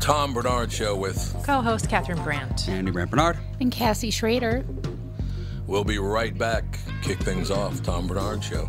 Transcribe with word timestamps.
Tom 0.00 0.34
Barnard 0.34 0.72
Show 0.72 0.96
with. 0.96 1.36
Co-host 1.44 1.88
Catherine 1.88 2.22
Brandt. 2.24 2.68
Andy 2.68 2.90
Brandt 2.90 3.10
Barnard. 3.10 3.38
And 3.60 3.70
Cassie 3.70 4.10
Schrader. 4.10 4.64
We'll 5.66 5.84
be 5.84 5.98
right 5.98 6.36
back. 6.36 6.64
Kick 7.02 7.20
things 7.20 7.50
off. 7.50 7.82
Tom 7.82 8.08
Barnard 8.08 8.42
Show. 8.42 8.68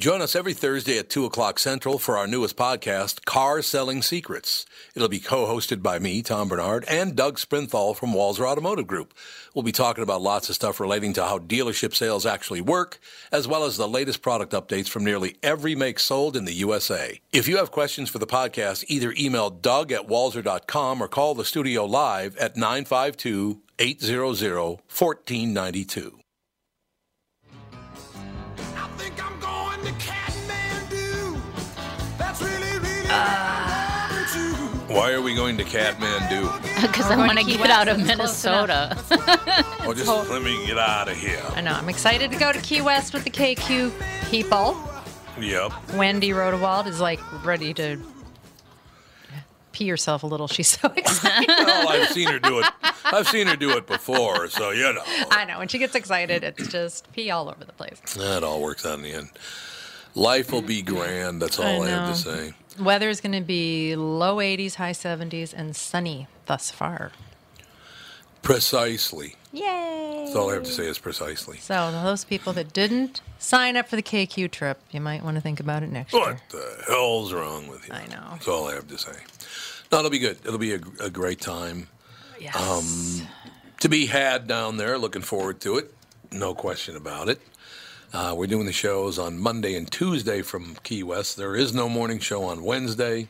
Join 0.00 0.22
us 0.22 0.34
every 0.34 0.54
Thursday 0.54 0.96
at 0.96 1.10
2 1.10 1.26
o'clock 1.26 1.58
Central 1.58 1.98
for 1.98 2.16
our 2.16 2.26
newest 2.26 2.56
podcast, 2.56 3.26
Car 3.26 3.60
Selling 3.60 4.00
Secrets. 4.00 4.64
It'll 4.94 5.10
be 5.10 5.20
co-hosted 5.20 5.82
by 5.82 5.98
me, 5.98 6.22
Tom 6.22 6.48
Barnard, 6.48 6.86
and 6.88 7.14
Doug 7.14 7.38
Sprinthal 7.38 7.94
from 7.94 8.14
Walser 8.14 8.48
Automotive 8.48 8.86
Group. 8.86 9.12
We'll 9.52 9.62
be 9.62 9.72
talking 9.72 10.02
about 10.02 10.22
lots 10.22 10.48
of 10.48 10.54
stuff 10.54 10.80
relating 10.80 11.12
to 11.12 11.24
how 11.24 11.38
dealership 11.38 11.94
sales 11.94 12.24
actually 12.24 12.62
work, 12.62 12.98
as 13.30 13.46
well 13.46 13.64
as 13.64 13.76
the 13.76 13.86
latest 13.86 14.22
product 14.22 14.54
updates 14.54 14.88
from 14.88 15.04
nearly 15.04 15.36
every 15.42 15.74
make 15.74 15.98
sold 15.98 16.34
in 16.34 16.46
the 16.46 16.54
USA. 16.54 17.20
If 17.30 17.46
you 17.46 17.58
have 17.58 17.70
questions 17.70 18.08
for 18.08 18.18
the 18.18 18.26
podcast, 18.26 18.86
either 18.88 19.12
email 19.18 19.50
doug 19.50 19.92
at 19.92 20.08
walser.com 20.08 21.02
or 21.02 21.08
call 21.08 21.34
the 21.34 21.44
studio 21.44 21.84
live 21.84 22.38
at 22.38 22.56
952 22.56 23.60
800 23.78 24.24
1492. 24.24 26.19
Uh. 33.12 34.86
Why 34.88 35.12
are 35.12 35.20
we 35.22 35.34
going 35.34 35.56
to 35.58 35.64
Kathmandu? 35.64 36.58
Because 36.80 37.10
I 37.10 37.16
want 37.16 37.38
to 37.38 37.44
to 37.44 37.50
get 37.50 37.60
West, 37.60 37.70
out 37.72 37.88
of 37.88 37.98
it's 37.98 38.06
Minnesota. 38.08 38.96
Oh, 39.82 39.92
just 39.94 40.08
let 40.08 40.42
me 40.42 40.64
get 40.66 40.78
out 40.78 41.08
of 41.08 41.16
here. 41.16 41.42
I 41.54 41.60
know. 41.60 41.72
I'm 41.72 41.88
excited 41.88 42.30
to 42.30 42.38
go 42.38 42.52
to 42.52 42.58
Key 42.60 42.80
West 42.80 43.12
with 43.12 43.24
the 43.24 43.30
KQ 43.30 43.92
people. 44.30 44.76
Yep. 45.38 45.72
Wendy 45.94 46.30
Rodewald 46.30 46.86
is 46.86 47.00
like 47.00 47.20
ready 47.44 47.74
to 47.74 47.98
pee 49.72 49.88
herself 49.88 50.22
a 50.22 50.26
little. 50.26 50.48
She's 50.48 50.68
so 50.68 50.88
excited. 50.96 51.48
Well, 51.48 51.88
I've 51.88 52.08
seen 52.08 52.28
her 52.28 52.38
do 52.38 52.60
it. 52.60 52.66
I've 53.12 53.28
seen 53.28 53.46
her 53.46 53.56
do 53.56 53.70
it 53.76 53.86
before, 53.86 54.48
so 54.48 54.70
you 54.70 54.92
know 54.92 55.02
I 55.30 55.44
know. 55.44 55.58
When 55.58 55.68
she 55.68 55.78
gets 55.78 55.94
excited, 55.94 56.44
it's 56.44 56.68
just 56.68 57.12
pee 57.12 57.30
all 57.30 57.48
over 57.48 57.64
the 57.64 57.72
place. 57.72 58.00
that 58.14 58.42
all 58.44 58.60
works 58.60 58.84
out 58.86 58.98
in 58.98 59.02
the 59.02 59.12
end. 59.12 59.30
Life 60.14 60.52
will 60.52 60.62
be 60.62 60.82
grand. 60.82 61.40
That's 61.40 61.58
all 61.58 61.82
I, 61.82 61.86
I 61.86 61.88
have 61.90 62.14
to 62.14 62.20
say. 62.20 62.52
Weather 62.78 63.08
is 63.08 63.20
going 63.20 63.32
to 63.32 63.40
be 63.40 63.94
low 63.94 64.36
80s, 64.36 64.74
high 64.74 64.92
70s, 64.92 65.54
and 65.56 65.76
sunny 65.76 66.26
thus 66.46 66.70
far. 66.70 67.12
Precisely. 68.42 69.36
Yay! 69.52 70.22
That's 70.24 70.36
all 70.36 70.50
I 70.50 70.54
have 70.54 70.64
to 70.64 70.70
say 70.70 70.86
is 70.86 70.98
precisely. 70.98 71.58
So 71.58 71.90
those 71.92 72.24
people 72.24 72.52
that 72.54 72.72
didn't 72.72 73.20
sign 73.38 73.76
up 73.76 73.88
for 73.88 73.96
the 73.96 74.02
KQ 74.02 74.50
trip, 74.50 74.80
you 74.90 75.00
might 75.00 75.22
want 75.22 75.36
to 75.36 75.40
think 75.40 75.60
about 75.60 75.82
it 75.82 75.90
next 75.90 76.12
year. 76.12 76.22
What 76.22 76.40
the 76.50 76.84
hell's 76.88 77.32
wrong 77.32 77.68
with 77.68 77.86
you? 77.86 77.94
I 77.94 78.06
know. 78.06 78.28
That's 78.32 78.48
all 78.48 78.68
I 78.68 78.74
have 78.74 78.88
to 78.88 78.98
say. 78.98 79.12
No, 79.92 79.98
it'll 79.98 80.10
be 80.10 80.18
good. 80.18 80.38
It'll 80.44 80.58
be 80.58 80.74
a, 80.74 80.80
a 81.00 81.10
great 81.10 81.40
time 81.40 81.88
Yes. 82.40 83.22
to 83.80 83.88
be 83.88 84.06
had 84.06 84.46
down 84.46 84.76
there. 84.76 84.98
Looking 84.98 85.22
forward 85.22 85.60
to 85.60 85.76
it. 85.78 85.92
No 86.32 86.54
question 86.54 86.96
about 86.96 87.28
it. 87.28 87.40
Uh, 88.12 88.34
we're 88.36 88.46
doing 88.46 88.66
the 88.66 88.72
shows 88.72 89.18
on 89.18 89.38
Monday 89.38 89.76
and 89.76 89.90
Tuesday 89.90 90.42
from 90.42 90.74
Key 90.82 91.02
West. 91.02 91.36
There 91.36 91.54
is 91.54 91.72
no 91.72 91.88
morning 91.88 92.18
show 92.18 92.44
on 92.44 92.64
Wednesday. 92.64 93.28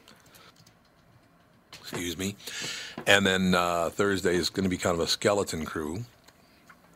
Excuse 1.80 2.16
me. 2.16 2.36
And 3.06 3.26
then 3.26 3.54
uh, 3.54 3.90
Thursday 3.90 4.36
is 4.36 4.48
going 4.48 4.64
to 4.64 4.70
be 4.70 4.76
kind 4.78 4.94
of 4.94 5.00
a 5.00 5.06
skeleton 5.06 5.64
crew. 5.64 6.04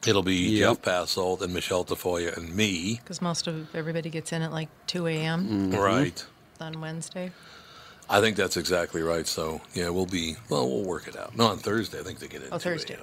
It'll 0.07 0.23
be 0.23 0.59
Jeff 0.59 0.83
Passolt 0.83 1.41
and 1.41 1.53
Michelle 1.53 1.85
Tafoya 1.85 2.37
and 2.37 2.55
me. 2.55 3.01
Because 3.03 3.23
most 3.23 3.47
of 3.47 3.75
everybody 3.75 4.11
gets 4.11 4.33
in 4.33 4.43
at 4.43 4.53
like 4.53 4.69
2 4.87 5.07
a.m. 5.07 5.71
Right. 5.71 6.25
on 6.61 6.81
Wednesday. 6.81 7.33
I 8.09 8.21
think 8.21 8.37
that's 8.37 8.57
exactly 8.57 9.03
right. 9.03 9.27
So, 9.27 9.61
yeah, 9.75 9.89
we'll 9.89 10.07
be, 10.07 10.37
well, 10.49 10.69
we'll 10.69 10.85
work 10.85 11.09
it 11.09 11.17
out. 11.17 11.37
No, 11.37 11.47
on 11.47 11.59
Thursday, 11.59 12.01
I 12.01 12.03
think 12.03 12.19
they 12.19 12.29
get 12.29 12.43
in. 12.43 12.49
Oh, 12.53 12.59
Thursday. 12.59 12.99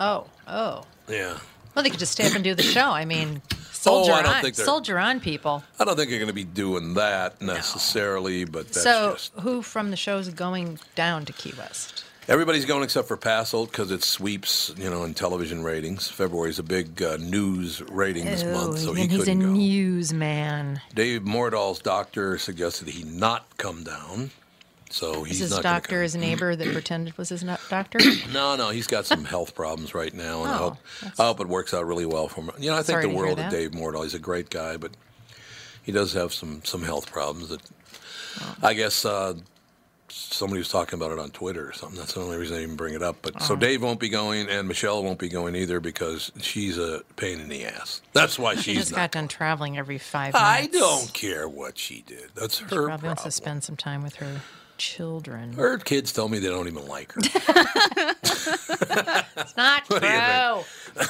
Oh, 0.00 0.26
oh. 0.46 0.84
Yeah. 1.08 1.38
Well, 1.74 1.82
they 1.82 1.90
could 1.90 1.98
just 1.98 2.12
stay 2.12 2.26
up 2.26 2.34
and 2.34 2.42
do 2.42 2.54
the 2.54 2.62
show. 2.76 2.90
I 2.90 3.04
mean, 3.04 3.42
soldier 3.70 4.12
Oh, 4.12 4.16
I 4.16 4.22
don't 4.22 4.44
on, 4.44 4.54
soldier 4.54 4.98
on, 4.98 5.20
people. 5.20 5.62
I 5.78 5.84
don't 5.84 5.96
think 5.96 6.10
you're 6.10 6.18
going 6.18 6.28
to 6.28 6.34
be 6.34 6.44
doing 6.44 6.94
that 6.94 7.40
necessarily, 7.40 8.44
but 8.44 8.68
that's 8.68 8.82
so, 8.82 9.12
just. 9.12 9.32
who 9.40 9.62
from 9.62 9.90
the 9.90 9.96
show 9.96 10.18
is 10.18 10.28
going 10.30 10.78
down 10.94 11.24
to 11.26 11.32
Key 11.32 11.52
West? 11.58 12.04
Everybody's 12.28 12.64
going 12.64 12.82
except 12.82 13.06
for 13.06 13.16
Passolt 13.16 13.70
because 13.70 13.92
it 13.92 14.02
sweeps, 14.02 14.74
you 14.76 14.90
know, 14.90 15.04
in 15.04 15.14
television 15.14 15.62
ratings. 15.62 16.08
February 16.08 16.50
is 16.50 16.58
a 16.58 16.64
big 16.64 17.00
uh, 17.00 17.18
news 17.18 17.80
ratings 17.82 18.42
month, 18.42 18.80
so 18.80 18.94
he 18.94 19.02
and 19.02 19.12
he's 19.12 19.22
a 19.22 19.24
couldn't 19.26 19.54
go. 19.54 20.80
Dave 20.92 21.22
Mordal's 21.22 21.78
doctor 21.78 22.36
suggested 22.36 22.88
he 22.88 23.04
not 23.04 23.46
come 23.58 23.84
down, 23.84 24.32
so 24.90 25.24
he's 25.24 25.40
Is 25.40 25.50
his 25.50 25.58
doctor 25.60 26.02
his 26.02 26.14
neighbor 26.16 26.54
that 26.56 26.72
pretended 26.72 27.16
was 27.18 27.28
his 27.30 27.44
doctor? 27.68 27.98
No, 28.32 28.56
no, 28.56 28.70
he's 28.70 28.86
got 28.86 29.06
some 29.06 29.24
health 29.24 29.54
problems 29.54 29.94
right 29.94 30.12
now, 30.14 30.42
and 30.42 30.50
I, 30.52 30.54
Oh, 30.54 30.58
hope, 30.58 30.76
I 31.18 31.24
hope 31.26 31.40
it 31.40 31.48
works 31.48 31.72
out 31.74 31.86
really 31.86 32.06
well 32.06 32.28
for 32.28 32.42
him. 32.42 32.50
You 32.58 32.70
know, 32.70 32.76
I 32.78 32.82
think 32.82 33.02
the 33.02 33.08
world 33.08 33.38
of. 33.38 33.50
Dave 33.50 33.70
Mordal. 33.72 34.02
He's 34.02 34.14
a 34.14 34.18
great 34.18 34.50
guy, 34.50 34.76
but 34.76 34.92
he 35.82 35.92
does 35.92 36.12
have 36.14 36.32
some 36.32 36.62
some 36.64 36.82
health 36.82 37.10
problems 37.10 37.48
that 37.50 37.60
Oh. 38.38 38.54
I 38.62 38.74
guess 38.74 39.06
uh, 39.06 39.32
somebody 40.08 40.58
was 40.58 40.68
talking 40.68 40.98
about 40.98 41.10
it 41.10 41.18
on 41.18 41.30
Twitter 41.30 41.66
or 41.68 41.72
something. 41.72 41.98
That's 41.98 42.12
the 42.12 42.20
only 42.20 42.36
reason 42.36 42.58
I 42.58 42.62
even 42.62 42.76
bring 42.76 42.92
it 42.94 43.02
up. 43.02 43.16
But 43.22 43.34
Oh. 43.40 43.44
so 43.44 43.56
Dave 43.56 43.82
won't 43.82 43.98
be 43.98 44.10
going, 44.10 44.48
and 44.50 44.68
Michelle 44.68 45.02
won't 45.02 45.18
be 45.18 45.28
going 45.30 45.56
either 45.56 45.80
because 45.80 46.30
she's 46.40 46.76
a 46.76 47.00
pain 47.16 47.40
in 47.40 47.48
the 47.48 47.64
ass. 47.64 48.02
That's 48.12 48.38
why 48.38 48.54
she 48.56 48.74
she's 48.74 48.76
just 48.76 48.90
not. 48.92 48.96
got 48.98 49.10
done 49.12 49.28
traveling 49.28 49.78
every 49.78 49.96
five 49.96 50.34
minutes. 50.34 50.42
I 50.50 50.66
don't 50.66 51.12
care 51.14 51.48
what 51.48 51.78
she 51.78 52.02
did. 52.06 52.26
That's 52.34 52.58
She 52.58 52.64
her 52.64 52.68
probably 52.68 52.86
problem. 52.88 53.06
wants 53.08 53.22
to 53.22 53.30
spend 53.30 53.64
some 53.64 53.76
time 53.76 54.02
with 54.02 54.16
her 54.16 54.42
children. 54.78 55.52
Her 55.54 55.78
kids 55.78 56.12
tell 56.12 56.28
me 56.28 56.38
they 56.38 56.48
don't 56.48 56.68
even 56.68 56.86
like 56.86 57.12
her. 57.12 57.20
It's 59.36 59.56
not 59.56 59.88
What 59.88 60.02
do 60.02 60.08
you 60.08 60.14
true. 60.14 60.64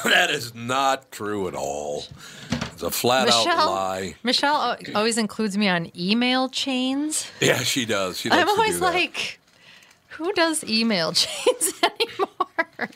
that 0.10 0.30
is 0.30 0.54
not 0.54 1.10
true 1.12 1.48
at 1.48 1.54
all. 1.54 2.04
It's 2.50 2.82
a 2.82 2.90
flat 2.90 3.28
out 3.28 3.46
Michelle, 3.46 3.66
lie. 3.70 4.14
Michelle 4.22 4.76
always 4.94 5.18
includes 5.18 5.56
me 5.56 5.68
on 5.68 5.90
email 5.98 6.48
chains. 6.48 7.30
Yeah, 7.40 7.58
she 7.58 7.86
does. 7.86 8.18
She 8.18 8.30
I'm 8.30 8.38
to 8.40 8.44
do 8.44 8.50
always 8.50 8.80
like, 8.80 9.38
who 10.08 10.32
does 10.32 10.64
email 10.64 11.12
chains 11.12 11.72
anymore? 11.82 12.90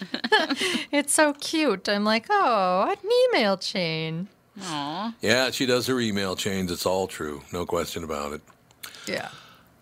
it's 0.92 1.14
so 1.14 1.32
cute. 1.34 1.88
I'm 1.88 2.04
like, 2.04 2.26
oh, 2.28 2.88
an 2.90 3.10
email 3.34 3.56
chain. 3.56 4.28
Aw. 4.62 5.14
Yeah, 5.20 5.50
she 5.50 5.66
does 5.66 5.86
her 5.86 6.00
email 6.00 6.36
chains. 6.36 6.70
It's 6.70 6.86
all 6.86 7.06
true. 7.06 7.42
No 7.52 7.64
question 7.64 8.04
about 8.04 8.32
it. 8.32 8.42
Yeah. 9.06 9.28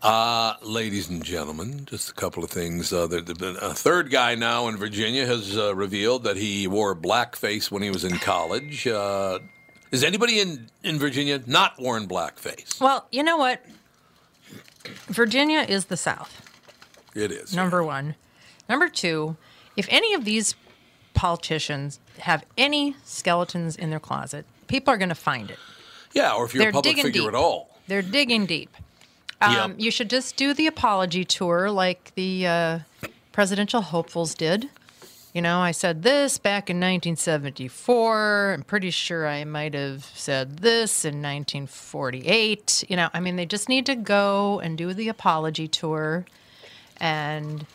Uh, 0.02 0.54
ladies 0.62 1.08
and 1.08 1.24
gentlemen, 1.24 1.84
just 1.86 2.08
a 2.10 2.14
couple 2.14 2.44
of 2.44 2.50
things. 2.50 2.92
Uh, 2.92 3.06
there, 3.08 3.20
there- 3.20 3.56
a 3.60 3.74
third 3.74 4.10
guy 4.10 4.34
now 4.36 4.68
in 4.68 4.76
Virginia 4.76 5.26
has 5.26 5.56
uh, 5.58 5.74
revealed 5.74 6.22
that 6.22 6.36
he 6.36 6.68
wore 6.68 6.94
blackface 6.94 7.70
when 7.70 7.82
he 7.82 7.90
was 7.90 8.04
in 8.04 8.16
college. 8.18 8.86
Uh, 8.86 9.40
is 9.90 10.04
anybody 10.04 10.38
in, 10.38 10.68
in 10.84 10.98
Virginia 10.98 11.42
not 11.46 11.78
worn 11.80 12.06
blackface? 12.06 12.80
Well, 12.80 13.06
you 13.10 13.24
know 13.24 13.36
what? 13.38 13.60
Virginia 15.06 15.66
is 15.68 15.86
the 15.86 15.96
South. 15.96 16.42
It 17.14 17.32
is. 17.32 17.54
Number 17.54 17.82
one. 17.82 18.14
Number 18.68 18.88
two, 18.88 19.36
if 19.76 19.86
any 19.90 20.14
of 20.14 20.24
these 20.24 20.54
politicians 21.14 21.98
have 22.20 22.44
any 22.56 22.94
skeletons 23.02 23.74
in 23.74 23.90
their 23.90 23.98
closet, 23.98 24.46
people 24.68 24.94
are 24.94 24.98
going 24.98 25.08
to 25.08 25.14
find 25.16 25.50
it. 25.50 25.58
Yeah, 26.12 26.34
or 26.34 26.44
if 26.44 26.54
you're 26.54 26.62
They're 26.62 26.70
a 26.70 26.72
public 26.72 26.96
figure 26.96 27.10
deep. 27.22 27.28
at 27.28 27.34
all. 27.34 27.76
They're 27.88 28.02
digging 28.02 28.46
deep. 28.46 28.70
Um, 29.40 29.52
Yep. 29.72 29.74
You 29.78 29.90
should 29.90 30.10
just 30.10 30.36
do 30.36 30.52
the 30.52 30.66
apology 30.66 31.24
tour 31.24 31.70
like 31.70 32.12
the 32.14 32.46
uh, 32.46 32.78
presidential 33.32 33.82
hopefuls 33.82 34.34
did. 34.34 34.68
You 35.34 35.42
know, 35.42 35.60
I 35.60 35.70
said 35.70 36.02
this 36.02 36.38
back 36.38 36.70
in 36.70 36.78
1974. 36.78 38.54
I'm 38.54 38.62
pretty 38.62 38.90
sure 38.90 39.28
I 39.28 39.44
might 39.44 39.74
have 39.74 40.04
said 40.14 40.58
this 40.58 41.04
in 41.04 41.22
1948. 41.22 42.84
You 42.88 42.96
know, 42.96 43.08
I 43.12 43.20
mean, 43.20 43.36
they 43.36 43.46
just 43.46 43.68
need 43.68 43.86
to 43.86 43.94
go 43.94 44.58
and 44.60 44.76
do 44.76 44.92
the 44.94 45.08
apology 45.08 45.68
tour 45.68 46.24
and 46.96 47.66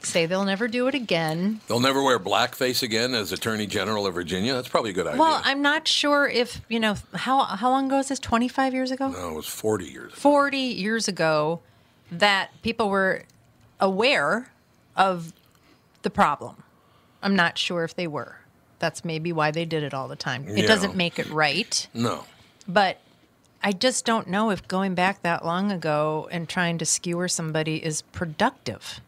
say 0.00 0.26
they'll 0.26 0.44
never 0.44 0.68
do 0.68 0.86
it 0.86 0.94
again. 0.94 1.60
They'll 1.68 1.80
never 1.80 2.02
wear 2.02 2.18
blackface 2.18 2.82
again 2.82 3.14
as 3.14 3.32
Attorney 3.32 3.66
General 3.66 4.06
of 4.06 4.14
Virginia. 4.14 4.54
That's 4.54 4.68
probably 4.68 4.90
a 4.90 4.94
good 4.94 5.06
idea. 5.06 5.20
Well, 5.20 5.40
I'm 5.44 5.60
not 5.62 5.88
sure 5.88 6.28
if, 6.28 6.60
you 6.68 6.78
know, 6.80 6.96
how, 7.14 7.42
how 7.44 7.70
long 7.70 7.86
ago 7.86 7.98
is 7.98 8.08
this? 8.08 8.18
25 8.18 8.74
years 8.74 8.90
ago? 8.90 9.08
no, 9.08 9.30
it 9.30 9.34
was 9.34 9.46
40 9.48 9.86
years. 9.86 10.12
Ago. 10.12 10.20
40 10.20 10.56
years 10.58 11.08
ago 11.08 11.60
that 12.12 12.50
people 12.62 12.88
were 12.90 13.24
aware 13.80 14.50
of 14.96 15.32
the 16.02 16.10
problem. 16.10 16.62
I'm 17.22 17.34
not 17.36 17.58
sure 17.58 17.84
if 17.84 17.94
they 17.94 18.06
were. 18.06 18.36
That's 18.78 19.04
maybe 19.04 19.32
why 19.32 19.50
they 19.50 19.64
did 19.64 19.82
it 19.82 19.92
all 19.92 20.06
the 20.08 20.16
time. 20.16 20.46
It 20.48 20.58
Yeah. 20.58 20.66
doesn't 20.66 20.94
make 20.94 21.18
it 21.18 21.28
right, 21.30 21.86
No. 21.92 22.24
but 22.68 23.00
I 23.62 23.72
just 23.72 24.04
don't 24.04 24.28
know 24.28 24.50
if 24.50 24.66
going 24.68 24.94
back 24.94 25.22
that 25.22 25.44
long 25.44 25.72
ago 25.72 26.28
and 26.30 26.48
trying 26.48 26.78
to 26.78 26.86
skewer 26.86 27.26
somebody 27.26 27.84
is 27.84 28.02
productive. 28.02 29.00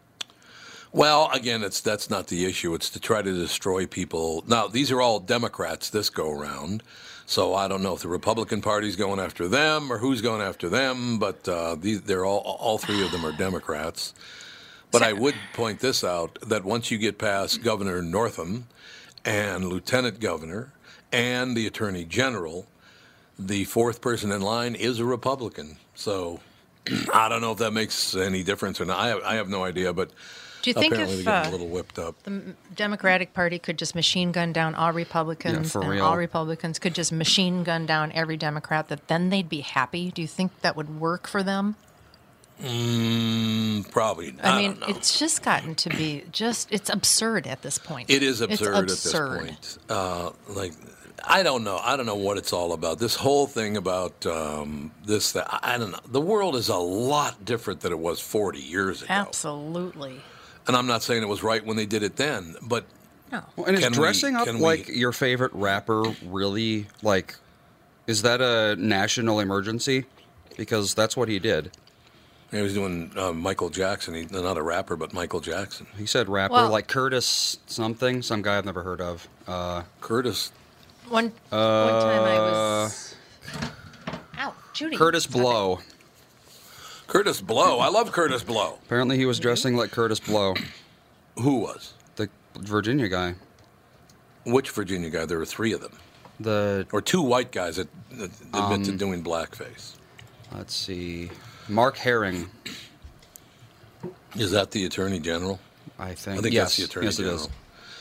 Well, 0.92 1.30
again, 1.32 1.62
it's 1.62 1.80
that's 1.80 2.10
not 2.10 2.26
the 2.26 2.44
issue. 2.44 2.74
It's 2.74 2.90
to 2.90 3.00
try 3.00 3.22
to 3.22 3.32
destroy 3.32 3.86
people. 3.86 4.42
Now, 4.48 4.66
these 4.66 4.90
are 4.90 5.00
all 5.00 5.20
Democrats 5.20 5.88
this 5.88 6.10
go 6.10 6.30
around, 6.30 6.82
so 7.26 7.54
I 7.54 7.68
don't 7.68 7.82
know 7.82 7.94
if 7.94 8.02
the 8.02 8.08
Republican 8.08 8.60
Party's 8.60 8.96
going 8.96 9.20
after 9.20 9.46
them 9.46 9.92
or 9.92 9.98
who's 9.98 10.20
going 10.20 10.42
after 10.42 10.68
them. 10.68 11.20
But 11.20 11.48
uh, 11.48 11.76
these, 11.76 12.02
they're 12.02 12.24
all 12.24 12.38
all 12.38 12.78
three 12.78 13.04
of 13.04 13.12
them 13.12 13.24
are 13.24 13.30
Democrats. 13.30 14.14
But 14.90 15.02
I 15.02 15.12
would 15.12 15.36
point 15.52 15.78
this 15.78 16.02
out 16.02 16.36
that 16.42 16.64
once 16.64 16.90
you 16.90 16.98
get 16.98 17.18
past 17.18 17.62
Governor 17.62 18.02
Northam 18.02 18.66
and 19.24 19.66
Lieutenant 19.66 20.18
Governor 20.18 20.72
and 21.12 21.56
the 21.56 21.68
Attorney 21.68 22.04
General, 22.04 22.66
the 23.38 23.62
fourth 23.66 24.00
person 24.00 24.32
in 24.32 24.40
line 24.42 24.74
is 24.74 24.98
a 24.98 25.04
Republican. 25.04 25.76
So 25.94 26.40
I 27.14 27.28
don't 27.28 27.42
know 27.42 27.52
if 27.52 27.58
that 27.58 27.72
makes 27.72 28.16
any 28.16 28.42
difference 28.42 28.80
or 28.80 28.86
not. 28.86 28.98
I 28.98 29.34
I 29.34 29.34
have 29.36 29.48
no 29.48 29.62
idea, 29.62 29.92
but 29.92 30.10
Do 30.62 30.70
you 30.70 30.74
think 30.74 30.94
if 30.94 31.26
uh, 31.26 31.44
a 31.46 31.50
little 31.50 31.68
whipped 31.68 31.98
up. 31.98 32.22
The 32.24 32.54
Democratic 32.74 33.32
Party 33.32 33.58
could 33.58 33.78
just 33.78 33.94
machine 33.94 34.32
gun 34.32 34.52
down 34.52 34.74
all 34.74 34.92
Republicans 34.92 35.72
for 35.72 35.80
and 35.80 35.90
real. 35.90 36.04
all 36.04 36.16
Republicans 36.16 36.78
could 36.78 36.94
just 36.94 37.12
machine 37.12 37.64
gun 37.64 37.86
down 37.86 38.12
every 38.12 38.36
Democrat 38.36 38.88
that 38.88 39.08
then 39.08 39.30
they'd 39.30 39.48
be 39.48 39.60
happy? 39.60 40.10
Do 40.10 40.22
you 40.22 40.28
think 40.28 40.60
that 40.60 40.76
would 40.76 41.00
work 41.00 41.26
for 41.26 41.42
them? 41.42 41.76
Mm, 42.62 43.90
probably. 43.90 44.34
I, 44.42 44.50
I, 44.50 44.62
mean, 44.62 44.78
it's 44.88 45.18
just 45.18 45.42
gotten 45.42 45.74
to 45.76 45.88
be 45.88 46.24
just 46.30 46.70
it's 46.70 46.90
absurd 46.90 47.46
at 47.46 47.62
this 47.62 47.78
point. 47.78 48.10
It 48.10 48.22
is 48.22 48.42
absurd, 48.42 48.84
absurd. 48.84 49.40
at 49.40 49.62
this 49.62 49.78
point. 49.78 49.88
Uh, 49.88 50.30
like, 50.48 50.72
I 51.24 51.42
don't 51.42 51.64
know. 51.64 51.78
I 51.82 51.96
don't 51.96 52.06
know 52.06 52.16
what 52.16 52.36
it's 52.36 52.52
all 52.52 52.72
about. 52.72 52.98
This 52.98 53.14
whole 53.14 53.46
thing 53.46 53.76
about 53.78 54.26
um, 54.26 54.90
this, 55.06 55.32
that, 55.32 55.48
I 55.50 55.74
I 55.74 55.78
don't 55.78 55.92
know. 55.92 56.00
The 56.06 56.20
world 56.20 56.54
is 56.54 56.68
a 56.68 56.76
lot 56.76 57.44
different 57.44 57.80
than 57.80 57.92
it 57.92 57.98
was 57.98 58.20
40 58.20 58.58
years 58.58 59.02
ago. 59.02 59.12
Absolutely. 59.12 60.20
And 60.70 60.76
I'm 60.76 60.86
not 60.86 61.02
saying 61.02 61.20
it 61.24 61.28
was 61.28 61.42
right 61.42 61.66
when 61.66 61.76
they 61.76 61.84
did 61.84 62.04
it 62.04 62.14
then, 62.14 62.54
but 62.62 62.84
No. 63.32 63.42
Well, 63.56 63.66
and 63.66 63.76
is 63.76 63.82
Can 63.82 63.90
we- 63.90 63.96
dressing 63.98 64.36
up 64.36 64.44
can 64.46 64.58
we- 64.58 64.62
like 64.62 64.86
your 64.88 65.10
favorite 65.10 65.50
rapper 65.52 66.04
really 66.24 66.86
like? 67.02 67.34
Is 68.06 68.22
that 68.22 68.40
a 68.40 68.76
national 68.76 69.40
emergency? 69.40 70.04
Because 70.56 70.94
that's 70.94 71.16
what 71.16 71.28
he 71.28 71.40
did. 71.40 71.72
he 72.52 72.60
was 72.62 72.72
doing 72.72 73.10
uh, 73.16 73.32
Michael 73.32 73.68
Jackson. 73.70 74.14
He's 74.14 74.30
not 74.30 74.56
a 74.56 74.62
rapper, 74.62 74.94
but 74.94 75.12
Michael 75.12 75.40
Jackson. 75.40 75.88
He 75.98 76.06
said 76.06 76.28
rapper 76.28 76.52
Well- 76.54 76.70
like 76.70 76.86
Curtis 76.86 77.58
something, 77.66 78.22
some 78.22 78.40
guy 78.42 78.56
I've 78.56 78.64
never 78.64 78.84
heard 78.84 79.00
of. 79.00 79.28
Uh, 79.48 79.82
Curtis. 80.00 80.52
One 81.08 81.32
one 81.48 81.60
time 82.00 82.22
I 82.22 82.38
was 82.38 83.16
Ow, 84.38 84.54
Judy. 84.72 84.96
Curtis 84.96 85.24
stop 85.24 85.34
it. 85.80 85.84
Blow. 87.10 87.22
Kurtis 87.22 87.44
Blow. 87.46 87.78
I 87.80 87.88
love 87.88 88.12
Kurtis 88.12 88.44
Blow. 88.44 88.78
Apparently, 88.86 89.16
he 89.16 89.26
was 89.26 89.38
dressing 89.38 89.76
like 89.76 89.90
Kurtis 89.90 90.24
Blow, 90.24 90.54
Who 91.38 91.56
was? 91.60 91.94
the 92.16 92.28
Virginia 92.58 93.08
guy. 93.08 93.34
Which 94.44 94.70
Virginia 94.70 95.10
guy? 95.10 95.24
There 95.26 95.38
were 95.38 95.46
three 95.46 95.72
of 95.72 95.80
them. 95.80 95.92
The 96.38 96.86
Or 96.92 97.02
two 97.02 97.20
white 97.22 97.52
guys 97.52 97.76
that, 97.76 97.88
that 98.12 98.30
admit 98.54 98.54
Um, 98.54 98.82
to 98.84 98.92
doing 98.92 99.22
blackface. 99.22 99.96
let's 100.54 100.74
see, 100.74 101.30
Mark 101.68 101.96
Herring. 101.98 102.50
Is 104.36 104.52
that 104.52 104.70
the 104.70 104.84
Attorney 104.86 105.18
General? 105.20 105.60
I 105.98 106.14
think. 106.14 106.38
I 106.38 106.42
think 106.42 106.54
yes, 106.54 106.62
that's 106.64 106.76
the 106.76 106.84
Attorney 106.84 107.06
yes, 107.06 107.18
it 107.18 107.26
is. 107.26 107.42
General. 107.42 107.50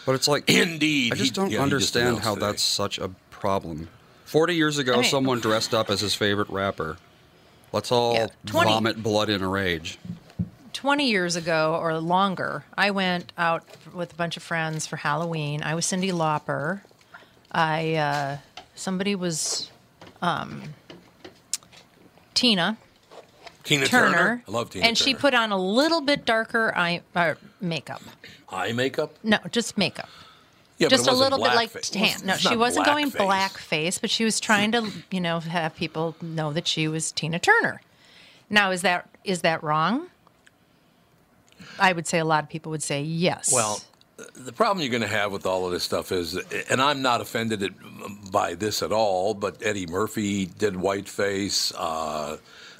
But 0.05 0.15
it's 0.15 0.27
like 0.27 0.49
Indeed. 0.49 1.11
I 1.13 1.15
just 1.15 1.31
He- 1.31 1.35
don't 1.35 1.45
yeah, 1.51 1.57
he 1.57 1.57
just 1.57 1.63
understand 1.73 2.07
announced 2.07 2.23
how 2.25 2.33
today. 2.35 2.45
that's 2.47 2.63
such 2.63 2.97
a 2.99 3.09
problem. 3.31 3.89
Forty 4.25 4.55
years 4.55 4.77
ago, 4.77 4.93
I 4.93 5.01
mean- 5.01 5.09
someone 5.09 5.39
dressed 5.39 5.73
up 5.73 5.89
as 5.89 5.99
his 6.01 6.15
favorite 6.15 6.49
rapper. 6.49 6.97
Let's 7.71 7.91
all 7.91 8.13
Yeah, 8.13 8.27
20 8.45 8.71
vomit 8.71 9.03
blood 9.03 9.29
in 9.29 9.41
a 9.41 9.47
rage. 9.47 9.97
20 10.73 11.09
years 11.09 11.35
ago 11.35 11.77
or 11.79 11.97
longer, 11.99 12.63
I 12.77 12.91
went 12.91 13.33
out 13.37 13.63
with 13.93 14.13
a 14.13 14.15
bunch 14.15 14.37
of 14.37 14.43
friends 14.43 14.87
for 14.87 14.95
Halloween. 14.95 15.61
I 15.61 15.75
was 15.75 15.85
Cyndi 15.85 16.11
Lauper. 16.11 16.81
I 17.51 17.95
uh, 17.95 18.37
somebody 18.75 19.15
was 19.15 19.69
um, 20.21 20.63
Tina 22.33 22.77
Tina 23.63 23.85
Turner, 23.85 24.05
Turner. 24.11 24.43
I 24.47 24.51
love 24.51 24.69
Tina 24.69 24.85
and 24.85 24.97
she 24.97 25.13
put 25.13 25.33
on 25.33 25.51
a 25.51 25.57
little 25.57 26.01
bit 26.01 26.25
darker 26.25 26.73
eye 26.75 27.01
uh, 27.15 27.35
makeup. 27.61 28.01
eye 28.49 28.71
makeup. 28.71 29.15
No, 29.23 29.37
just 29.51 29.77
makeup. 29.77 30.09
Yeah, 30.79 30.87
just 30.87 31.07
a 31.07 31.13
little 31.13 31.37
bit 31.37 31.53
like 31.55 31.71
tan. 31.81 32.25
No, 32.25 32.35
she 32.35 32.55
wasn't 32.55 32.85
going 32.85 33.11
blackface. 33.11 33.99
but 33.99 34.09
she 34.09 34.23
was 34.23 34.39
trying 34.39 34.71
to, 34.71 34.89
you 35.11 35.19
know, 35.19 35.39
have 35.41 35.75
people 35.75 36.15
know 36.21 36.53
that 36.53 36.67
she 36.67 36.87
was 36.87 37.11
Tina 37.11 37.37
Turner. 37.37 37.81
Now, 38.49 38.71
is 38.71 38.81
that 38.81 39.07
is 39.23 39.41
that 39.41 39.61
wrong? 39.63 40.07
I 41.77 41.93
would 41.93 42.07
say 42.07 42.19
a 42.19 42.25
lot 42.25 42.43
of 42.43 42.49
people 42.49 42.71
would 42.71 42.81
say 42.81 43.01
yes. 43.01 43.51
Well, 43.53 43.81
the 44.35 44.53
problem 44.53 44.81
you're 44.81 44.91
going 44.91 45.01
to 45.01 45.07
have 45.07 45.31
with 45.31 45.45
all 45.45 45.65
of 45.65 45.71
this 45.71 45.83
stuff 45.83 46.11
is, 46.11 46.35
and 46.69 46.81
I'm 46.81 47.01
not 47.01 47.21
offended 47.21 47.63
at, 47.63 47.71
by 48.31 48.55
this 48.55 48.81
at 48.81 48.91
all, 48.91 49.33
but 49.33 49.57
Eddie 49.61 49.87
Murphy 49.87 50.45
did 50.45 50.75
whiteface. 50.75 51.73
Uh, 51.77 52.37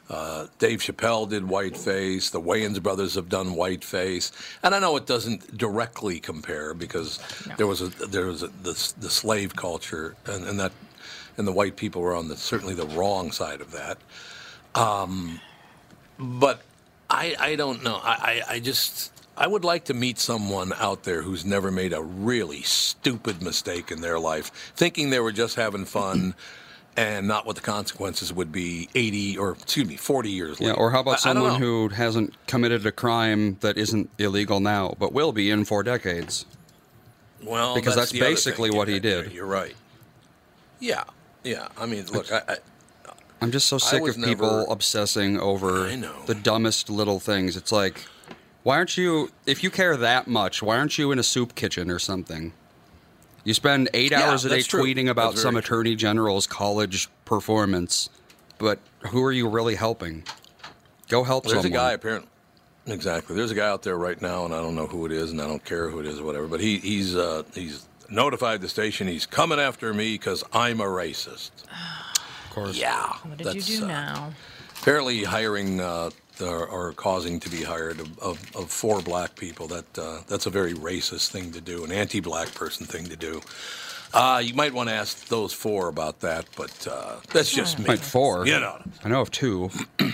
uh, 0.10 0.48
Dave 0.58 0.80
Chappelle 0.80 1.30
did 1.30 1.44
whiteface. 1.44 2.32
The 2.32 2.42
Wayans 2.42 2.82
brothers 2.82 3.13
have 3.16 3.30
done 3.30 3.54
whiteface, 3.54 4.32
and 4.63 4.74
I 4.74 4.80
know 4.80 4.96
it 4.98 5.06
doesn't 5.06 5.56
directly 5.56 6.20
compare 6.20 6.74
because 6.74 7.20
there 7.58 7.68
was 7.68 7.82
a 7.82 7.88
there 8.08 8.25
was 8.25 8.42
a, 8.42 8.48
the, 8.48 8.94
the 9.00 9.10
slave 9.10 9.56
culture, 9.56 10.16
and, 10.25 10.46
and 10.46 10.60
that 10.60 10.72
and 11.38 11.48
the 11.48 11.51
white 11.51 11.75
people 11.75 12.01
were 12.01 12.16
on 12.16 12.28
the 12.28 12.36
certainly 12.36 12.74
the 12.74 12.88
wrong 12.88 13.32
side 13.32 13.62
of 13.62 13.72
that. 13.72 14.00
Um, 14.74 15.39
but 16.18 16.62
I 17.10 17.36
I 17.39 17.56
don't 17.56 17.84
know. 17.84 18.00
I, 18.04 18.44
I 18.50 18.56
I 18.56 18.60
just 18.60 19.12
I 19.38 19.46
would 19.46 19.63
like 19.63 19.86
to 19.86 19.94
meet 19.94 20.18
someone 20.18 20.74
out 20.78 21.04
there 21.04 21.22
who's 21.22 21.46
never 21.46 21.70
made 21.70 21.94
a 21.94 22.01
really 22.01 22.63
stupid 22.63 23.44
mistake 23.44 23.92
in 23.92 24.01
their 24.01 24.20
life, 24.20 24.48
thinking 24.75 25.12
they 25.12 25.20
were 25.20 25.32
just 25.32 25.56
having 25.56 25.86
fun. 25.86 26.34
And 26.98 27.27
not 27.29 27.46
what 27.46 27.55
the 27.55 27.62
consequences 27.62 28.34
would 28.34 28.51
be 28.51 28.89
80 28.93 29.38
or, 29.38 29.51
excuse 29.53 29.88
me, 29.88 29.96
40 29.96 30.29
years 30.31 30.60
Yeah, 30.60 30.69
later. 30.69 30.79
or 30.79 30.91
how 30.91 31.00
about 31.00 31.12
I- 31.12 31.13
I 31.13 31.17
someone 31.34 31.53
know. 31.53 31.60
who 31.60 31.89
hasn't 31.89 32.34
committed 32.48 32.86
a 32.86 32.91
crime 32.91 33.58
that 33.62 33.77
isn't 33.77 34.10
illegal 34.17 34.60
now, 34.60 34.96
but 35.00 35.13
will 35.13 35.31
be 35.31 35.50
in 35.50 35.63
four 35.63 35.81
decades? 35.84 36.46
Well, 37.41 37.74
because 37.75 37.96
that's 37.96 38.12
other 38.12 38.19
basically 38.19 38.69
what 38.69 38.89
he 38.89 38.96
Yeah, 38.96 39.00
did. 39.00 39.31
You're 39.31 39.46
right. 39.46 39.75
Yeah, 40.81 41.03
yeah. 41.43 41.69
I 41.77 41.86
mean, 41.86 42.05
look, 42.08 42.29
I, 42.34 42.41
I, 42.50 42.58
I'm 43.41 43.51
just 43.51 43.67
so 43.67 43.77
sick 43.77 44.05
of 44.05 44.15
people 44.17 44.50
never- 44.50 44.65
obsessing 44.69 45.39
over 45.39 45.89
the 46.25 46.36
dumbest 46.36 46.89
little 46.89 47.22
things. 47.22 47.55
It's 47.55 47.72
like, 47.72 48.03
why 48.63 48.75
aren't 48.75 48.98
you, 48.98 49.31
if 49.46 49.63
you 49.63 49.69
care 49.69 49.96
that 49.96 50.27
much, 50.27 50.62
why 50.62 50.77
aren't 50.77 50.98
you 50.98 51.13
in 51.13 51.19
a 51.19 51.24
soup 51.24 51.55
kitchen 51.55 51.89
or 51.89 52.00
something? 52.00 52.51
You 53.43 53.53
spend 53.53 53.89
eight 53.93 54.12
Yeah, 54.12 54.29
hours 54.29 54.46
a 54.46 54.50
day 54.50 54.62
true. 54.62 54.84
tweeting 54.84 55.10
about 55.10 55.38
some 55.38 55.51
true. 55.53 55.60
attorney 55.60 55.96
general's 55.96 56.46
college 56.48 57.08
performance, 57.25 58.10
but 58.58 58.79
who 59.08 59.24
are 59.24 59.31
you 59.31 59.48
really 59.48 59.75
helping? 59.75 60.24
Go 61.08 61.24
help 61.24 61.46
There's 61.46 61.62
someone. 61.63 61.72
a 61.72 61.75
guy 61.75 61.91
apparently. 61.93 62.29
Exactly. 62.88 63.36
There's 63.36 63.51
a 63.51 63.55
guy 63.55 63.67
out 63.67 63.84
there 63.84 63.98
right 63.98 64.19
now, 64.22 64.46
and 64.46 64.53
I 64.53 64.62
don't 64.62 64.75
know 64.75 64.88
who 64.88 65.05
it 65.05 65.12
is, 65.12 65.31
and 65.31 65.41
I 65.41 65.48
don't 65.48 65.63
care 65.63 65.89
who 65.89 66.00
it 66.00 66.05
is 66.05 66.19
or 66.19 66.24
whatever. 66.24 66.48
But 66.48 66.60
he, 66.60 66.77
he's 66.79 67.15
uh, 67.15 67.43
he's 67.53 67.88
notified 68.10 68.62
the 68.62 68.69
station 68.69 69.08
he's 69.08 69.25
coming 69.25 69.60
after 69.60 69.93
me 69.93 70.13
because 70.13 70.43
I'm 70.53 70.81
a 70.81 70.86
racist. 70.86 71.51
of 71.69 72.50
course. 72.51 72.77
Yeah. 72.77 73.13
what 73.24 73.38
did 73.38 73.48
that's, 73.48 73.69
you 73.69 73.79
do 73.79 73.86
uh, 73.86 73.88
now? 73.88 74.31
Apparently, 74.81 75.24
hiring 75.24 75.79
uh, 75.79 76.10
or, 76.41 76.65
or 76.67 76.93
causing 76.93 77.39
to 77.41 77.50
be 77.50 77.63
hired 77.63 78.00
of, 78.00 78.19
of, 78.19 78.55
of 78.55 78.72
four 78.72 79.01
black 79.01 79.36
people. 79.36 79.67
That 79.67 79.98
uh, 79.98 80.19
that's 80.27 80.46
a 80.46 80.50
very 80.50 80.74
racist 80.74 81.29
thing 81.29 81.51
to 81.51 81.62
do, 81.62 81.84
an 81.84 81.91
anti-black 81.91 82.53
person 82.53 82.86
thing 82.86 83.05
to 83.05 83.15
do. 83.15 83.41
Uh, 84.13 84.41
you 84.43 84.55
might 84.55 84.74
want 84.74 84.89
to 84.89 84.96
ask 84.96 85.27
those 85.27 85.53
four 85.53 85.88
about 85.88 86.22
that, 86.22 86.46
but 86.58 86.88
uh, 86.88 87.17
that's 87.31 87.53
just 87.53 87.77
me. 87.79 87.86
Like 87.86 88.00
four. 88.00 88.48
You 88.48 88.60
know. 88.60 88.81
I 89.03 89.10
know 89.10 89.22
of 89.22 89.31
two. 89.31 89.69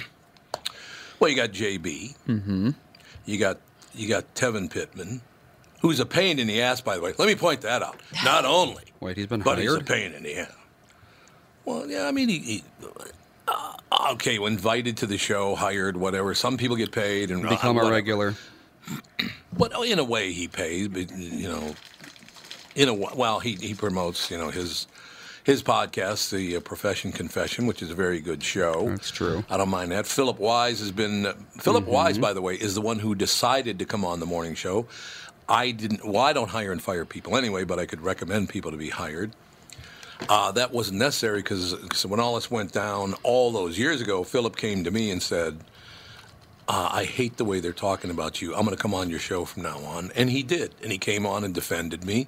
Well, 1.20 1.30
you 1.30 1.36
got 1.36 1.52
JB. 1.52 2.16
Mm-hmm. 2.28 2.70
You 3.26 3.38
got 3.40 3.60
you 3.94 4.08
got 4.08 4.36
Tevin 4.36 4.70
Pittman, 4.70 5.22
who's 5.82 6.00
a 6.00 6.06
pain 6.06 6.40
in 6.40 6.48
the 6.48 6.62
ass, 6.62 6.82
by 6.82 6.96
the 6.98 7.02
way. 7.02 7.14
Let 7.18 7.28
me 7.28 7.36
point 7.36 7.62
that 7.62 7.82
out. 7.82 8.00
Not 8.24 8.46
only, 8.46 8.84
Wait, 9.00 9.18
he's 9.18 9.28
been 9.28 9.42
but 9.42 9.58
he's 9.58 9.74
a 9.74 9.80
pain 9.80 10.14
in 10.14 10.24
the 10.24 10.40
ass. 10.40 10.52
Well, 11.64 11.90
yeah, 11.90 12.08
I 12.08 12.12
mean, 12.12 12.30
he, 12.30 12.40
he 12.40 12.64
uh, 14.00 14.14
okay, 14.14 14.36
invited 14.36 14.98
to 14.98 15.08
the 15.08 15.18
show, 15.18 15.56
hired, 15.56 15.98
whatever. 15.98 16.34
Some 16.34 16.58
people 16.58 16.76
get 16.76 16.92
paid 16.92 17.32
and 17.32 17.46
uh, 17.46 17.50
Become 17.50 17.78
a 17.78 17.90
regular. 17.90 18.36
But 19.58 19.72
oh, 19.74 19.84
in 19.84 20.00
a 20.00 20.04
way, 20.04 20.34
he 20.34 20.50
pays. 20.50 20.90
But 20.90 21.18
you 21.18 21.48
know, 21.48 21.74
in 22.76 22.90
a 22.90 22.94
well, 22.94 23.40
he 23.40 23.54
he 23.56 23.74
promotes 23.74 24.30
you 24.30 24.38
know 24.38 24.50
his 24.50 24.86
his 25.46 25.64
podcast, 25.64 26.32
the 26.32 26.58
uh, 26.58 26.60
Profession 26.60 27.12
Confession, 27.12 27.68
which 27.68 27.82
is 27.82 27.90
a 27.90 27.96
very 27.96 28.20
good 28.20 28.44
show. 28.44 28.90
That's 28.90 29.12
true. 29.12 29.46
I 29.50 29.58
don't 29.58 29.70
mind 29.70 29.92
that. 29.92 30.06
Philip 30.08 30.40
Wise 30.40 30.80
has 30.80 30.92
been. 30.92 31.28
Uh, 31.28 31.34
Philip 31.58 31.86
Wise, 31.86 32.18
by 32.18 32.34
the 32.34 32.42
way, 32.42 32.56
is 32.56 32.76
the 32.76 32.82
one 32.82 33.00
who 33.00 33.16
decided 33.16 33.80
to 33.80 33.86
come 33.86 34.04
on 34.04 34.20
the 34.20 34.26
morning 34.26 34.56
show. 34.56 34.88
I 35.48 35.72
didn't. 35.72 36.04
Well, 36.04 36.22
I 36.22 36.34
don't 36.34 36.50
hire 36.50 36.72
and 36.72 36.82
fire 36.82 37.06
people 37.06 37.38
anyway, 37.38 37.64
but 37.64 37.80
I 37.80 37.86
could 37.86 38.02
recommend 38.02 38.50
people 38.50 38.72
to 38.72 38.78
be 38.78 38.90
hired. 38.90 39.32
Uh, 40.30 40.52
that 40.54 40.72
wasn't 40.72 40.98
necessary 40.98 41.42
because 41.42 42.06
when 42.06 42.20
all 42.20 42.36
this 42.36 42.50
went 42.50 42.72
down 42.72 43.14
all 43.24 43.52
those 43.52 43.78
years 43.78 44.02
ago, 44.02 44.24
Philip 44.24 44.56
came 44.56 44.84
to 44.84 44.92
me 44.92 45.12
and 45.12 45.22
said, 45.22 45.60
uh, 46.68 46.90
I 46.92 47.04
hate 47.04 47.38
the 47.38 47.46
way 47.46 47.60
they're 47.60 47.74
talking 47.74 48.10
about 48.10 48.42
you. 48.42 48.56
I'm 48.56 48.66
going 48.66 48.76
to 48.76 48.82
come 48.82 48.94
on 48.94 49.10
your 49.10 49.20
show 49.20 49.46
from 49.46 49.64
now 49.64 49.78
on. 49.80 50.12
And 50.16 50.30
he 50.30 50.42
did. 50.42 50.74
And 50.82 50.92
he 50.92 50.98
came 50.98 51.26
on 51.26 51.44
and 51.44 51.54
defended 51.54 52.04
me. 52.04 52.28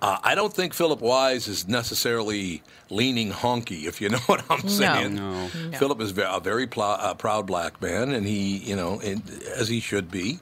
Uh, 0.00 0.18
I 0.22 0.34
don't 0.34 0.52
think 0.52 0.74
Philip 0.74 1.00
Wise 1.00 1.48
is 1.48 1.66
necessarily 1.66 2.62
leaning 2.88 3.30
honky, 3.30 3.84
if 3.84 4.00
you 4.00 4.08
know 4.10 4.18
what 4.26 4.44
I'm 4.50 4.68
saying. 4.68 5.16
No. 5.16 5.48
No. 5.48 5.78
Philip 5.78 6.00
is 6.00 6.16
a 6.16 6.40
very 6.40 6.66
pl- 6.66 6.82
uh, 6.82 7.14
proud 7.14 7.46
black 7.46 7.80
man, 7.82 8.12
and 8.12 8.26
he, 8.26 8.58
you 8.58 8.76
know, 8.76 9.00
and, 9.00 9.22
as 9.56 9.68
he 9.68 9.80
should 9.80 10.10
be. 10.10 10.40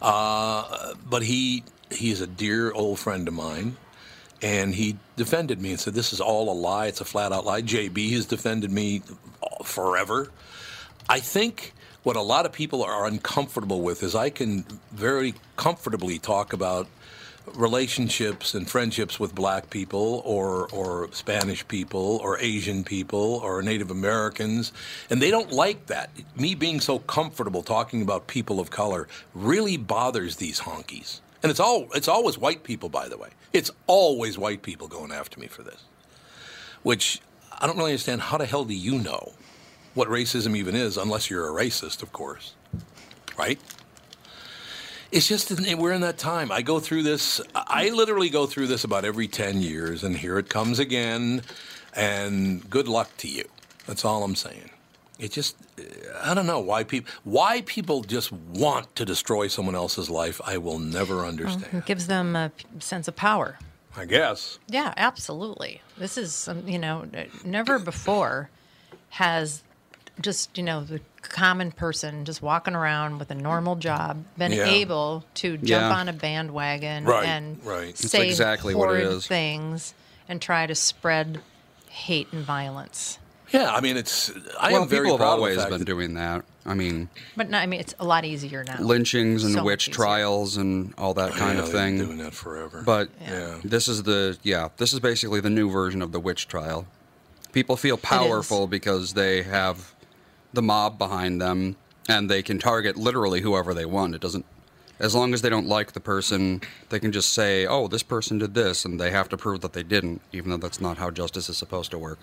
Uh, 0.00 0.94
but 1.08 1.22
he 1.22 1.62
he 1.90 2.10
is 2.10 2.20
a 2.20 2.26
dear 2.26 2.72
old 2.72 2.98
friend 2.98 3.28
of 3.28 3.34
mine, 3.34 3.76
and 4.42 4.74
he 4.74 4.96
defended 5.16 5.60
me 5.60 5.70
and 5.70 5.80
said, 5.80 5.94
"This 5.94 6.12
is 6.12 6.20
all 6.20 6.50
a 6.50 6.54
lie. 6.54 6.86
It's 6.86 7.00
a 7.00 7.04
flat 7.04 7.32
out 7.32 7.44
lie." 7.44 7.62
JB 7.62 8.12
has 8.12 8.26
defended 8.26 8.70
me 8.70 9.02
forever. 9.64 10.30
I 11.08 11.20
think 11.20 11.74
what 12.02 12.16
a 12.16 12.22
lot 12.22 12.46
of 12.46 12.52
people 12.52 12.82
are 12.82 13.06
uncomfortable 13.06 13.82
with 13.82 14.02
is 14.02 14.14
I 14.14 14.30
can 14.30 14.64
very 14.92 15.34
comfortably 15.56 16.18
talk 16.18 16.52
about 16.52 16.88
relationships 17.54 18.54
and 18.54 18.70
friendships 18.70 19.18
with 19.18 19.34
black 19.34 19.70
people 19.70 20.22
or 20.24 20.68
or 20.72 21.08
Spanish 21.12 21.66
people 21.66 22.18
or 22.22 22.38
Asian 22.38 22.84
people 22.84 23.40
or 23.42 23.62
Native 23.62 23.90
Americans 23.90 24.72
and 25.08 25.20
they 25.20 25.30
don't 25.30 25.50
like 25.50 25.86
that. 25.86 26.10
Me 26.36 26.54
being 26.54 26.80
so 26.80 26.98
comfortable 27.00 27.62
talking 27.62 28.02
about 28.02 28.26
people 28.26 28.60
of 28.60 28.70
color 28.70 29.08
really 29.34 29.76
bothers 29.76 30.36
these 30.36 30.60
honkies. 30.60 31.20
And 31.42 31.50
it's 31.50 31.60
all 31.60 31.88
it's 31.94 32.08
always 32.08 32.36
white 32.36 32.64
people 32.64 32.88
by 32.88 33.08
the 33.08 33.16
way. 33.16 33.30
It's 33.52 33.70
always 33.86 34.38
white 34.38 34.62
people 34.62 34.88
going 34.88 35.12
after 35.12 35.40
me 35.40 35.46
for 35.46 35.62
this. 35.62 35.84
Which 36.82 37.20
I 37.60 37.66
don't 37.66 37.76
really 37.76 37.92
understand 37.92 38.22
how 38.22 38.38
the 38.38 38.46
hell 38.46 38.64
do 38.64 38.74
you 38.74 38.98
know 38.98 39.32
what 39.94 40.08
racism 40.08 40.56
even 40.56 40.74
is 40.74 40.96
unless 40.96 41.30
you're 41.30 41.48
a 41.48 41.52
racist, 41.52 42.02
of 42.02 42.12
course. 42.12 42.54
Right? 43.38 43.58
It's 45.12 45.26
just 45.26 45.50
we're 45.76 45.92
in 45.92 46.02
that 46.02 46.18
time. 46.18 46.52
I 46.52 46.62
go 46.62 46.78
through 46.78 47.02
this. 47.02 47.40
I 47.54 47.88
literally 47.88 48.30
go 48.30 48.46
through 48.46 48.68
this 48.68 48.84
about 48.84 49.04
every 49.04 49.26
ten 49.26 49.60
years, 49.60 50.04
and 50.04 50.16
here 50.16 50.38
it 50.38 50.48
comes 50.48 50.78
again. 50.78 51.42
And 51.94 52.68
good 52.70 52.86
luck 52.86 53.10
to 53.18 53.28
you. 53.28 53.44
That's 53.86 54.04
all 54.04 54.22
I'm 54.22 54.36
saying. 54.36 54.70
It 55.20 55.32
just, 55.32 55.56
I 56.22 56.32
don't 56.34 56.46
know 56.46 56.60
why 56.60 56.82
people 56.84 57.10
why 57.24 57.60
people 57.62 58.02
just 58.02 58.32
want 58.32 58.94
to 58.96 59.04
destroy 59.04 59.48
someone 59.48 59.74
else's 59.74 60.08
life. 60.08 60.40
I 60.44 60.56
will 60.58 60.78
never 60.78 61.26
understand. 61.26 61.66
It 61.72 61.86
gives 61.86 62.06
them 62.06 62.34
a 62.36 62.50
sense 62.78 63.06
of 63.06 63.16
power. 63.16 63.58
I 63.96 64.04
guess. 64.04 64.58
Yeah, 64.68 64.94
absolutely. 64.96 65.82
This 65.98 66.16
is, 66.16 66.46
um, 66.48 66.66
you 66.68 66.78
know 66.78 67.06
never 67.44 67.78
before 67.78 68.48
has 69.10 69.62
just, 70.20 70.56
you 70.56 70.62
know, 70.64 70.84
the 70.84 71.00
common 71.22 71.72
person 71.72 72.24
just 72.24 72.40
walking 72.42 72.74
around 72.74 73.18
with 73.18 73.30
a 73.30 73.34
normal 73.34 73.74
job 73.76 74.24
been 74.38 74.52
Yeah. 74.52 74.66
able 74.66 75.24
to 75.34 75.56
jump 75.56 75.90
Yeah. 75.90 75.94
on 75.96 76.08
a 76.08 76.12
bandwagon 76.12 77.04
Right, 77.04 77.26
and 77.26 77.64
right. 77.64 77.88
It's 77.88 78.10
say 78.10 78.26
exactly 78.28 78.74
what 78.74 78.94
it 78.94 79.04
horrid 79.04 79.22
things 79.22 79.92
and 80.28 80.40
try 80.40 80.66
to 80.66 80.74
spread 80.74 81.40
hate 81.88 82.28
and 82.32 82.44
violence. 82.44 83.18
Yeah, 83.52 83.72
I 83.72 83.80
mean, 83.80 83.96
it's. 83.96 84.30
I 84.58 84.72
well, 84.72 84.82
am 84.82 84.88
very 84.88 85.06
people 85.06 85.18
have 85.18 85.24
proud 85.24 85.30
always 85.38 85.64
been 85.66 85.84
doing 85.84 86.14
that. 86.14 86.44
I 86.66 86.74
mean, 86.74 87.08
But 87.36 87.50
no, 87.50 87.58
I 87.58 87.66
mean, 87.66 87.80
it's 87.80 87.94
a 87.98 88.04
lot 88.04 88.24
easier 88.24 88.62
now. 88.64 88.80
lynchings 88.80 89.44
and 89.44 89.54
So 89.54 89.64
witch 89.64 89.88
easier. 89.88 89.94
trials 89.94 90.56
and 90.56 90.94
all 90.98 91.14
that 91.14 91.32
kind 91.32 91.56
Yeah, 91.58 91.64
of 91.64 91.66
they've 91.72 91.74
been 91.74 91.98
thing. 91.98 92.06
Doing 92.06 92.18
that 92.18 92.34
forever. 92.34 92.82
But 92.84 93.08
Yeah. 93.20 93.58
this 93.64 93.88
is 93.88 94.02
the 94.04 94.38
yeah, 94.42 94.68
this 94.76 94.92
is 94.92 95.00
basically 95.00 95.40
the 95.40 95.50
new 95.50 95.70
version 95.70 96.02
of 96.02 96.12
the 96.12 96.20
witch 96.20 96.46
trial. 96.48 96.86
People 97.52 97.76
feel 97.76 97.96
powerful 97.96 98.66
because 98.68 99.14
they 99.14 99.42
have 99.42 99.94
the 100.52 100.62
mob 100.62 100.98
behind 100.98 101.40
them 101.40 101.76
and 102.08 102.30
they 102.30 102.42
can 102.42 102.58
target 102.58 102.96
literally 102.96 103.40
whoever 103.40 103.74
they 103.74 103.84
want. 103.86 104.14
It 104.14 104.20
doesn't 104.20 104.44
as 105.00 105.14
long 105.14 105.32
as 105.32 105.40
they 105.40 105.48
don't 105.48 105.66
like 105.66 105.92
the 105.92 106.00
person, 106.00 106.60
they 106.90 107.00
can 107.00 107.10
just 107.10 107.32
say, 107.32 107.66
"Oh, 107.66 107.88
this 107.88 108.02
person 108.02 108.36
did 108.38 108.52
this," 108.54 108.84
and 108.84 109.00
they 109.00 109.10
have 109.10 109.30
to 109.30 109.36
prove 109.38 109.62
that 109.62 109.72
they 109.72 109.82
didn't, 109.82 110.20
even 110.30 110.50
though 110.50 110.58
that's 110.58 110.78
not 110.80 110.98
how 110.98 111.10
justice 111.10 111.48
is 111.48 111.56
supposed 111.56 111.90
to 111.92 111.98
work. 111.98 112.18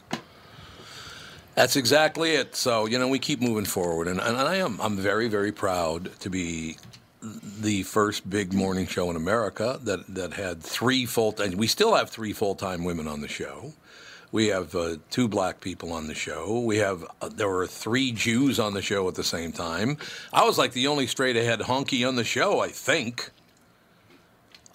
That's 1.57 1.75
exactly 1.75 2.35
it. 2.35 2.55
So 2.55 2.85
you 2.85 2.99
know, 2.99 3.07
we 3.07 3.17
keep 3.17 3.41
moving 3.41 3.65
forward, 3.65 4.07
and, 4.07 4.21
and 4.21 4.37
I 4.37 4.57
am 4.57 4.79
I'm 4.79 4.95
very 4.95 5.27
very 5.27 5.51
proud 5.51 6.11
to 6.19 6.29
be 6.29 6.77
the 7.19 7.81
first 7.81 8.29
big 8.29 8.53
morning 8.53 8.85
show 8.85 9.09
in 9.09 9.15
America 9.15 9.79
that 9.81 10.05
that 10.13 10.33
had 10.33 10.61
three 10.61 11.07
full 11.07 11.31
time. 11.31 11.57
We 11.57 11.65
still 11.65 11.95
have 11.95 12.11
three 12.11 12.31
full 12.31 12.53
time 12.53 12.83
women 12.83 13.07
on 13.07 13.21
the 13.21 13.27
show. 13.27 13.73
We 14.31 14.47
have 14.47 14.75
uh, 14.75 14.97
two 15.09 15.27
black 15.27 15.59
people 15.59 15.93
on 15.93 16.05
the 16.05 16.13
show. 16.13 16.59
We 16.59 16.77
have 16.77 17.03
uh, 17.23 17.29
there 17.29 17.49
were 17.49 17.65
three 17.65 18.11
Jews 18.11 18.59
on 18.59 18.75
the 18.75 18.83
show 18.83 19.07
at 19.07 19.15
the 19.15 19.23
same 19.23 19.51
time. 19.51 19.97
I 20.31 20.45
was 20.45 20.59
like 20.59 20.73
the 20.73 20.85
only 20.85 21.07
straight 21.07 21.37
ahead 21.37 21.61
honky 21.61 22.07
on 22.07 22.17
the 22.17 22.23
show, 22.23 22.59
I 22.59 22.67
think. 22.67 23.31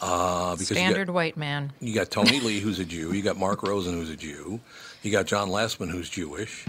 Uh, 0.01 0.57
because 0.57 0.77
Standard 0.77 1.07
got, 1.07 1.15
white 1.15 1.37
man. 1.37 1.73
You 1.79 1.95
got 1.95 2.11
Tony 2.11 2.41
Lee, 2.45 2.59
who's 2.59 2.81
a 2.81 2.85
Jew. 2.85 3.13
You 3.13 3.23
got 3.23 3.37
Mark 3.37 3.63
Rosen, 3.63 3.93
who's 3.93 4.11
a 4.11 4.17
Jew. 4.17 4.59
You 5.03 5.11
got 5.11 5.27
John 5.27 5.49
Lastman, 5.49 5.91
who's 5.91 6.09
Jewish. 6.09 6.65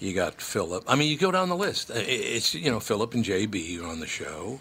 You 0.00 0.14
got 0.14 0.40
Philip. 0.40 0.84
I 0.88 0.96
mean, 0.96 1.10
you 1.10 1.16
go 1.16 1.30
down 1.30 1.48
the 1.48 1.56
list. 1.56 1.90
It's 1.94 2.54
you 2.54 2.70
know 2.70 2.80
Philip 2.80 3.14
and 3.14 3.24
JB 3.24 3.80
are 3.80 3.86
on 3.86 4.00
the 4.00 4.06
show. 4.06 4.60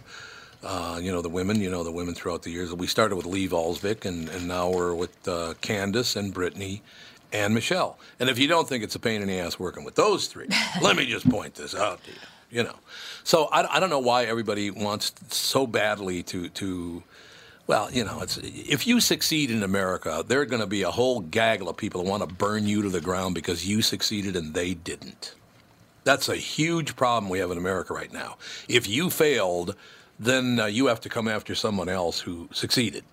Uh, 0.64 1.00
you 1.02 1.12
know 1.12 1.22
the 1.22 1.30
women. 1.30 1.60
You 1.60 1.70
know 1.70 1.84
the 1.84 1.92
women 1.92 2.14
throughout 2.14 2.44
the 2.44 2.52
years. 2.52 2.72
We 2.74 2.88
started 2.88 3.16
with 3.16 3.26
Lee 3.26 3.48
Valsvik, 3.48 4.06
and, 4.06 4.30
and 4.30 4.48
now 4.48 4.70
we're 4.70 4.94
with 4.94 5.28
uh, 5.28 5.56
Candace 5.62 6.16
and 6.16 6.34
Brittany 6.34 6.84
and 7.34 7.54
Michelle. 7.56 7.98
And 8.20 8.30
if 8.30 8.38
you 8.38 8.48
don't 8.48 8.70
think 8.70 8.84
it's 8.84 8.96
a 8.96 9.00
pain 9.00 9.22
in 9.22 9.28
the 9.28 9.40
ass 9.40 9.60
working 9.60 9.84
with 9.84 9.96
those 9.96 10.28
three, 10.28 10.48
let 10.82 10.96
me 10.96 11.08
just 11.08 11.28
point 11.30 11.56
this 11.56 11.76
out 11.76 12.04
to 12.04 12.12
you. 12.12 12.18
You 12.52 12.64
know, 12.64 12.76
so 13.24 13.46
I, 13.46 13.78
I 13.78 13.80
don't 13.80 13.90
know 13.90 14.00
why 14.00 14.26
everybody 14.26 14.70
wants 14.70 15.12
so 15.30 15.66
badly 15.66 16.22
to 16.24 16.50
to. 16.50 17.04
Well, 17.68 17.92
you 17.92 18.04
know, 18.04 18.22
it's 18.22 18.38
if 18.38 18.86
you 18.86 19.00
succeed 19.00 19.50
in 19.50 19.64
America, 19.64 20.24
there 20.28 20.40
are 20.42 20.46
going 20.46 20.62
to 20.62 20.68
be 20.68 20.84
a 20.84 20.92
whole 20.92 21.20
gaggle 21.22 21.68
of 21.68 21.78
people 21.78 22.04
who 22.04 22.10
want 22.10 22.28
to 22.28 22.36
burn 22.36 22.68
you 22.68 22.84
to 22.84 22.90
the 22.90 23.02
ground 23.02 23.34
because 23.34 23.68
you 23.68 23.82
succeeded 23.82 24.36
and 24.36 24.54
they 24.54 24.76
didn't. 24.76 25.34
That's 26.04 26.30
a 26.30 26.36
huge 26.36 26.96
problem 26.96 27.30
we 27.30 27.40
have 27.40 27.50
in 27.50 27.58
America 27.58 27.94
right 27.94 28.14
now. 28.14 28.38
If 28.70 28.88
you 28.88 29.10
failed, 29.10 29.76
then 30.20 30.60
uh, 30.60 30.66
you 30.68 30.86
have 30.86 31.02
to 31.02 31.10
come 31.10 31.28
after 31.28 31.56
someone 31.56 31.90
else 31.90 32.20
who 32.20 32.48
succeeded. 32.52 33.04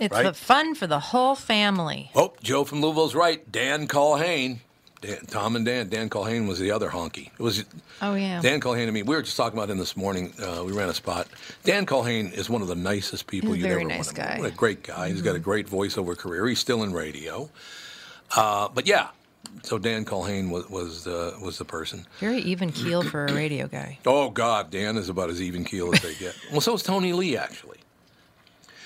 It's 0.00 0.14
right? 0.14 0.24
the 0.24 0.32
fun 0.32 0.74
for 0.74 0.86
the 0.86 0.98
whole 0.98 1.34
family. 1.34 2.10
Oh, 2.14 2.32
Joe 2.42 2.64
from 2.64 2.80
Louisville's 2.80 3.14
right. 3.14 3.50
Dan 3.52 3.86
Culhane. 3.86 4.60
Dan, 5.00 5.26
Tom 5.26 5.56
and 5.56 5.64
Dan. 5.64 5.88
Dan 5.88 6.10
Culhane 6.10 6.46
was 6.46 6.58
the 6.58 6.70
other 6.70 6.90
honky. 6.90 7.26
It 7.26 7.40
was. 7.40 7.64
Oh 8.02 8.14
yeah. 8.14 8.40
Dan 8.40 8.60
Culhane 8.60 8.84
and 8.84 8.92
me. 8.92 9.02
We 9.02 9.14
were 9.14 9.22
just 9.22 9.36
talking 9.36 9.58
about 9.58 9.70
him 9.70 9.78
this 9.78 9.96
morning. 9.96 10.32
Uh, 10.40 10.62
we 10.64 10.72
ran 10.72 10.88
a 10.88 10.94
spot. 10.94 11.28
Dan 11.64 11.86
Culhane 11.86 12.32
is 12.32 12.50
one 12.50 12.62
of 12.62 12.68
the 12.68 12.74
nicest 12.74 13.26
people 13.26 13.56
you 13.56 13.66
ever 13.66 13.84
nice 13.84 14.06
want 14.06 14.16
to 14.16 14.28
meet. 14.28 14.40
What 14.40 14.52
a 14.52 14.54
great 14.54 14.82
guy. 14.82 14.94
Mm-hmm. 15.06 15.14
He's 15.14 15.22
got 15.22 15.30
a 15.30 15.34
mm-hmm. 15.34 15.44
great 15.44 15.68
voiceover 15.68 16.16
career. 16.16 16.46
He's 16.46 16.58
still 16.58 16.82
in 16.82 16.92
radio. 16.92 17.48
Uh, 18.36 18.68
but 18.68 18.86
yeah, 18.86 19.08
so 19.62 19.78
Dan 19.78 20.04
Culhane 20.04 20.50
was 20.50 20.68
was 20.68 21.06
uh, 21.06 21.36
was 21.42 21.58
the 21.58 21.64
person. 21.64 22.06
Very 22.18 22.38
even 22.38 22.70
keel 22.70 23.02
for 23.02 23.26
a 23.26 23.32
radio 23.32 23.66
guy. 23.66 23.98
Oh 24.06 24.28
God, 24.28 24.70
Dan 24.70 24.96
is 24.96 25.08
about 25.08 25.30
as 25.30 25.40
even 25.40 25.64
keel 25.64 25.94
as 25.94 26.00
they 26.00 26.14
get. 26.14 26.36
well, 26.50 26.60
so 26.60 26.74
is 26.74 26.82
Tony 26.82 27.12
Lee 27.12 27.36
actually. 27.36 27.78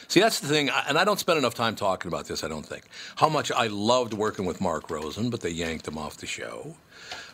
See, 0.08 0.20
that's 0.20 0.40
the 0.40 0.48
thing, 0.48 0.70
and 0.88 0.98
I 0.98 1.04
don't 1.04 1.18
spend 1.18 1.38
enough 1.38 1.54
time 1.54 1.76
talking 1.76 2.08
about 2.08 2.26
this. 2.26 2.44
I 2.44 2.48
don't 2.48 2.66
think 2.66 2.84
how 3.16 3.28
much 3.28 3.50
I 3.50 3.68
loved 3.68 4.12
working 4.12 4.44
with 4.44 4.60
Mark 4.60 4.90
Rosen, 4.90 5.30
but 5.30 5.40
they 5.40 5.50
yanked 5.50 5.88
him 5.88 5.98
off 5.98 6.16
the 6.18 6.26
show. 6.26 6.76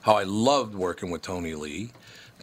How 0.02 0.14
I 0.14 0.22
loved 0.22 0.74
working 0.74 1.10
with 1.10 1.22
Tony 1.22 1.54
Lee, 1.54 1.90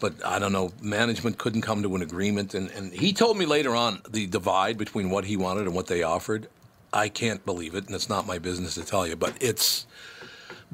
but 0.00 0.14
I 0.24 0.38
don't 0.38 0.52
know, 0.52 0.72
management 0.80 1.38
couldn't 1.38 1.62
come 1.62 1.82
to 1.82 1.96
an 1.96 2.02
agreement, 2.02 2.54
and, 2.54 2.70
and 2.70 2.92
he 2.92 3.12
told 3.12 3.36
me 3.36 3.46
later 3.46 3.74
on 3.74 4.00
the 4.08 4.26
divide 4.26 4.78
between 4.78 5.10
what 5.10 5.24
he 5.24 5.36
wanted 5.36 5.66
and 5.66 5.74
what 5.74 5.86
they 5.86 6.02
offered. 6.02 6.48
I 6.92 7.08
can't 7.08 7.44
believe 7.44 7.74
it, 7.74 7.86
and 7.86 7.94
it's 7.94 8.08
not 8.08 8.26
my 8.26 8.38
business 8.38 8.74
to 8.74 8.84
tell 8.84 9.06
you, 9.06 9.16
but 9.16 9.34
it's 9.40 9.86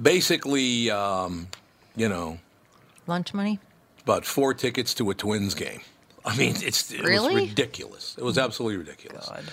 basically, 0.01 0.91
um, 0.91 1.49
you 1.97 2.09
know, 2.09 2.39
lunch 3.07 3.35
money. 3.35 3.59
About 4.03 4.25
four 4.27 4.53
tickets 4.53 4.93
to 4.95 5.11
a 5.11 5.15
Twins 5.15 5.55
game. 5.55 5.81
I 6.25 6.37
mean, 6.37 6.57
it's 6.63 6.91
it 6.91 7.03
really? 7.03 7.35
was 7.35 7.49
ridiculous. 7.51 8.17
It 8.19 8.25
was 8.25 8.39
absolutely 8.39 8.79
ridiculous. 8.79 9.29
God. 9.29 9.45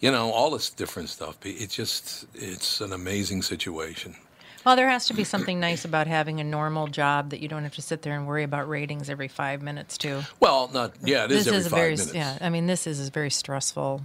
You 0.00 0.10
know, 0.10 0.30
all 0.30 0.50
this 0.50 0.70
different 0.70 1.08
stuff. 1.08 1.36
It's 1.44 1.74
just 1.74 2.26
it's 2.34 2.80
an 2.80 2.92
amazing 2.92 3.42
situation. 3.42 4.16
Well, 4.64 4.76
there 4.76 4.88
has 4.90 5.06
to 5.06 5.14
be 5.14 5.24
something 5.24 5.58
nice 5.58 5.84
about 5.84 6.06
having 6.06 6.40
a 6.40 6.44
normal 6.44 6.86
job 6.86 7.30
that 7.30 7.40
you 7.40 7.48
don't 7.48 7.62
have 7.62 7.74
to 7.76 7.82
sit 7.82 8.02
there 8.02 8.14
and 8.14 8.26
worry 8.26 8.42
about 8.42 8.68
ratings 8.68 9.08
every 9.08 9.28
five 9.28 9.62
minutes, 9.62 9.96
too. 9.96 10.20
Well, 10.38 10.68
not 10.72 10.92
yeah, 11.02 11.24
it 11.24 11.30
is 11.30 11.44
this 11.44 11.46
every 11.46 11.58
is 11.58 11.64
five 11.64 11.70
very, 11.70 11.90
minutes. 11.92 12.14
Yeah, 12.14 12.38
I 12.40 12.50
mean, 12.50 12.66
this 12.66 12.86
is 12.86 13.08
a 13.08 13.10
very 13.10 13.30
stressful 13.30 14.02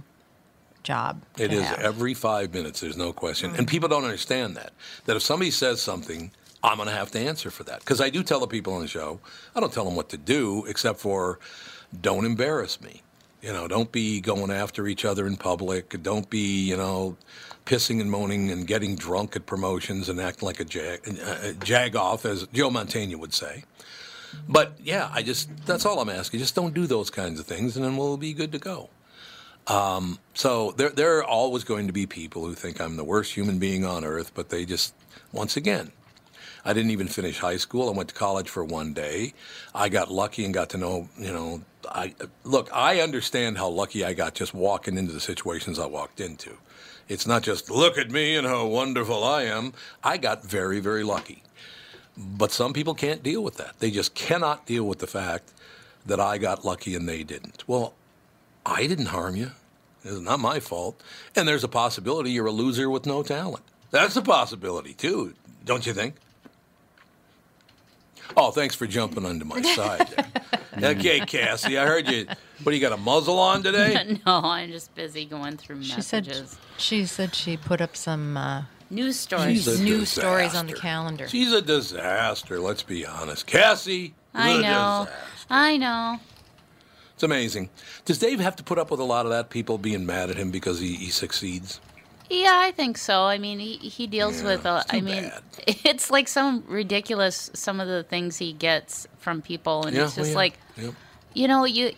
job. 0.82 1.20
It 1.36 1.52
is 1.52 1.62
have. 1.62 1.80
every 1.80 2.14
five 2.14 2.54
minutes. 2.54 2.80
There's 2.80 2.96
no 2.96 3.12
question, 3.12 3.50
mm-hmm. 3.50 3.58
and 3.58 3.68
people 3.68 3.88
don't 3.88 4.04
understand 4.04 4.56
that. 4.56 4.72
That 5.04 5.16
if 5.16 5.22
somebody 5.22 5.50
says 5.50 5.82
something, 5.82 6.30
I'm 6.62 6.76
going 6.76 6.88
to 6.88 6.94
have 6.94 7.10
to 7.10 7.18
answer 7.18 7.50
for 7.50 7.64
that 7.64 7.80
because 7.80 8.00
I 8.00 8.08
do 8.08 8.22
tell 8.22 8.40
the 8.40 8.46
people 8.46 8.72
on 8.72 8.80
the 8.80 8.88
show. 8.88 9.20
I 9.54 9.60
don't 9.60 9.72
tell 9.72 9.84
them 9.84 9.94
what 9.94 10.08
to 10.10 10.16
do, 10.16 10.64
except 10.66 11.00
for 11.00 11.38
don't 12.00 12.24
embarrass 12.24 12.80
me. 12.80 13.02
You 13.42 13.52
know, 13.52 13.68
don't 13.68 13.92
be 13.92 14.20
going 14.20 14.50
after 14.50 14.86
each 14.86 15.04
other 15.04 15.26
in 15.26 15.36
public. 15.36 16.02
Don't 16.02 16.28
be, 16.28 16.64
you 16.64 16.76
know, 16.76 17.16
pissing 17.64 18.00
and 18.00 18.10
moaning 18.10 18.50
and 18.50 18.66
getting 18.66 18.96
drunk 18.96 19.36
at 19.36 19.46
promotions 19.46 20.08
and 20.08 20.20
acting 20.20 20.46
like 20.46 20.60
a 20.60 20.64
jag, 20.64 21.00
uh, 21.22 21.52
jag 21.62 21.94
off, 21.96 22.24
as 22.24 22.46
Joe 22.52 22.70
Mantegna 22.70 23.16
would 23.16 23.34
say. 23.34 23.64
But 24.48 24.72
yeah, 24.82 25.10
I 25.12 25.22
just, 25.22 25.48
that's 25.66 25.86
all 25.86 26.00
I'm 26.00 26.08
asking. 26.08 26.40
Just 26.40 26.54
don't 26.54 26.74
do 26.74 26.86
those 26.86 27.10
kinds 27.10 27.38
of 27.38 27.46
things 27.46 27.76
and 27.76 27.84
then 27.84 27.96
we'll 27.96 28.16
be 28.16 28.32
good 28.32 28.52
to 28.52 28.58
go. 28.58 28.90
Um, 29.66 30.18
so 30.34 30.72
there, 30.72 30.90
there 30.90 31.18
are 31.18 31.24
always 31.24 31.64
going 31.64 31.86
to 31.88 31.92
be 31.92 32.06
people 32.06 32.44
who 32.44 32.54
think 32.54 32.80
I'm 32.80 32.96
the 32.96 33.04
worst 33.04 33.34
human 33.34 33.58
being 33.58 33.84
on 33.84 34.04
earth, 34.04 34.32
but 34.34 34.48
they 34.48 34.64
just, 34.64 34.94
once 35.32 35.56
again, 35.56 35.92
I 36.64 36.72
didn't 36.72 36.90
even 36.90 37.08
finish 37.08 37.38
high 37.38 37.56
school. 37.58 37.88
I 37.88 37.92
went 37.92 38.08
to 38.08 38.14
college 38.14 38.48
for 38.48 38.64
one 38.64 38.92
day. 38.92 39.34
I 39.74 39.88
got 39.88 40.10
lucky 40.10 40.44
and 40.44 40.52
got 40.52 40.70
to 40.70 40.78
know, 40.78 41.08
you 41.16 41.32
know, 41.32 41.62
I 41.88 42.14
look, 42.44 42.68
I 42.72 43.00
understand 43.00 43.58
how 43.58 43.68
lucky 43.68 44.04
I 44.04 44.14
got 44.14 44.34
just 44.34 44.54
walking 44.54 44.96
into 44.96 45.12
the 45.12 45.20
situations 45.20 45.78
I 45.78 45.86
walked 45.86 46.20
into. 46.20 46.56
It's 47.08 47.26
not 47.26 47.42
just 47.42 47.70
look 47.70 47.98
at 47.98 48.10
me 48.10 48.36
and 48.36 48.46
how 48.46 48.66
wonderful 48.66 49.22
I 49.22 49.42
am. 49.44 49.72
I 50.02 50.16
got 50.16 50.44
very, 50.44 50.80
very 50.80 51.04
lucky. 51.04 51.42
But 52.16 52.50
some 52.50 52.72
people 52.72 52.94
can't 52.94 53.22
deal 53.22 53.44
with 53.44 53.56
that. 53.58 53.78
They 53.78 53.90
just 53.90 54.14
cannot 54.14 54.66
deal 54.66 54.84
with 54.84 54.98
the 54.98 55.06
fact 55.06 55.52
that 56.06 56.18
I 56.18 56.38
got 56.38 56.64
lucky 56.64 56.94
and 56.94 57.08
they 57.08 57.22
didn't. 57.22 57.64
Well, 57.66 57.94
I 58.64 58.86
didn't 58.86 59.06
harm 59.06 59.36
you. 59.36 59.52
It's 60.04 60.20
not 60.20 60.40
my 60.40 60.60
fault. 60.60 61.02
And 61.34 61.46
there's 61.46 61.64
a 61.64 61.68
possibility 61.68 62.30
you're 62.30 62.46
a 62.46 62.52
loser 62.52 62.88
with 62.88 63.06
no 63.06 63.22
talent. 63.22 63.64
That's 63.90 64.16
a 64.16 64.22
possibility, 64.22 64.94
too, 64.94 65.34
don't 65.64 65.86
you 65.86 65.92
think? 65.92 66.14
Oh, 68.36 68.50
thanks 68.50 68.74
for 68.74 68.86
jumping 68.86 69.24
onto 69.24 69.44
my 69.44 69.60
side 69.62 70.08
there. 70.08 70.90
okay, 70.90 71.20
Cassie, 71.26 71.78
I 71.78 71.86
heard 71.86 72.08
you. 72.08 72.26
What, 72.62 72.72
do 72.72 72.74
you 72.76 72.80
got 72.80 72.92
a 72.92 72.96
muzzle 72.96 73.38
on 73.38 73.62
today? 73.62 74.18
no, 74.26 74.40
I'm 74.42 74.70
just 74.70 74.94
busy 74.94 75.24
going 75.24 75.56
through 75.56 75.82
she 75.82 75.96
messages. 75.96 76.50
Said, 76.50 76.58
she 76.78 77.06
said 77.06 77.34
she 77.34 77.56
put 77.56 77.80
up 77.80 77.96
some 77.96 78.36
uh, 78.36 78.62
news 78.90 79.18
stories. 79.18 79.80
News 79.80 80.08
stories 80.08 80.54
on 80.54 80.66
the 80.66 80.74
calendar. 80.74 81.28
She's 81.28 81.52
a 81.52 81.62
disaster, 81.62 82.60
let's 82.60 82.82
be 82.82 83.06
honest. 83.06 83.46
Cassie, 83.46 84.14
I 84.34 84.60
know. 84.60 85.08
I 85.50 85.76
know. 85.76 86.18
It's 87.14 87.22
amazing. 87.22 87.70
Does 88.04 88.18
Dave 88.18 88.40
have 88.40 88.56
to 88.56 88.62
put 88.62 88.78
up 88.78 88.90
with 88.90 89.00
a 89.00 89.04
lot 89.04 89.24
of 89.24 89.32
that, 89.32 89.48
people 89.48 89.78
being 89.78 90.04
mad 90.04 90.28
at 90.28 90.36
him 90.36 90.50
because 90.50 90.80
he, 90.80 90.96
he 90.96 91.10
succeeds? 91.10 91.80
Yeah, 92.28 92.58
I 92.60 92.72
think 92.72 92.98
so. 92.98 93.22
I 93.24 93.38
mean, 93.38 93.58
he, 93.58 93.76
he 93.76 94.06
deals 94.06 94.40
yeah, 94.40 94.48
with. 94.48 94.66
Uh, 94.66 94.82
I 94.90 95.00
mean, 95.00 95.24
bad. 95.24 95.42
it's 95.84 96.10
like 96.10 96.28
some 96.28 96.64
ridiculous. 96.66 97.50
Some 97.54 97.80
of 97.80 97.88
the 97.88 98.02
things 98.02 98.38
he 98.38 98.52
gets 98.52 99.06
from 99.18 99.42
people, 99.42 99.86
and 99.86 99.96
yeah, 99.96 100.04
it's 100.04 100.16
just 100.16 100.18
well, 100.18 100.30
yeah. 100.30 100.36
like, 100.36 100.58
yep. 100.76 100.94
you 101.34 101.48
know, 101.48 101.64
you 101.64 101.92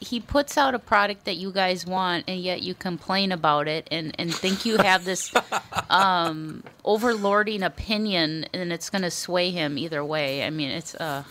he 0.00 0.18
puts 0.18 0.56
out 0.56 0.74
a 0.74 0.78
product 0.78 1.26
that 1.26 1.36
you 1.36 1.52
guys 1.52 1.86
want, 1.86 2.24
and 2.26 2.40
yet 2.40 2.62
you 2.62 2.74
complain 2.74 3.32
about 3.32 3.68
it 3.68 3.86
and 3.90 4.14
and 4.18 4.34
think 4.34 4.64
you 4.64 4.78
have 4.78 5.04
this 5.04 5.32
um, 5.90 6.64
overlording 6.84 7.64
opinion, 7.64 8.46
and 8.52 8.72
it's 8.72 8.90
going 8.90 9.02
to 9.02 9.10
sway 9.10 9.50
him 9.50 9.78
either 9.78 10.04
way. 10.04 10.44
I 10.44 10.50
mean, 10.50 10.70
it's. 10.70 10.94
Uh, 10.94 11.24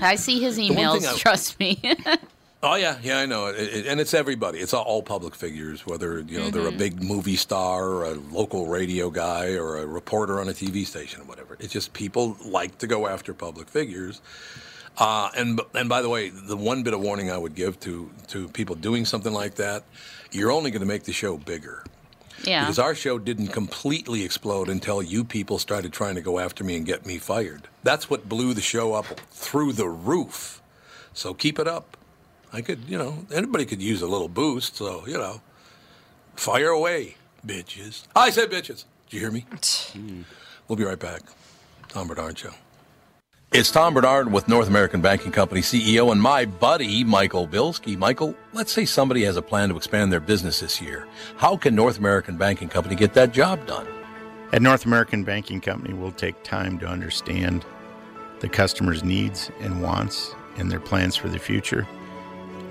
I 0.00 0.16
see 0.16 0.40
his 0.40 0.58
emails. 0.58 1.06
I, 1.06 1.16
trust 1.18 1.58
me. 1.60 1.80
Oh 2.64 2.76
yeah, 2.76 2.96
yeah, 3.02 3.18
I 3.18 3.26
know, 3.26 3.48
it, 3.48 3.56
it, 3.58 3.86
and 3.86 4.00
it's 4.00 4.14
everybody. 4.14 4.58
It's 4.58 4.72
all 4.72 5.02
public 5.02 5.34
figures, 5.34 5.84
whether 5.84 6.20
you 6.20 6.38
know 6.38 6.46
mm-hmm. 6.46 6.50
they're 6.50 6.66
a 6.66 6.70
mm-hmm. 6.70 6.78
big 6.78 7.02
movie 7.02 7.36
star, 7.36 7.84
or 7.84 8.04
a 8.04 8.14
local 8.14 8.68
radio 8.68 9.10
guy, 9.10 9.52
or 9.52 9.76
a 9.76 9.86
reporter 9.86 10.40
on 10.40 10.48
a 10.48 10.52
TV 10.52 10.86
station, 10.86 11.20
or 11.20 11.24
whatever. 11.24 11.58
It's 11.60 11.74
just 11.74 11.92
people 11.92 12.38
like 12.42 12.78
to 12.78 12.86
go 12.86 13.06
after 13.06 13.34
public 13.34 13.68
figures. 13.68 14.22
Uh, 14.96 15.28
and 15.36 15.60
and 15.74 15.90
by 15.90 16.00
the 16.00 16.08
way, 16.08 16.30
the 16.30 16.56
one 16.56 16.82
bit 16.82 16.94
of 16.94 17.00
warning 17.00 17.30
I 17.30 17.36
would 17.36 17.54
give 17.54 17.78
to 17.80 18.10
to 18.28 18.48
people 18.48 18.76
doing 18.76 19.04
something 19.04 19.32
like 19.32 19.56
that, 19.56 19.84
you're 20.32 20.50
only 20.50 20.70
going 20.70 20.80
to 20.80 20.88
make 20.88 21.04
the 21.04 21.12
show 21.12 21.36
bigger. 21.36 21.84
Yeah. 22.44 22.60
Because 22.60 22.78
our 22.78 22.94
show 22.94 23.18
didn't 23.18 23.48
completely 23.48 24.24
explode 24.24 24.70
until 24.70 25.02
you 25.02 25.22
people 25.22 25.58
started 25.58 25.92
trying 25.92 26.14
to 26.14 26.22
go 26.22 26.38
after 26.38 26.64
me 26.64 26.76
and 26.76 26.86
get 26.86 27.04
me 27.04 27.18
fired. 27.18 27.68
That's 27.82 28.08
what 28.08 28.26
blew 28.26 28.54
the 28.54 28.62
show 28.62 28.94
up 28.94 29.06
through 29.30 29.72
the 29.74 29.88
roof. 29.88 30.62
So 31.12 31.34
keep 31.34 31.58
it 31.58 31.68
up. 31.68 31.96
I 32.54 32.60
could, 32.60 32.88
you 32.88 32.96
know, 32.96 33.26
anybody 33.32 33.66
could 33.66 33.82
use 33.82 34.00
a 34.00 34.06
little 34.06 34.28
boost. 34.28 34.76
So, 34.76 35.04
you 35.08 35.18
know, 35.18 35.40
fire 36.36 36.68
away, 36.68 37.16
bitches. 37.44 38.06
I 38.14 38.30
said 38.30 38.48
bitches. 38.48 38.84
Did 39.08 39.12
you 39.12 39.20
hear 39.20 39.32
me? 39.32 39.44
Hmm. 39.92 40.22
we'll 40.68 40.76
be 40.76 40.84
right 40.84 40.98
back. 40.98 41.22
Tom 41.88 42.06
Barnard 42.06 42.38
Show. 42.38 42.50
It's 43.52 43.72
Tom 43.72 43.94
Barnard 43.94 44.32
with 44.32 44.46
North 44.46 44.68
American 44.68 45.00
Banking 45.00 45.32
Company 45.32 45.62
CEO 45.62 46.12
and 46.12 46.22
my 46.22 46.44
buddy, 46.44 47.02
Michael 47.02 47.48
Bilski. 47.48 47.98
Michael, 47.98 48.36
let's 48.52 48.70
say 48.70 48.84
somebody 48.84 49.24
has 49.24 49.36
a 49.36 49.42
plan 49.42 49.68
to 49.70 49.76
expand 49.76 50.12
their 50.12 50.20
business 50.20 50.60
this 50.60 50.80
year. 50.80 51.08
How 51.36 51.56
can 51.56 51.74
North 51.74 51.98
American 51.98 52.36
Banking 52.36 52.68
Company 52.68 52.94
get 52.94 53.14
that 53.14 53.32
job 53.32 53.66
done? 53.66 53.86
At 54.52 54.62
North 54.62 54.86
American 54.86 55.24
Banking 55.24 55.60
Company, 55.60 55.92
we'll 55.92 56.12
take 56.12 56.40
time 56.44 56.78
to 56.78 56.86
understand 56.86 57.64
the 58.38 58.48
customer's 58.48 59.02
needs 59.02 59.50
and 59.60 59.82
wants 59.82 60.32
and 60.56 60.70
their 60.70 60.80
plans 60.80 61.16
for 61.16 61.28
the 61.28 61.38
future. 61.38 61.84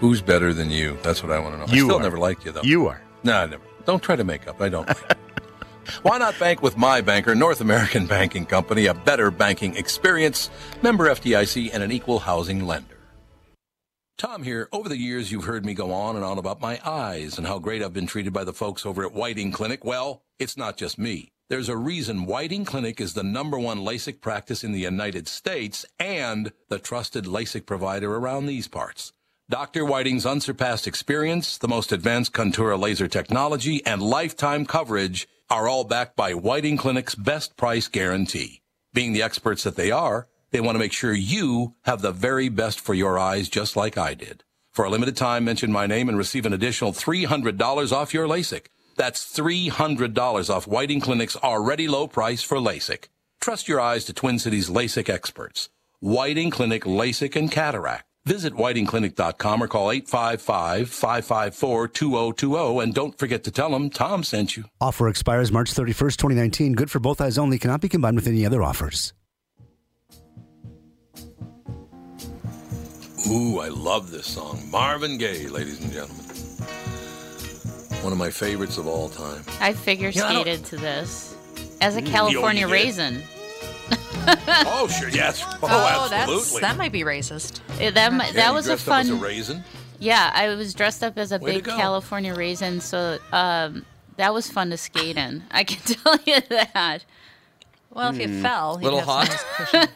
Who's 0.00 0.22
better 0.22 0.52
than 0.54 0.70
you? 0.70 0.96
That's 1.02 1.22
what 1.22 1.32
I 1.32 1.38
want 1.38 1.54
to 1.54 1.58
know. 1.58 1.66
You 1.74 1.84
I 1.86 1.88
still 1.88 1.98
are. 1.98 2.02
never 2.02 2.18
liked 2.18 2.44
you 2.44 2.52
though. 2.52 2.62
You 2.62 2.86
are. 2.86 3.00
No, 3.24 3.36
I 3.36 3.46
never. 3.46 3.62
Don't 3.84 4.02
try 4.02 4.16
to 4.16 4.24
make 4.24 4.46
up. 4.46 4.60
I 4.60 4.68
don't. 4.68 4.86
like. 4.86 5.18
Why 6.02 6.18
not 6.18 6.38
bank 6.38 6.62
with 6.62 6.76
my 6.76 7.00
banker, 7.00 7.34
North 7.34 7.60
American 7.60 8.06
Banking 8.16 8.44
Company, 8.46 8.86
a 8.86 8.94
better 8.94 9.30
banking 9.30 9.74
experience, 9.76 10.50
member 10.82 11.08
FDIC, 11.08 11.70
and 11.72 11.82
an 11.82 11.90
equal 11.90 12.18
housing 12.20 12.66
lender. 12.66 12.94
Tom 14.18 14.42
here. 14.42 14.68
Over 14.72 14.88
the 14.88 14.98
years, 14.98 15.32
you've 15.32 15.44
heard 15.44 15.64
me 15.64 15.74
go 15.74 15.92
on 15.92 16.16
and 16.16 16.24
on 16.24 16.38
about 16.38 16.60
my 16.60 16.80
eyes 16.84 17.38
and 17.38 17.46
how 17.46 17.58
great 17.58 17.82
I've 17.82 17.92
been 17.92 18.06
treated 18.06 18.32
by 18.32 18.44
the 18.44 18.52
folks 18.52 18.84
over 18.84 19.04
at 19.04 19.14
Whiting 19.14 19.52
Clinic. 19.52 19.84
Well, 19.84 20.22
it's 20.38 20.56
not 20.56 20.76
just 20.76 20.98
me. 20.98 21.30
There's 21.48 21.68
a 21.68 21.76
reason 21.76 22.26
Whiting 22.26 22.64
Clinic 22.66 23.00
is 23.00 23.14
the 23.14 23.22
number 23.22 23.58
one 23.58 23.78
LASIK 23.78 24.20
practice 24.20 24.62
in 24.62 24.72
the 24.72 24.80
United 24.80 25.26
States 25.28 25.86
and 25.98 26.52
the 26.68 26.78
trusted 26.78 27.24
LASIK 27.24 27.64
provider 27.64 28.14
around 28.14 28.46
these 28.46 28.68
parts. 28.68 29.12
Dr. 29.50 29.82
Whiting's 29.86 30.26
unsurpassed 30.26 30.86
experience, 30.86 31.56
the 31.56 31.68
most 31.68 31.90
advanced 31.90 32.34
Contoura 32.34 32.78
laser 32.78 33.08
technology, 33.08 33.80
and 33.86 34.02
lifetime 34.02 34.66
coverage 34.66 35.26
are 35.48 35.66
all 35.66 35.84
backed 35.84 36.16
by 36.16 36.34
Whiting 36.34 36.76
Clinic's 36.76 37.14
best 37.14 37.56
price 37.56 37.88
guarantee. 37.88 38.60
Being 38.92 39.14
the 39.14 39.22
experts 39.22 39.62
that 39.62 39.74
they 39.74 39.90
are, 39.90 40.26
they 40.50 40.60
want 40.60 40.74
to 40.74 40.78
make 40.78 40.92
sure 40.92 41.14
you 41.14 41.74
have 41.84 42.02
the 42.02 42.12
very 42.12 42.50
best 42.50 42.78
for 42.78 42.92
your 42.92 43.18
eyes, 43.18 43.48
just 43.48 43.74
like 43.74 43.96
I 43.96 44.12
did. 44.12 44.44
For 44.70 44.84
a 44.84 44.90
limited 44.90 45.16
time, 45.16 45.46
mention 45.46 45.72
my 45.72 45.86
name 45.86 46.10
and 46.10 46.18
receive 46.18 46.44
an 46.44 46.52
additional 46.52 46.92
$300 46.92 47.90
off 47.90 48.12
your 48.12 48.28
LASIK. 48.28 48.66
That's 48.98 49.34
$300 49.34 50.50
off 50.50 50.66
Whiting 50.66 51.00
Clinic's 51.00 51.36
already 51.36 51.88
low 51.88 52.06
price 52.06 52.42
for 52.42 52.58
LASIK. 52.58 53.08
Trust 53.40 53.66
your 53.66 53.80
eyes 53.80 54.04
to 54.04 54.12
Twin 54.12 54.38
Cities 54.38 54.68
LASIK 54.68 55.08
experts. 55.08 55.70
Whiting 56.00 56.50
Clinic 56.50 56.84
LASIK 56.84 57.34
and 57.34 57.50
Cataract. 57.50 58.04
Visit 58.28 58.52
whitingclinic.com 58.52 59.62
or 59.62 59.68
call 59.68 59.86
855-554-2020 59.88 62.82
and 62.82 62.92
don't 62.94 63.18
forget 63.18 63.42
to 63.44 63.50
tell 63.50 63.70
them 63.70 63.88
Tom 63.88 64.22
sent 64.22 64.54
you. 64.54 64.64
Offer 64.82 65.08
expires 65.08 65.50
March 65.50 65.72
31st, 65.72 66.16
2019. 66.18 66.74
Good 66.74 66.90
for 66.90 66.98
both 67.00 67.22
eyes 67.22 67.38
only. 67.38 67.58
Cannot 67.58 67.80
be 67.80 67.88
combined 67.88 68.16
with 68.16 68.26
any 68.28 68.44
other 68.44 68.62
offers. 68.62 69.14
Ooh, 73.30 73.60
I 73.60 73.68
love 73.68 74.10
this 74.10 74.26
song. 74.26 74.60
Marvin 74.70 75.16
Gaye, 75.16 75.48
ladies 75.48 75.82
and 75.82 75.90
gentlemen. 75.90 76.24
One 78.02 78.12
of 78.12 78.18
my 78.18 78.28
favorites 78.30 78.76
of 78.76 78.86
all 78.86 79.08
time. 79.08 79.42
I 79.58 79.72
figure 79.72 80.10
Yeah, 80.10 80.26
I 80.28 80.32
don't- 80.34 80.42
skated 80.42 80.66
to 80.66 80.76
this 80.76 81.34
as 81.80 81.96
a 81.96 82.02
California 82.02 82.60
you 82.62 82.66
did. 82.66 82.72
raisin. 82.74 83.22
oh, 84.66 84.88
sure, 84.88 85.08
yes. 85.08 85.42
Oh, 85.46 85.58
Oh, 85.62 86.08
that's 86.10 86.30
absolutely. 86.30 86.60
that 86.62 86.76
might 86.76 86.92
be 86.92 87.02
racist. 87.02 87.60
It- 87.80 87.94
that 87.94 88.12
Yeah, 88.12 88.32
that 88.32 88.48
you 88.48 88.54
was 88.54 88.66
a 88.66 88.70
dressed 88.70 88.88
up 88.88 88.94
as 89.00 89.08
fun. 89.08 89.18
a 89.18 89.20
raisin. 89.22 89.64
Yeah, 90.00 90.30
I 90.34 90.54
was 90.54 90.74
dressed 90.74 91.02
up 91.02 91.18
as 91.18 91.32
a 91.32 91.38
Way 91.38 91.54
big. 91.56 91.64
California 91.64 92.34
raisin, 92.34 92.80
so 92.80 93.18
um, 93.32 93.84
that 94.16 94.32
was 94.32 94.48
fun 94.50 94.70
to 94.70 94.76
skate 94.76 95.16
in. 95.16 95.42
I 95.50 95.64
can 95.64 95.80
tell 95.96 96.16
you 96.24 96.40
that. 96.50 97.04
Well, 97.90 98.10
if 98.14 98.20
you 98.20 98.28
Hmm. 98.28 98.42
fell, 98.42 98.78
you'd 98.80 98.84
Little 98.84 99.00
hot? 99.00 99.28
nice. 99.72 99.88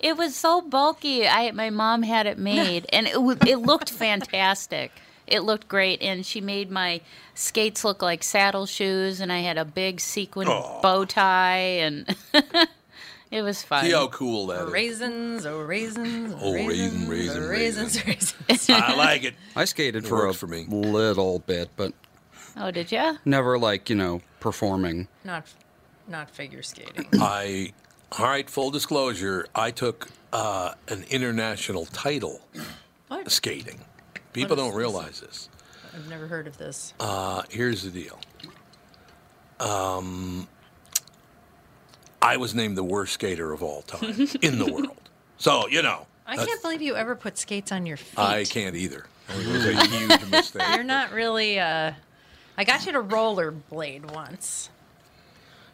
It 0.00 0.16
was 0.16 0.34
so 0.34 0.60
bulky. 0.62 1.28
I 1.28 1.50
my 1.52 1.70
mom 1.70 2.02
had 2.02 2.26
it 2.26 2.38
made, 2.38 2.86
and 2.92 3.06
it 3.06 3.20
wa- 3.22 3.36
it 3.46 3.56
looked 3.58 3.90
fantastic. 3.90 4.90
It 5.26 5.40
looked 5.40 5.68
great, 5.68 6.02
and 6.02 6.24
she 6.26 6.40
made 6.40 6.70
my 6.70 7.00
skates 7.34 7.84
look 7.84 8.02
like 8.02 8.22
saddle 8.22 8.66
shoes, 8.66 9.20
and 9.20 9.30
I 9.32 9.38
had 9.40 9.56
a 9.58 9.64
big 9.64 10.00
sequin 10.00 10.48
bow 10.48 11.04
tie, 11.04 11.58
and 11.84 12.16
it 13.36 13.42
was 13.42 13.62
fun. 13.62 13.84
See 13.84 13.92
how 13.92 14.08
cool 14.08 14.46
that 14.48 14.66
is. 14.66 14.72
raisins, 14.72 15.46
oh 15.46 15.60
raisins, 15.60 16.34
Oh, 16.40 16.52
raisin, 16.54 17.08
raisins, 17.08 17.08
raisin, 17.08 17.42
oh, 17.42 17.48
raisin. 17.48 18.06
raisins, 18.06 18.06
raisins. 18.48 18.70
I 18.70 18.94
like 18.94 19.24
it. 19.24 19.34
I 19.56 19.64
skated 19.64 20.04
It 20.04 20.08
for 20.08 20.24
a 20.24 20.26
works 20.28 20.38
for 20.38 20.46
me. 20.46 20.66
little 20.68 21.40
bit, 21.40 21.70
but 21.76 21.92
Oh, 22.56 22.70
did 22.70 22.92
you? 22.92 23.18
never 23.24 23.58
like 23.58 23.90
you 23.90 23.96
know 23.96 24.20
performing. 24.40 25.08
not, 25.24 25.52
not 26.06 26.30
figure 26.30 26.62
skating. 26.62 27.06
I, 27.14 27.72
all 28.18 28.26
right, 28.26 28.48
full 28.48 28.70
disclosure, 28.70 29.46
I 29.54 29.70
took 29.72 30.08
uh, 30.32 30.74
an 30.88 31.04
international 31.10 31.86
title 31.86 32.40
What? 33.08 33.30
skating. 33.30 33.80
People 34.32 34.56
What 34.56 34.58
is 34.60 34.64
don't 34.64 34.70
this? 34.72 34.78
realize 34.78 35.20
this. 35.20 35.48
I've 35.94 36.08
never 36.08 36.26
heard 36.28 36.46
of 36.46 36.56
this. 36.58 36.92
Uh, 37.00 37.42
here's 37.50 37.82
the 37.82 37.90
deal. 37.90 38.18
Um, 39.60 40.48
I 42.24 42.38
was 42.38 42.54
named 42.54 42.76
the 42.76 42.84
worst 42.84 43.12
skater 43.14 43.52
of 43.52 43.62
all 43.62 43.82
time 43.82 44.28
in 44.42 44.58
the 44.58 44.72
world. 44.72 45.10
So, 45.36 45.68
you 45.68 45.82
know, 45.82 46.06
I 46.26 46.36
can't 46.36 46.62
believe 46.62 46.80
you 46.80 46.96
ever 46.96 47.14
put 47.14 47.36
skates 47.36 47.70
on 47.70 47.84
your 47.84 47.98
feet. 47.98 48.18
I 48.18 48.44
can't 48.44 48.74
either. 48.74 49.04
It 49.28 49.46
was 49.46 49.66
a 49.66 49.86
huge 49.86 50.30
mistake. 50.30 50.62
You're 50.74 50.84
not 50.84 51.12
really. 51.12 51.58
Uh, 51.58 51.92
I 52.56 52.64
got 52.64 52.86
you 52.86 52.92
to 52.92 53.02
rollerblade 53.02 54.12
once. 54.12 54.70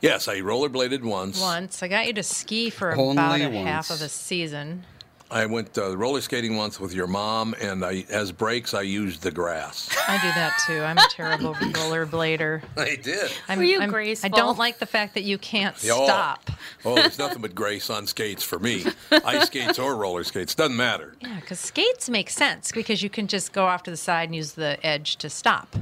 Yes, 0.01 0.29
I 0.29 0.41
rollerbladed 0.41 1.03
once. 1.03 1.41
Once 1.41 1.83
I 1.83 1.89
got 1.89 2.07
you 2.07 2.15
to 2.15 2.23
ski 2.23 2.71
for 2.71 2.97
Only 2.97 3.13
about 3.13 3.41
a 3.41 3.51
half 3.51 3.91
of 3.91 4.01
a 4.03 4.09
season. 4.09 4.85
I 5.31 5.47
went 5.47 5.79
uh, 5.79 5.97
roller 5.97 6.21
skating 6.21 6.57
once 6.57 6.81
with 6.81 6.93
your 6.93 7.07
mom, 7.07 7.55
and 7.61 7.85
I, 7.85 8.05
as 8.11 8.33
brakes, 8.33 8.75
I 8.75 8.83
used 8.83 9.23
the 9.23 9.31
grass. 9.31 9.89
I 10.09 10.17
do 10.17 10.29
that 10.29 10.59
too. 10.67 10.81
I'm 10.81 10.99
a 10.99 11.07
terrible 11.09 11.55
rollerblader. 11.55 12.63
I 12.77 12.97
did. 12.97 13.31
I'm, 13.49 13.59
Were 13.59 13.65
you 13.65 13.81
I'm, 13.81 13.91
graceful? 13.91 14.27
I 14.33 14.37
don't 14.37 14.59
like 14.59 14.79
the 14.79 14.87
fact 14.87 15.15
that 15.15 15.23
you 15.23 15.39
can't 15.39 15.77
oh. 15.85 16.05
stop. 16.05 16.51
Oh, 16.85 16.97
there's 16.97 17.19
nothing 17.19 17.43
but 17.43 17.55
grace 17.55 17.91
on 17.91 18.07
skates 18.07 18.43
for 18.43 18.59
me. 18.59 18.85
Ice 19.25 19.47
skates 19.47 19.79
or 19.79 19.95
roller 19.95 20.25
skates, 20.25 20.55
doesn't 20.55 20.77
matter. 20.77 21.15
Yeah, 21.21 21.39
because 21.41 21.61
skates 21.61 22.11
make 22.11 22.31
sense 22.31 22.73
because 22.73 23.03
you 23.03 23.11
can 23.11 23.29
just 23.29 23.53
go 23.53 23.67
off 23.67 23.85
to 23.85 23.91
the 23.91 23.97
side 23.97 24.29
and 24.29 24.35
use 24.35 24.53
the 24.53 24.85
edge 24.85 25.17
to 25.17 25.31
stop. 25.31 25.77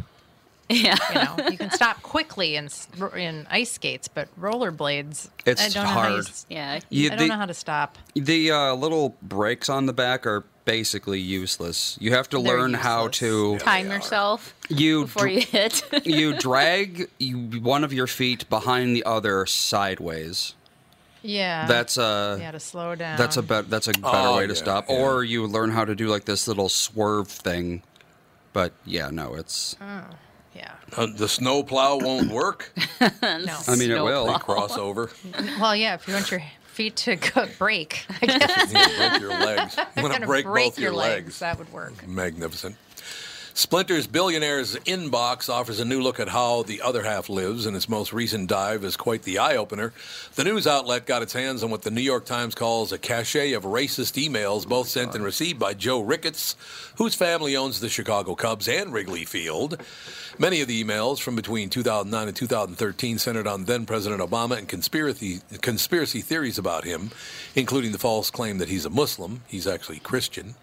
Yeah. 0.70 0.96
You 1.08 1.14
know, 1.14 1.48
you 1.50 1.56
can 1.58 1.70
stop 1.82 2.02
quickly 2.02 2.56
in 2.56 2.68
in 3.16 3.46
ice 3.50 3.72
skates, 3.72 4.06
but 4.08 4.28
rollerblades. 4.38 5.28
It's 5.46 5.62
I 5.64 5.68
don't 5.68 5.84
Know 5.84 5.90
how 5.90 6.16
you, 6.16 6.22
Yeah. 6.48 6.80
You- 6.90 7.06
I 7.06 7.08
don't 7.10 7.18
the- 7.20 7.26
know 7.28 7.36
how 7.36 7.46
to 7.46 7.54
stop. 7.54 7.96
The 8.14 8.50
uh, 8.50 8.74
little 8.74 9.16
brakes 9.22 9.68
on 9.68 9.86
the 9.86 9.92
back 9.92 10.26
are 10.26 10.44
basically 10.66 11.20
useless. 11.20 11.96
You 12.00 12.12
have 12.12 12.28
to 12.30 12.36
They're 12.42 12.58
learn 12.58 12.74
how 12.74 13.06
useless. 13.06 13.18
to 13.20 13.58
Time 13.64 13.90
yourself 13.90 14.54
you 14.68 15.02
before 15.04 15.22
dr- 15.22 15.34
you 15.34 15.40
hit. 15.40 15.82
you 16.06 16.36
drag 16.38 17.08
you, 17.18 17.36
one 17.62 17.82
of 17.84 17.92
your 17.94 18.06
feet 18.06 18.46
behind 18.50 18.94
the 18.94 19.04
other 19.04 19.46
sideways. 19.46 20.54
Yeah. 21.22 21.66
That's 21.66 21.96
a 21.96 22.36
yeah 22.40 22.50
to 22.50 22.60
slow 22.60 22.94
down. 22.94 23.16
that's 23.16 23.36
a 23.38 23.42
bet 23.42 23.70
that's 23.70 23.88
a 23.88 23.92
better 23.92 24.08
Oh, 24.28 24.36
way 24.36 24.46
to 24.46 24.52
yeah, 24.52 24.58
stop. 24.58 24.84
yeah. 24.88 24.96
Or 24.96 25.24
you 25.24 25.46
learn 25.46 25.70
how 25.70 25.84
to 25.86 25.94
do 25.94 26.08
like 26.08 26.26
this 26.26 26.46
little 26.46 26.68
swerve 26.68 27.28
thing. 27.28 27.82
But 28.52 28.72
yeah, 28.84 29.08
no, 29.10 29.34
it's 29.34 29.74
yeah. 30.58 30.74
Uh, 30.96 31.06
the 31.14 31.28
snow 31.28 31.62
plow 31.62 31.98
won't 31.98 32.30
work. 32.30 32.72
No. 33.22 33.56
I 33.68 33.76
mean 33.76 33.90
it 33.90 34.02
will. 34.02 34.38
cross 34.38 34.76
over. 34.76 35.10
well, 35.60 35.74
yeah. 35.74 35.94
If 35.94 36.06
you 36.08 36.14
want 36.14 36.30
your 36.30 36.42
feet 36.66 36.96
to 36.96 37.16
go 37.34 37.46
break, 37.58 38.04
I 38.22 38.26
guess. 38.26 38.72
You 38.72 38.74
know, 38.78 39.08
break 39.08 39.20
your 39.20 39.30
legs. 39.30 39.76
You 39.76 39.82
You're 39.96 40.02
want 40.02 40.14
to 40.14 40.20
gonna 40.20 40.26
break, 40.26 40.44
break 40.44 40.64
both 40.66 40.78
your 40.78 40.92
legs. 40.92 41.38
That 41.40 41.58
would 41.58 41.72
work. 41.72 42.06
Magnificent. 42.06 42.76
Splinter's 43.58 44.06
Billionaires 44.06 44.76
Inbox 44.86 45.48
offers 45.52 45.80
a 45.80 45.84
new 45.84 46.00
look 46.00 46.20
at 46.20 46.28
how 46.28 46.62
the 46.62 46.80
other 46.80 47.02
half 47.02 47.28
lives, 47.28 47.66
and 47.66 47.76
its 47.76 47.88
most 47.88 48.12
recent 48.12 48.48
dive 48.48 48.84
is 48.84 48.96
quite 48.96 49.24
the 49.24 49.38
eye 49.38 49.56
opener. 49.56 49.92
The 50.36 50.44
news 50.44 50.64
outlet 50.68 51.06
got 51.06 51.22
its 51.22 51.32
hands 51.32 51.64
on 51.64 51.70
what 51.72 51.82
the 51.82 51.90
New 51.90 52.00
York 52.00 52.24
Times 52.24 52.54
calls 52.54 52.92
a 52.92 52.98
cache 52.98 53.34
of 53.34 53.64
racist 53.64 54.14
emails, 54.14 54.64
both 54.64 54.86
oh, 54.86 54.88
sent 54.88 55.16
and 55.16 55.24
received 55.24 55.58
by 55.58 55.74
Joe 55.74 56.00
Ricketts, 56.00 56.54
whose 56.98 57.16
family 57.16 57.56
owns 57.56 57.80
the 57.80 57.88
Chicago 57.88 58.36
Cubs 58.36 58.68
and 58.68 58.92
Wrigley 58.92 59.24
Field. 59.24 59.82
Many 60.38 60.60
of 60.60 60.68
the 60.68 60.84
emails 60.84 61.18
from 61.18 61.34
between 61.34 61.68
2009 61.68 62.28
and 62.28 62.36
2013 62.36 63.18
centered 63.18 63.48
on 63.48 63.64
then 63.64 63.86
President 63.86 64.20
Obama 64.20 64.56
and 64.56 64.68
conspiracy, 64.68 65.40
conspiracy 65.62 66.20
theories 66.20 66.58
about 66.58 66.84
him, 66.84 67.10
including 67.56 67.90
the 67.90 67.98
false 67.98 68.30
claim 68.30 68.58
that 68.58 68.68
he's 68.68 68.84
a 68.84 68.90
Muslim. 68.90 69.42
He's 69.48 69.66
actually 69.66 69.98
Christian. 69.98 70.54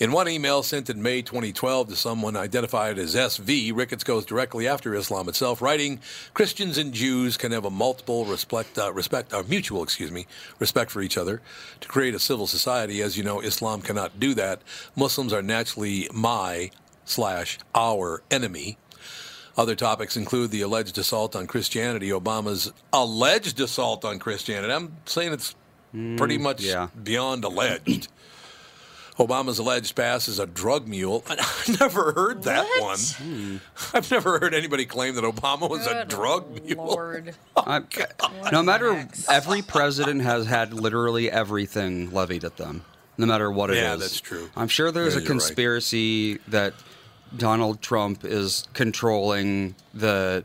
In 0.00 0.12
one 0.12 0.30
email 0.30 0.62
sent 0.62 0.88
in 0.88 1.02
May 1.02 1.20
2012 1.20 1.88
to 1.88 1.94
someone 1.94 2.34
identified 2.34 2.98
as 2.98 3.14
SV, 3.14 3.76
Ricketts 3.76 4.02
goes 4.02 4.24
directly 4.24 4.66
after 4.66 4.94
Islam 4.94 5.28
itself, 5.28 5.60
writing, 5.60 6.00
"Christians 6.32 6.78
and 6.78 6.94
Jews 6.94 7.36
can 7.36 7.52
have 7.52 7.66
a 7.66 7.70
multiple 7.70 8.24
respect, 8.24 8.78
uh, 8.78 8.94
respect, 8.94 9.34
uh, 9.34 9.42
mutual, 9.46 9.82
excuse 9.82 10.10
me, 10.10 10.26
respect 10.58 10.90
for 10.90 11.02
each 11.02 11.18
other 11.18 11.42
to 11.82 11.86
create 11.86 12.14
a 12.14 12.18
civil 12.18 12.46
society. 12.46 13.02
As 13.02 13.18
you 13.18 13.22
know, 13.22 13.40
Islam 13.40 13.82
cannot 13.82 14.18
do 14.18 14.32
that. 14.32 14.62
Muslims 14.96 15.34
are 15.34 15.42
naturally 15.42 16.08
my 16.14 16.70
slash 17.04 17.58
our 17.74 18.22
enemy." 18.30 18.78
Other 19.54 19.74
topics 19.74 20.16
include 20.16 20.50
the 20.50 20.62
alleged 20.62 20.96
assault 20.96 21.36
on 21.36 21.46
Christianity, 21.46 22.08
Obama's 22.08 22.72
alleged 22.90 23.60
assault 23.60 24.06
on 24.06 24.18
Christianity. 24.18 24.72
I'm 24.72 24.96
saying 25.04 25.34
it's 25.34 25.54
pretty 26.16 26.38
much 26.38 26.62
yeah. 26.62 26.88
beyond 27.02 27.44
alleged. 27.44 28.08
Obama's 29.20 29.58
alleged 29.58 29.94
past 29.94 30.28
as 30.28 30.38
a 30.38 30.46
drug 30.46 30.88
mule. 30.88 31.22
I 31.28 31.36
never 31.78 32.12
heard 32.12 32.42
that 32.44 32.64
What? 32.64 32.82
one. 32.82 32.98
Hmm. 32.98 33.56
I've 33.94 34.10
never 34.10 34.38
heard 34.38 34.54
anybody 34.54 34.86
claim 34.86 35.14
that 35.16 35.24
Obama 35.24 35.68
was 35.68 35.86
a 35.86 35.90
Good 35.90 36.08
drug 36.08 36.64
mule. 36.64 36.86
Lord. 36.86 37.34
I, 37.56 37.82
no 38.50 38.62
matter 38.62 39.06
every 39.28 39.60
president 39.62 40.22
has 40.22 40.46
had 40.46 40.72
literally 40.72 41.30
everything 41.30 42.10
levied 42.12 42.44
at 42.44 42.56
them, 42.56 42.84
no 43.18 43.26
matter 43.26 43.50
what 43.50 43.68
it 43.70 43.76
is. 43.76 43.82
Yeah, 43.82 43.96
that's 43.96 44.20
true. 44.20 44.48
I'm 44.56 44.68
sure 44.68 44.90
there's 44.90 45.14
Yeah, 45.14 45.20
a 45.20 45.22
you're 45.22 45.32
right. 45.34 45.40
conspiracy 45.40 46.38
that 46.48 46.72
Donald 47.36 47.82
Trump 47.82 48.24
is 48.24 48.66
controlling 48.72 49.74
the 49.92 50.44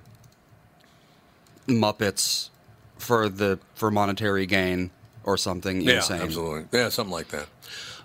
Muppets 1.67 2.49
for 2.97 3.29
the 3.29 3.57
for 3.73 3.89
monetary 3.89 4.45
gain 4.45 4.91
or 5.23 5.37
something 5.37 5.81
Yeah, 5.81 5.95
insane. 5.95 6.21
absolutely. 6.21 6.65
Yeah, 6.77 6.89
something 6.89 7.11
like 7.13 7.29
that. 7.29 7.47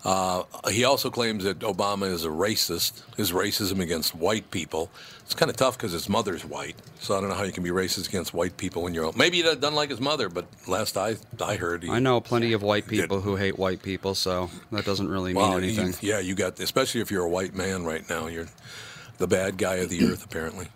Uh, 0.02 0.44
he 0.70 0.84
also 0.84 1.10
claims 1.10 1.44
that 1.44 1.58
Obama 1.58 2.10
is 2.10 2.24
a 2.24 2.28
racist. 2.28 3.02
His 3.16 3.32
racism 3.32 3.80
against 3.80 4.14
white 4.14 4.50
people. 4.50 4.90
It's 5.20 5.34
kind 5.34 5.50
of 5.50 5.56
tough 5.56 5.76
because 5.76 5.92
his 5.92 6.08
mother's 6.08 6.44
white, 6.44 6.74
so 6.98 7.16
I 7.16 7.20
don't 7.20 7.28
know 7.28 7.36
how 7.36 7.44
you 7.44 7.52
can 7.52 7.62
be 7.62 7.70
racist 7.70 8.08
against 8.08 8.34
white 8.34 8.56
people 8.56 8.82
when 8.82 8.94
you're 8.94 9.12
maybe 9.12 9.36
he 9.36 9.42
doesn't 9.44 9.74
like 9.74 9.90
his 9.90 10.00
mother, 10.00 10.28
but 10.28 10.46
last 10.66 10.96
I 10.96 11.16
I 11.40 11.54
heard, 11.56 11.84
he, 11.84 11.90
I 11.90 12.00
know 12.00 12.20
plenty 12.20 12.52
of 12.54 12.62
white 12.62 12.88
people 12.88 13.20
who 13.20 13.36
hate 13.36 13.56
white 13.58 13.80
people, 13.82 14.14
so 14.16 14.50
that 14.72 14.84
doesn't 14.84 15.08
really 15.08 15.32
mean 15.32 15.42
Well, 15.42 15.60
you- 15.62 15.80
anything. 15.80 15.94
yeah, 16.00 16.18
you 16.18 16.34
got 16.34 16.58
especially 16.58 17.00
if 17.02 17.10
you're 17.12 17.24
a 17.24 17.28
white 17.28 17.54
man 17.54 17.84
right 17.84 18.08
now, 18.10 18.26
you're 18.26 18.48
the 19.18 19.28
bad 19.28 19.56
guy 19.58 19.76
of 19.76 19.88
the 19.90 20.04
earth 20.04 20.24
apparently. 20.24 20.66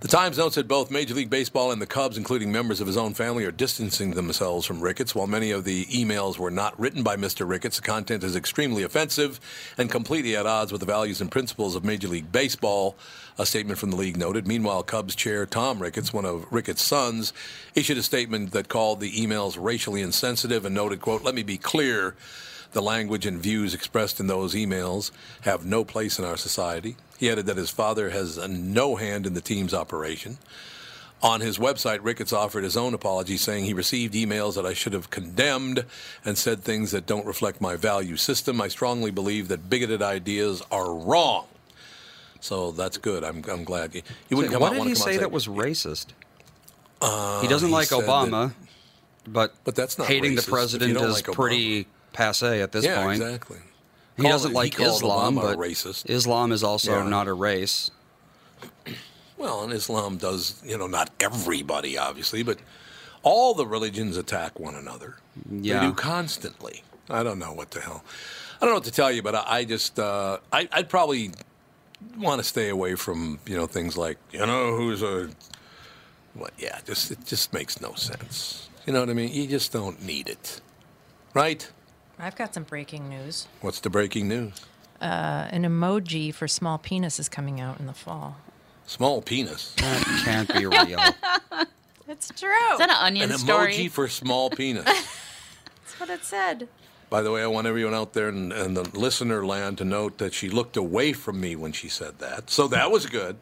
The 0.00 0.06
Times 0.06 0.38
notes 0.38 0.54
that 0.54 0.68
both 0.68 0.92
Major 0.92 1.14
League 1.14 1.28
Baseball 1.28 1.72
and 1.72 1.82
the 1.82 1.86
Cubs, 1.86 2.16
including 2.16 2.52
members 2.52 2.80
of 2.80 2.86
his 2.86 2.96
own 2.96 3.14
family, 3.14 3.44
are 3.44 3.50
distancing 3.50 4.12
themselves 4.12 4.64
from 4.64 4.80
Ricketts. 4.80 5.12
While 5.12 5.26
many 5.26 5.50
of 5.50 5.64
the 5.64 5.86
emails 5.86 6.38
were 6.38 6.52
not 6.52 6.78
written 6.78 7.02
by 7.02 7.16
Mr. 7.16 7.48
Ricketts, 7.48 7.78
the 7.78 7.82
content 7.82 8.22
is 8.22 8.36
extremely 8.36 8.84
offensive 8.84 9.40
and 9.76 9.90
completely 9.90 10.36
at 10.36 10.46
odds 10.46 10.70
with 10.70 10.82
the 10.82 10.86
values 10.86 11.20
and 11.20 11.32
principles 11.32 11.74
of 11.74 11.84
Major 11.84 12.06
League 12.06 12.30
Baseball, 12.30 12.96
a 13.38 13.44
statement 13.44 13.80
from 13.80 13.90
the 13.90 13.96
league 13.96 14.16
noted. 14.16 14.46
Meanwhile, 14.46 14.84
Cubs 14.84 15.16
chair 15.16 15.46
Tom 15.46 15.82
Ricketts, 15.82 16.12
one 16.12 16.24
of 16.24 16.46
Ricketts' 16.52 16.82
sons, 16.82 17.32
issued 17.74 17.98
a 17.98 18.02
statement 18.04 18.52
that 18.52 18.68
called 18.68 19.00
the 19.00 19.10
emails 19.10 19.56
racially 19.60 20.02
insensitive 20.02 20.64
and 20.64 20.76
noted, 20.76 21.00
quote, 21.00 21.24
let 21.24 21.34
me 21.34 21.42
be 21.42 21.58
clear. 21.58 22.14
The 22.72 22.82
language 22.82 23.24
and 23.26 23.40
views 23.40 23.74
expressed 23.74 24.20
in 24.20 24.26
those 24.26 24.54
emails 24.54 25.10
have 25.42 25.64
no 25.64 25.84
place 25.84 26.18
in 26.18 26.24
our 26.24 26.36
society. 26.36 26.96
He 27.18 27.30
added 27.30 27.46
that 27.46 27.56
his 27.56 27.70
father 27.70 28.10
has 28.10 28.36
no 28.48 28.96
hand 28.96 29.26
in 29.26 29.34
the 29.34 29.40
team's 29.40 29.72
operation. 29.72 30.38
On 31.20 31.40
his 31.40 31.58
website, 31.58 31.98
Ricketts 32.02 32.32
offered 32.32 32.62
his 32.62 32.76
own 32.76 32.94
apology, 32.94 33.36
saying 33.36 33.64
he 33.64 33.72
received 33.72 34.14
emails 34.14 34.54
that 34.54 34.64
I 34.64 34.72
should 34.72 34.92
have 34.92 35.10
condemned 35.10 35.84
and 36.24 36.38
said 36.38 36.62
things 36.62 36.92
that 36.92 37.06
don't 37.06 37.26
reflect 37.26 37.60
my 37.60 37.74
value 37.74 38.16
system. 38.16 38.60
I 38.60 38.68
strongly 38.68 39.10
believe 39.10 39.48
that 39.48 39.68
bigoted 39.68 40.00
ideas 40.00 40.62
are 40.70 40.94
wrong. 40.94 41.46
So 42.40 42.70
that's 42.70 42.98
good. 42.98 43.24
I'm, 43.24 43.42
I'm 43.50 43.64
glad. 43.64 43.96
You, 43.96 44.02
you 44.28 44.36
wouldn't 44.36 44.52
come 44.52 44.60
what 44.60 44.72
out, 44.72 44.84
did 44.84 44.86
he 44.86 44.94
come 44.94 45.02
say 45.02 45.16
that 45.16 45.32
was 45.32 45.48
racist? 45.48 46.06
Uh, 47.02 47.40
he 47.40 47.48
doesn't 47.48 47.68
he 47.68 47.74
like 47.74 47.88
said 47.88 48.04
Obama, 48.04 48.52
but 49.26 49.54
But 49.64 49.74
that's 49.74 49.98
not 49.98 50.06
hating 50.06 50.36
the 50.36 50.42
racist 50.42 50.44
if 50.44 50.46
you 50.46 50.52
president 50.52 50.96
is 51.00 51.14
like 51.14 51.34
pretty 51.34 51.88
passe 52.12 52.60
at 52.62 52.72
this 52.72 52.84
yeah, 52.84 53.02
point. 53.02 53.22
exactly. 53.22 53.58
He 54.16 54.22
Called- 54.22 54.32
doesn't 54.32 54.50
he 54.50 54.56
like 54.56 54.76
called 54.76 54.96
Islam, 54.96 55.36
Obama 55.36 55.42
but 55.42 55.58
racist. 55.58 56.08
Islam 56.10 56.52
is 56.52 56.62
also 56.64 56.98
Yeah. 56.98 57.08
not 57.08 57.28
a 57.28 57.32
race. 57.32 57.90
Well, 59.36 59.62
and 59.62 59.72
Islam 59.72 60.16
does, 60.16 60.60
you 60.64 60.76
know, 60.76 60.88
not 60.88 61.10
everybody, 61.20 61.96
obviously, 61.96 62.42
but 62.42 62.58
all 63.22 63.54
the 63.54 63.66
religions 63.66 64.16
attack 64.16 64.58
one 64.58 64.74
another. 64.74 65.16
Yeah. 65.50 65.80
They 65.80 65.86
do 65.86 65.92
constantly. 65.92 66.82
I 67.08 67.22
don't 67.22 67.38
know 67.38 67.52
what 67.52 67.70
the 67.70 67.80
hell. 67.80 68.02
I 68.56 68.64
don't 68.64 68.70
know 68.70 68.74
what 68.76 68.84
to 68.84 68.90
tell 68.90 69.12
you, 69.12 69.22
but 69.22 69.36
I, 69.36 69.44
I 69.58 69.64
just, 69.64 69.98
uh, 70.00 70.38
I, 70.52 70.68
I'd 70.72 70.88
probably 70.88 71.30
want 72.16 72.40
to 72.40 72.44
stay 72.44 72.68
away 72.68 72.96
from, 72.96 73.38
you 73.46 73.56
know, 73.56 73.66
things 73.66 73.96
like, 73.96 74.18
you 74.32 74.44
know, 74.44 74.74
who's 74.76 75.02
a, 75.02 75.30
what, 76.34 76.52
yeah, 76.58 76.80
just, 76.84 77.12
it 77.12 77.24
just 77.24 77.52
makes 77.52 77.80
no 77.80 77.94
sense. 77.94 78.68
You 78.86 78.92
know 78.92 79.00
what 79.00 79.10
I 79.10 79.14
mean? 79.14 79.32
You 79.32 79.46
just 79.46 79.70
don't 79.72 80.02
need 80.04 80.28
it. 80.28 80.60
Right? 81.34 81.70
I've 82.18 82.36
got 82.36 82.54
some 82.54 82.64
breaking 82.64 83.08
news. 83.08 83.46
What's 83.60 83.80
the 83.80 83.90
breaking 83.90 84.28
news? 84.28 84.60
Uh, 85.00 85.46
an 85.50 85.62
emoji 85.62 86.34
for 86.34 86.48
small 86.48 86.78
penis 86.78 87.20
is 87.20 87.28
coming 87.28 87.60
out 87.60 87.78
in 87.78 87.86
the 87.86 87.92
fall. 87.92 88.36
Small 88.86 89.22
penis. 89.22 89.74
That 89.76 90.02
can't 90.24 90.52
be 90.52 90.66
real. 90.66 90.98
It's 92.10 92.28
true. 92.40 92.48
Is 92.72 92.78
that 92.78 92.88
an 92.88 92.96
onion 92.98 93.30
An 93.30 93.36
story? 93.36 93.74
emoji 93.74 93.90
for 93.92 94.08
small 94.08 94.48
penis. 94.48 94.84
That's 94.84 96.00
what 96.00 96.08
it 96.08 96.24
said. 96.24 96.66
By 97.10 97.20
the 97.20 97.30
way, 97.30 97.42
I 97.42 97.46
want 97.46 97.66
everyone 97.66 97.92
out 97.92 98.14
there 98.14 98.30
in, 98.30 98.50
in 98.50 98.72
the 98.72 98.84
listener 98.98 99.44
land 99.44 99.76
to 99.78 99.84
note 99.84 100.16
that 100.16 100.32
she 100.32 100.48
looked 100.48 100.78
away 100.78 101.12
from 101.12 101.38
me 101.38 101.54
when 101.54 101.72
she 101.72 101.88
said 101.90 102.18
that. 102.20 102.48
So 102.48 102.66
that 102.68 102.90
was 102.90 103.04
good. 103.04 103.36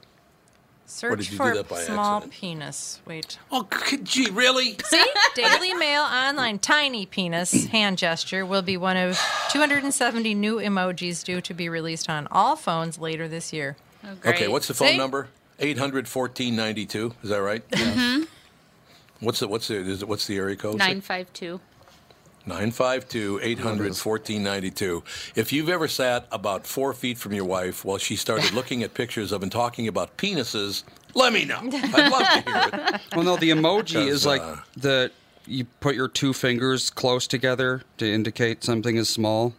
Search 0.89 1.19
did 1.19 1.27
you 1.27 1.33
do 1.33 1.37
for 1.37 1.55
that 1.55 1.69
by 1.69 1.81
small 1.81 2.19
accident? 2.19 2.33
penis. 2.33 3.01
Wait. 3.07 3.39
Oh, 3.51 3.69
gee, 4.05 4.31
really? 4.31 4.77
See? 4.85 5.05
Daily 5.35 5.75
Mail 5.75 6.03
Online 6.03 6.59
Tiny 6.59 7.07
Penis 7.07 7.67
hand 7.67 7.99
gesture 7.99 8.47
will 8.47 8.63
be 8.63 8.77
one 8.77 8.97
of 8.97 9.19
270 9.51 10.35
new 10.35 10.57
emojis 10.57 11.25
due 11.25 11.41
to 11.41 11.53
be 11.55 11.69
released 11.69 12.09
on 12.09 12.29
all 12.31 12.55
phones 12.55 12.99
later 12.99 13.27
this 13.27 13.53
year. 13.53 13.77
Oh, 14.05 14.15
great. 14.21 14.35
Okay, 14.37 14.49
what's 14.49 14.69
the 14.69 14.75
phone 14.75 14.89
See? 14.89 14.97
number? 14.97 15.29
800 15.59 16.07
1492. 16.07 17.15
Is 17.23 17.31
that 17.31 17.43
right? 17.43 17.65
Yes. 17.75 18.27
What's 19.21 19.41
the 19.41 19.49
what's 19.49 19.69
the 19.69 19.77
is 19.77 20.03
it, 20.03 20.09
what's 20.09 20.27
the 20.27 20.37
area 20.37 20.57
code? 20.57 20.79
952. 20.79 21.59
952 22.47 23.41
800 23.43 23.79
1492. 23.95 25.03
If 25.35 25.53
you've 25.53 25.69
ever 25.69 25.89
sat 25.89 26.27
about 26.31 26.67
four 26.67 26.93
feet 26.93 27.19
from 27.19 27.33
your 27.33 27.45
wife 27.45 27.85
while 27.85 27.99
she 27.99 28.17
started 28.17 28.53
looking 28.55 28.83
at 28.83 28.95
pictures 28.95 29.33
of 29.33 29.43
and 29.43 29.51
talking 29.51 29.89
about 29.89 30.17
penises, 30.17 30.85
let 31.15 31.33
me 31.33 31.45
know. 31.45 31.59
I'd 31.63 32.11
love 32.13 32.45
to 32.45 32.51
hear 32.51 32.71
it. 32.95 33.01
Well, 33.15 33.25
no, 33.25 33.37
the 33.37 33.51
emoji 33.51 34.07
is 34.07 34.25
like 34.27 34.43
uh, 34.43 34.57
the 34.77 35.11
you 35.47 35.65
put 35.81 35.95
your 35.95 36.09
two 36.09 36.33
fingers 36.33 36.91
close 36.91 37.27
together 37.27 37.83
to 37.99 38.13
indicate 38.13 38.65
something 38.65 38.97
is 38.97 39.09
small, 39.09 39.55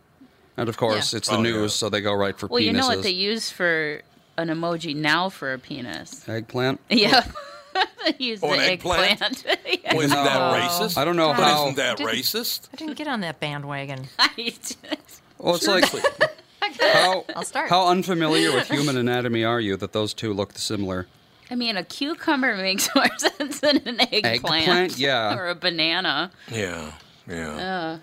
and 0.57 0.67
of 0.69 0.77
course 0.77 1.13
Yeah. 1.13 1.17
it's 1.17 1.29
the 1.29 1.37
Oh, 1.37 1.41
news, 1.41 1.73
yeah. 1.73 1.77
so 1.77 1.89
they 1.89 2.01
go 2.01 2.13
right 2.13 2.37
for 2.37 2.47
Well, 2.47 2.61
penises. 2.61 2.65
you 2.65 2.73
know 2.73 2.87
what 2.87 3.03
they 3.03 3.11
use 3.11 3.49
for 3.51 4.01
an 4.37 4.49
emoji 4.49 4.95
now 4.95 5.29
for 5.29 5.53
a 5.53 5.57
penis? 5.59 6.27
Eggplant. 6.27 6.79
Yeah. 6.89 7.25
They 8.05 8.15
use 8.19 8.39
Oh, 8.43 8.47
the 8.47 8.53
an 8.53 8.59
eggplant? 8.61 9.21
eggplant. 9.21 9.45
Oh, 9.93 10.01
isn't 10.01 10.09
that 10.23 10.61
racist? 10.61 10.97
I 10.97 11.05
don't 11.05 11.15
know 11.15 11.29
But 11.29 11.43
how. 11.43 11.63
isn't 11.63 11.75
that 11.77 11.97
Didn't- 11.97 12.13
racist? 12.13 12.67
I 12.73 12.77
didn't 12.77 12.97
get 12.97 13.07
on 13.07 13.21
that 13.21 13.39
bandwagon. 13.39 14.07
I 14.19 14.29
just, 14.37 14.77
well, 15.37 15.55
it's 15.55 15.67
like 15.67 15.85
how 16.81 17.25
I'll 17.35 17.43
start. 17.43 17.69
how 17.69 17.87
unfamiliar 17.87 18.53
with 18.53 18.67
human 18.69 18.97
anatomy 18.97 19.43
are 19.43 19.59
you 19.61 19.77
that 19.77 19.93
those 19.93 20.13
two 20.13 20.33
look 20.33 20.57
similar? 20.57 21.07
I 21.49 21.55
mean, 21.55 21.77
a 21.77 21.83
cucumber 21.83 22.55
makes 22.57 22.89
more 22.93 23.07
sense 23.17 23.61
than 23.61 23.77
an 23.87 24.01
eggplant. 24.01 24.25
Eggplant? 24.67 24.97
Yeah. 24.99 25.35
Or 25.37 25.47
a 25.47 25.55
banana. 25.55 26.31
Yeah, 26.51 26.91
yeah. 27.27 27.99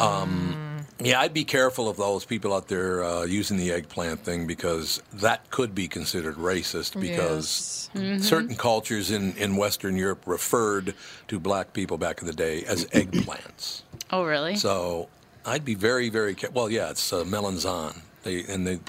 Uh, 0.00 0.02
Um, 0.04 0.56
yeah, 1.00 1.20
I'd 1.20 1.34
be 1.34 1.44
careful 1.44 1.88
of 1.88 1.96
those 1.96 2.24
people 2.24 2.52
out 2.52 2.68
there 2.68 3.04
uh, 3.04 3.24
using 3.24 3.56
the 3.56 3.70
eggplant 3.72 4.20
thing 4.20 4.46
because 4.46 5.02
that 5.14 5.48
could 5.50 5.74
be 5.74 5.86
considered 5.88 6.36
racist 6.36 7.00
because 7.00 7.88
certain 8.20 8.56
cultures 8.56 9.10
in, 9.10 9.36
in 9.36 9.56
Western 9.56 9.96
Europe 9.96 10.22
referred 10.26 10.94
to 11.28 11.38
black 11.38 11.72
people 11.72 11.98
back 11.98 12.20
in 12.20 12.26
the 12.26 12.32
day 12.32 12.64
as 12.64 12.84
eggplants. 12.86 13.82
oh, 14.10 14.24
really? 14.24 14.56
So 14.56 15.08
I'd 15.46 15.64
be 15.64 15.74
very, 15.74 16.08
very 16.08 16.34
careful. 16.34 16.62
Well, 16.62 16.70
yeah, 16.70 16.90
it's 16.90 17.12
uh, 17.12 17.24
melanzane. 17.24 17.96
They, 18.24 18.44
and 18.44 18.66
they, 18.66 18.80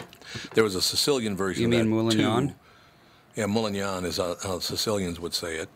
there 0.56 0.64
was 0.64 0.76
a 0.76 0.82
Sicilian 0.82 1.36
version 1.36 1.62
You 1.62 1.68
of 1.80 1.86
mean 1.88 1.90
that 2.08 2.16
Moulignon? 2.18 2.48
too. 2.50 2.56
Yeah, 3.36 3.46
Moulignon 3.46 4.06
is 4.06 4.18
how, 4.18 4.36
how 4.44 4.60
Sicilians 4.60 5.20
would 5.20 5.34
say 5.34 5.58
it. 5.58 5.70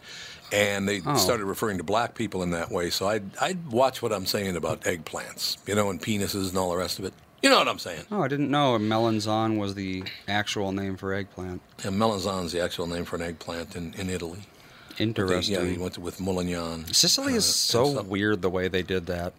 And 0.53 0.87
they 0.87 1.01
Oh. 1.05 1.17
started 1.17 1.45
referring 1.45 1.79
to 1.79 1.83
black 1.83 2.13
people 2.13 2.43
in 2.43 2.51
that 2.51 2.69
way. 2.71 2.89
So 2.91 3.07
I'd, 3.07 3.35
I'd 3.41 3.67
watch 3.71 4.01
what 4.03 4.13
I'm 4.13 4.25
saying 4.27 4.55
about 4.55 4.81
eggplants, 4.81 5.57
you 5.67 5.73
know, 5.75 5.89
and 5.89 5.99
penises 5.99 6.49
and 6.49 6.57
all 6.57 6.69
the 6.69 6.77
rest 6.77 6.99
of 6.99 7.05
it. 7.05 7.13
You 7.41 7.49
know 7.49 7.57
what 7.57 7.67
I'm 7.67 7.79
saying? 7.79 8.03
Oh, 8.11 8.21
I 8.21 8.27
didn't 8.27 8.49
know 8.51 8.77
melanzane 8.77 9.57
was 9.57 9.73
the 9.75 10.03
actual 10.27 10.71
name 10.71 10.95
for 10.95 11.13
eggplant. 11.13 11.61
And 11.83 11.95
melanzane 11.99 12.45
is 12.45 12.51
the 12.53 12.61
actual 12.61 12.87
name 12.87 13.03
for 13.03 13.15
an 13.17 13.23
eggplant 13.23 13.75
in, 13.75 13.93
in 13.95 14.09
Italy. 14.09 14.39
But 14.89 14.97
they- 14.97 15.03
Interesting. 15.05 15.55
yeah, 15.55 15.65
he 15.65 15.77
went 15.77 15.95
to, 15.95 16.01
with 16.01 16.19
Moulignon. 16.19 16.93
Sicily 16.95 17.33
uh, 17.33 17.37
is 17.37 17.45
so 17.45 18.01
weird 18.03 18.43
the 18.43 18.49
way 18.49 18.67
they 18.67 18.83
did 18.83 19.07
that. 19.07 19.33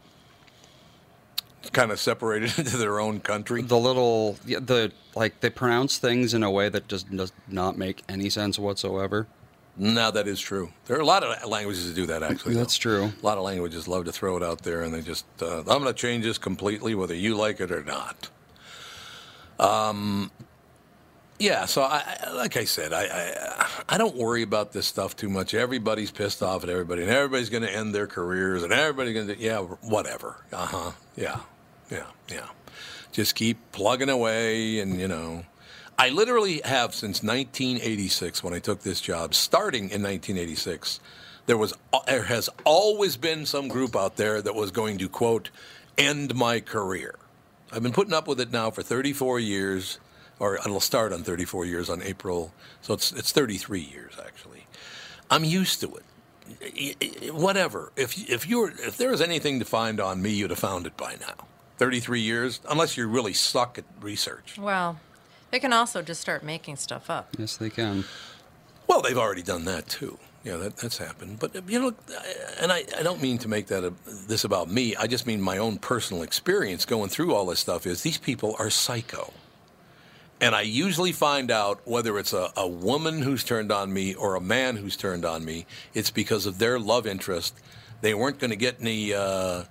kind 1.72 1.92
of 1.92 1.98
separated 2.00 2.52
into 2.58 2.76
their 2.76 2.98
own 3.00 3.20
country. 3.20 3.62
The 3.62 3.78
little, 3.78 4.36
yeah, 4.44 4.58
the 4.60 4.92
like 5.14 5.40
they 5.40 5.50
pronounce 5.50 5.96
things 5.96 6.34
in 6.34 6.42
a 6.42 6.50
way 6.50 6.68
that 6.68 6.88
just 6.88 7.08
does 7.14 7.32
not 7.48 7.78
make 7.78 8.02
any 8.08 8.28
sense 8.30 8.58
whatsoever. 8.58 9.28
No, 9.76 10.10
that 10.12 10.28
is 10.28 10.38
true. 10.40 10.70
There 10.86 10.96
are 10.96 11.00
a 11.00 11.04
lot 11.04 11.24
of 11.24 11.48
languages 11.48 11.88
that 11.88 11.94
do 12.00 12.06
that. 12.06 12.22
Actually, 12.22 12.54
That's 12.54 12.76
true. 12.76 13.12
A 13.20 13.26
lot 13.26 13.38
of 13.38 13.44
languages 13.44 13.88
love 13.88 14.04
to 14.04 14.12
throw 14.12 14.36
it 14.36 14.42
out 14.42 14.62
there, 14.62 14.82
and 14.82 14.94
they 14.94 15.00
just, 15.00 15.26
uh, 15.42 15.58
I'm 15.60 15.64
going 15.64 15.84
to 15.86 15.92
change 15.92 16.24
this 16.24 16.38
completely, 16.38 16.94
whether 16.94 17.14
you 17.14 17.34
like 17.36 17.60
it 17.60 17.72
or 17.72 17.82
not. 17.82 18.28
Um, 19.58 20.30
yeah. 21.38 21.64
So, 21.66 21.82
I, 21.82 22.18
I- 22.22 22.32
like 22.34 22.56
I 22.56 22.64
said, 22.64 22.92
I, 22.92 23.02
I, 23.04 23.68
I 23.88 23.98
don't 23.98 24.14
worry 24.16 24.42
about 24.42 24.72
this 24.72 24.86
stuff 24.86 25.16
too 25.16 25.28
much. 25.28 25.54
Everybody's 25.54 26.10
pissed 26.10 26.42
off 26.42 26.62
at 26.62 26.70
everybody, 26.70 27.02
and 27.02 27.10
everybody's 27.10 27.50
going 27.50 27.62
to 27.64 27.72
end 27.72 27.94
their 27.94 28.06
careers, 28.06 28.62
and 28.62 28.72
everybody's 28.72 29.14
going 29.14 29.26
to, 29.28 29.38
yeah, 29.38 29.58
whatever. 29.58 30.36
Uh 30.52 30.66
huh. 30.66 30.90
Yeah. 31.16 31.40
Yeah. 31.90 32.06
Yeah. 32.30 32.46
Just 33.12 33.34
keep 33.34 33.58
plugging 33.72 34.08
away, 34.08 34.78
and 34.80 35.00
you 35.00 35.08
know. 35.08 35.44
I 35.98 36.08
literally 36.08 36.60
have 36.64 36.94
since 36.94 37.22
1986 37.22 38.42
when 38.42 38.52
I 38.52 38.58
took 38.58 38.82
this 38.82 39.00
job, 39.00 39.34
starting 39.34 39.84
in 39.90 40.02
1986. 40.02 41.00
There 41.46 41.58
was 41.58 41.74
there 42.06 42.24
has 42.24 42.48
always 42.64 43.16
been 43.16 43.46
some 43.46 43.68
group 43.68 43.94
out 43.94 44.16
there 44.16 44.40
that 44.40 44.54
was 44.54 44.70
going 44.70 44.98
to 44.98 45.08
quote 45.08 45.50
end 45.96 46.34
my 46.34 46.60
career. 46.60 47.16
I've 47.70 47.82
been 47.82 47.92
putting 47.92 48.14
up 48.14 48.26
with 48.26 48.40
it 48.40 48.50
now 48.50 48.70
for 48.70 48.82
34 48.82 49.40
years, 49.40 49.98
or 50.38 50.56
it'll 50.56 50.80
start 50.80 51.12
on 51.12 51.22
34 51.22 51.66
years 51.66 51.90
on 51.90 52.02
April, 52.02 52.52
so 52.80 52.94
it's 52.94 53.12
it's 53.12 53.32
33 53.32 53.80
years 53.80 54.14
actually. 54.24 54.66
I'm 55.30 55.44
used 55.44 55.80
to 55.80 55.96
it. 55.96 57.32
Whatever. 57.32 57.92
If 57.96 58.28
if 58.28 58.48
you're 58.48 58.70
if 58.70 58.96
there 58.96 59.10
was 59.10 59.20
anything 59.20 59.58
to 59.58 59.64
find 59.64 60.00
on 60.00 60.22
me, 60.22 60.30
you'd 60.30 60.50
have 60.50 60.58
found 60.58 60.86
it 60.86 60.96
by 60.96 61.16
now. 61.20 61.46
33 61.76 62.20
years, 62.20 62.60
unless 62.70 62.96
you 62.96 63.06
really 63.08 63.32
suck 63.32 63.78
at 63.78 63.84
research. 64.00 64.58
Well, 64.58 64.98
they 65.54 65.60
can 65.60 65.72
also 65.72 66.02
just 66.02 66.20
start 66.20 66.42
making 66.42 66.74
stuff 66.74 67.08
up. 67.08 67.28
Yes, 67.38 67.56
they 67.56 67.70
can. 67.70 68.02
Well, 68.88 69.02
they've 69.02 69.16
already 69.16 69.42
done 69.42 69.66
that 69.66 69.86
too. 69.86 70.18
Yeah, 70.42 70.56
that, 70.56 70.78
that's 70.78 70.98
happened. 70.98 71.38
But 71.38 71.70
you 71.70 71.78
know, 71.78 71.94
and 72.60 72.72
I, 72.72 72.82
I 72.98 73.04
don't 73.04 73.22
mean 73.22 73.38
to 73.38 73.46
make 73.46 73.68
that 73.68 73.84
a, 73.84 73.92
this 74.26 74.42
about 74.42 74.68
me. 74.68 74.96
I 74.96 75.06
just 75.06 75.28
mean 75.28 75.40
my 75.40 75.58
own 75.58 75.78
personal 75.78 76.24
experience 76.24 76.84
going 76.84 77.08
through 77.08 77.32
all 77.32 77.46
this 77.46 77.60
stuff. 77.60 77.86
Is 77.86 78.02
these 78.02 78.18
people 78.18 78.56
are 78.58 78.68
psycho, 78.68 79.32
and 80.40 80.56
I 80.56 80.62
usually 80.62 81.12
find 81.12 81.52
out 81.52 81.82
whether 81.84 82.18
it's 82.18 82.32
a, 82.32 82.50
a 82.56 82.66
woman 82.66 83.22
who's 83.22 83.44
turned 83.44 83.70
on 83.70 83.92
me 83.92 84.12
or 84.12 84.34
a 84.34 84.40
man 84.40 84.74
who's 84.74 84.96
turned 84.96 85.24
on 85.24 85.44
me. 85.44 85.66
It's 85.94 86.10
because 86.10 86.46
of 86.46 86.58
their 86.58 86.80
love 86.80 87.06
interest. 87.06 87.54
They 88.00 88.12
weren't 88.12 88.40
going 88.40 88.50
to 88.50 88.56
get 88.56 88.80
any 88.80 89.14
uh, 89.14 89.62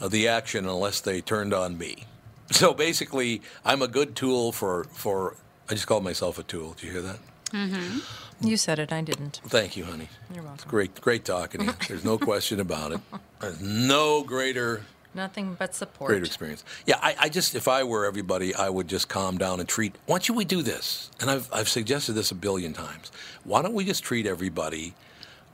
of 0.00 0.10
the 0.10 0.28
action 0.28 0.66
unless 0.66 1.02
they 1.02 1.20
turned 1.20 1.52
on 1.52 1.76
me. 1.76 2.06
So 2.52 2.74
basically, 2.74 3.42
I'm 3.64 3.82
a 3.82 3.88
good 3.88 4.14
tool 4.14 4.52
for 4.52 4.84
for. 4.84 5.36
I 5.68 5.74
just 5.74 5.86
called 5.86 6.04
myself 6.04 6.38
a 6.38 6.42
tool. 6.42 6.74
Do 6.78 6.86
you 6.86 6.92
hear 6.92 7.02
that? 7.02 7.18
Mm-hmm. 7.52 8.46
You 8.48 8.56
said 8.56 8.78
it, 8.78 8.92
I 8.92 9.02
didn't. 9.02 9.40
Thank 9.46 9.76
you, 9.76 9.84
honey. 9.84 10.08
You're 10.34 10.42
welcome. 10.42 10.54
It's 10.54 10.64
great, 10.64 11.00
great 11.00 11.24
talking 11.24 11.60
to 11.60 11.66
you. 11.66 11.72
There's 11.88 12.04
no 12.04 12.18
question 12.18 12.60
about 12.60 12.92
it. 12.92 13.00
There's 13.40 13.60
no 13.60 14.22
greater, 14.24 14.82
Nothing 15.14 15.54
but 15.58 15.74
support. 15.74 16.08
greater 16.08 16.24
experience. 16.24 16.64
Yeah, 16.86 16.98
I, 17.02 17.14
I 17.20 17.28
just, 17.28 17.54
if 17.54 17.68
I 17.68 17.84
were 17.84 18.06
everybody, 18.06 18.54
I 18.54 18.68
would 18.70 18.88
just 18.88 19.08
calm 19.08 19.38
down 19.38 19.60
and 19.60 19.68
treat. 19.68 19.94
Why 20.06 20.18
don't 20.18 20.36
we 20.36 20.44
do 20.44 20.62
this? 20.62 21.10
And 21.20 21.30
I've, 21.30 21.48
I've 21.52 21.68
suggested 21.68 22.14
this 22.14 22.30
a 22.30 22.34
billion 22.34 22.72
times. 22.72 23.12
Why 23.44 23.62
don't 23.62 23.74
we 23.74 23.84
just 23.84 24.02
treat 24.02 24.26
everybody 24.26 24.94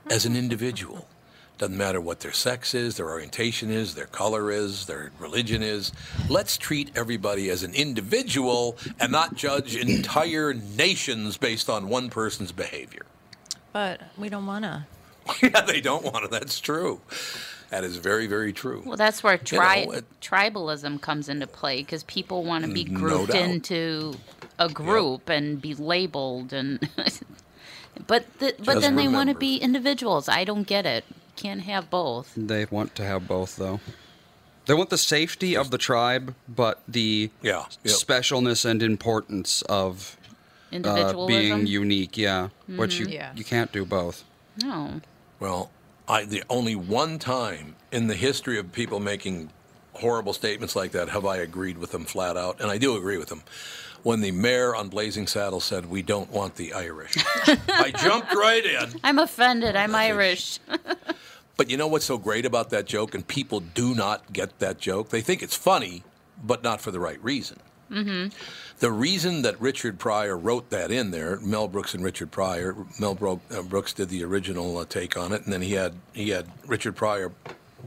as 0.09 0.25
an 0.25 0.35
individual? 0.35 1.07
Doesn't 1.59 1.77
matter 1.77 1.99
what 1.99 2.21
their 2.21 2.31
sex 2.31 2.73
is, 2.73 2.95
their 2.95 3.09
orientation 3.09 3.69
is, 3.69 3.93
their 3.93 4.05
color 4.05 4.49
is, 4.49 4.85
their 4.85 5.11
religion 5.19 5.61
is. 5.61 5.91
Let's 6.29 6.57
treat 6.57 6.89
everybody 6.95 7.49
as 7.49 7.63
an 7.63 7.73
individual 7.73 8.77
and 8.97 9.11
not 9.11 9.35
judge 9.35 9.75
entire 9.75 10.53
nations 10.53 11.35
based 11.35 11.69
on 11.69 11.89
one 11.89 12.09
person's 12.09 12.53
behavior. 12.53 13.05
But 13.73 13.99
we 14.17 14.29
don't 14.29 14.45
want 14.45 14.63
to. 14.63 14.87
yeah, 15.43 15.59
they 15.59 15.81
don't 15.81 16.05
want 16.05 16.23
it. 16.23 16.31
That's 16.31 16.61
true. 16.61 17.01
That 17.71 17.83
is 17.83 17.97
very, 17.97 18.25
very 18.25 18.53
true. 18.53 18.81
Well, 18.85 18.95
that's 18.95 19.21
where 19.21 19.37
You 19.51 19.57
know, 19.59 19.91
it- 19.91 20.19
tribalism 20.21 21.01
comes 21.01 21.27
into 21.27 21.45
play 21.45 21.81
because 21.81 22.03
people 22.03 22.45
want 22.45 22.63
to 22.63 22.71
be 22.71 22.85
mm, 22.85 22.93
grouped 22.93 23.33
doubt. 23.33 23.41
into 23.41 24.13
a 24.57 24.69
group 24.69 25.27
and 25.27 25.61
be 25.61 25.75
labeled 25.75 26.53
and. 26.53 26.79
but 28.07 28.25
the, 28.39 28.55
but 28.59 28.65
Just 28.75 28.81
then 28.81 28.95
they 28.95 29.09
want 29.09 29.27
to 29.29 29.35
be 29.35 29.57
individuals. 29.57 30.29
I 30.29 30.45
don't 30.45 30.65
get 30.65 30.85
it. 30.85 31.03
Can't 31.39 31.61
have 31.61 31.89
both. 31.89 32.33
They 32.35 32.65
want 32.65 32.95
to 32.95 33.03
have 33.05 33.27
both, 33.27 33.55
though. 33.55 33.79
They 34.65 34.73
want 34.73 34.89
the 34.89 34.97
safety 34.97 35.55
of 35.55 35.71
the 35.71 35.77
tribe, 35.77 36.35
but 36.47 36.81
the 36.87 37.31
yeah, 37.41 37.63
specialness 37.85 38.65
and 38.65 38.83
importance 38.83 39.61
of 39.63 40.17
uh, 40.71 40.75
Individualism? 40.75 41.27
being 41.27 41.65
unique. 41.65 42.17
Yeah, 42.17 42.49
which 42.67 42.99
you 42.99 43.07
Mhm. 43.07 43.13
Yeah. 43.13 43.31
you 43.35 43.43
can't 43.43 43.71
do 43.71 43.85
both. 43.85 44.23
No. 44.61 45.01
Well, 45.39 45.71
I 46.07 46.25
the 46.25 46.43
only 46.49 46.75
one 46.75 47.17
time 47.17 47.75
in 47.91 48.07
the 48.07 48.15
history 48.15 48.59
of 48.59 48.71
people 48.71 48.99
making 48.99 49.49
horrible 49.93 50.33
statements 50.33 50.75
like 50.75 50.91
that 50.91 51.09
have 51.09 51.25
I 51.25 51.37
agreed 51.37 51.77
with 51.77 51.91
them 51.91 52.05
flat 52.05 52.37
out, 52.37 52.59
and 52.61 52.69
I 52.69 52.77
do 52.77 52.95
agree 52.95 53.17
with 53.17 53.29
them. 53.29 53.41
When 54.03 54.21
the 54.21 54.31
mayor 54.31 54.75
on 54.75 54.89
Blazing 54.89 55.27
Saddle 55.27 55.59
said, 55.59 55.85
"We 55.89 56.01
don't 56.01 56.29
want 56.31 56.55
the 56.55 56.73
Irish," 56.73 57.15
I 57.67 57.91
jumped 57.95 58.33
right 58.33 58.65
in. 58.65 58.99
I'm 59.03 59.19
offended. 59.19 59.75
I'm 59.75 59.93
Irish. 59.95 60.59
But 61.57 61.69
you 61.69 61.75
know 61.75 61.87
what's 61.87 62.05
so 62.05 62.17
great 62.17 62.45
about 62.45 62.69
that 62.69 62.85
joke? 62.85 63.13
And 63.13 63.27
people 63.27 63.59
do 63.59 63.93
not 63.93 64.31
get 64.31 64.59
that 64.59 64.79
joke. 64.79 65.09
They 65.09 65.19
think 65.21 65.43
it's 65.43 65.55
funny, 65.55 66.03
but 66.41 66.63
not 66.63 66.79
for 66.79 66.91
the 66.91 66.99
right 67.01 67.21
reason. 67.23 67.59
mm-hmm. 67.91 68.29
The 68.79 68.91
reason 68.93 69.41
that 69.41 69.59
Richard 69.59 69.99
Pryor 69.99 70.37
wrote 70.37 70.69
that 70.69 70.89
in 70.89 71.11
there, 71.11 71.37
Mel 71.41 71.67
Brooks 71.67 71.93
and 71.93 72.01
Richard 72.01 72.31
Pryor, 72.31 72.73
Mel 72.97 73.13
Bro- 73.13 73.41
uh, 73.51 73.61
Brooks 73.63 73.91
did 73.91 74.07
the 74.07 74.23
original 74.23 74.77
uh, 74.77 74.85
take 74.85 75.17
on 75.17 75.33
it, 75.33 75.43
and 75.43 75.51
then 75.51 75.61
he 75.61 75.73
had 75.73 75.95
he 76.13 76.29
had 76.29 76.47
Richard 76.65 76.95
Pryor, 76.95 77.33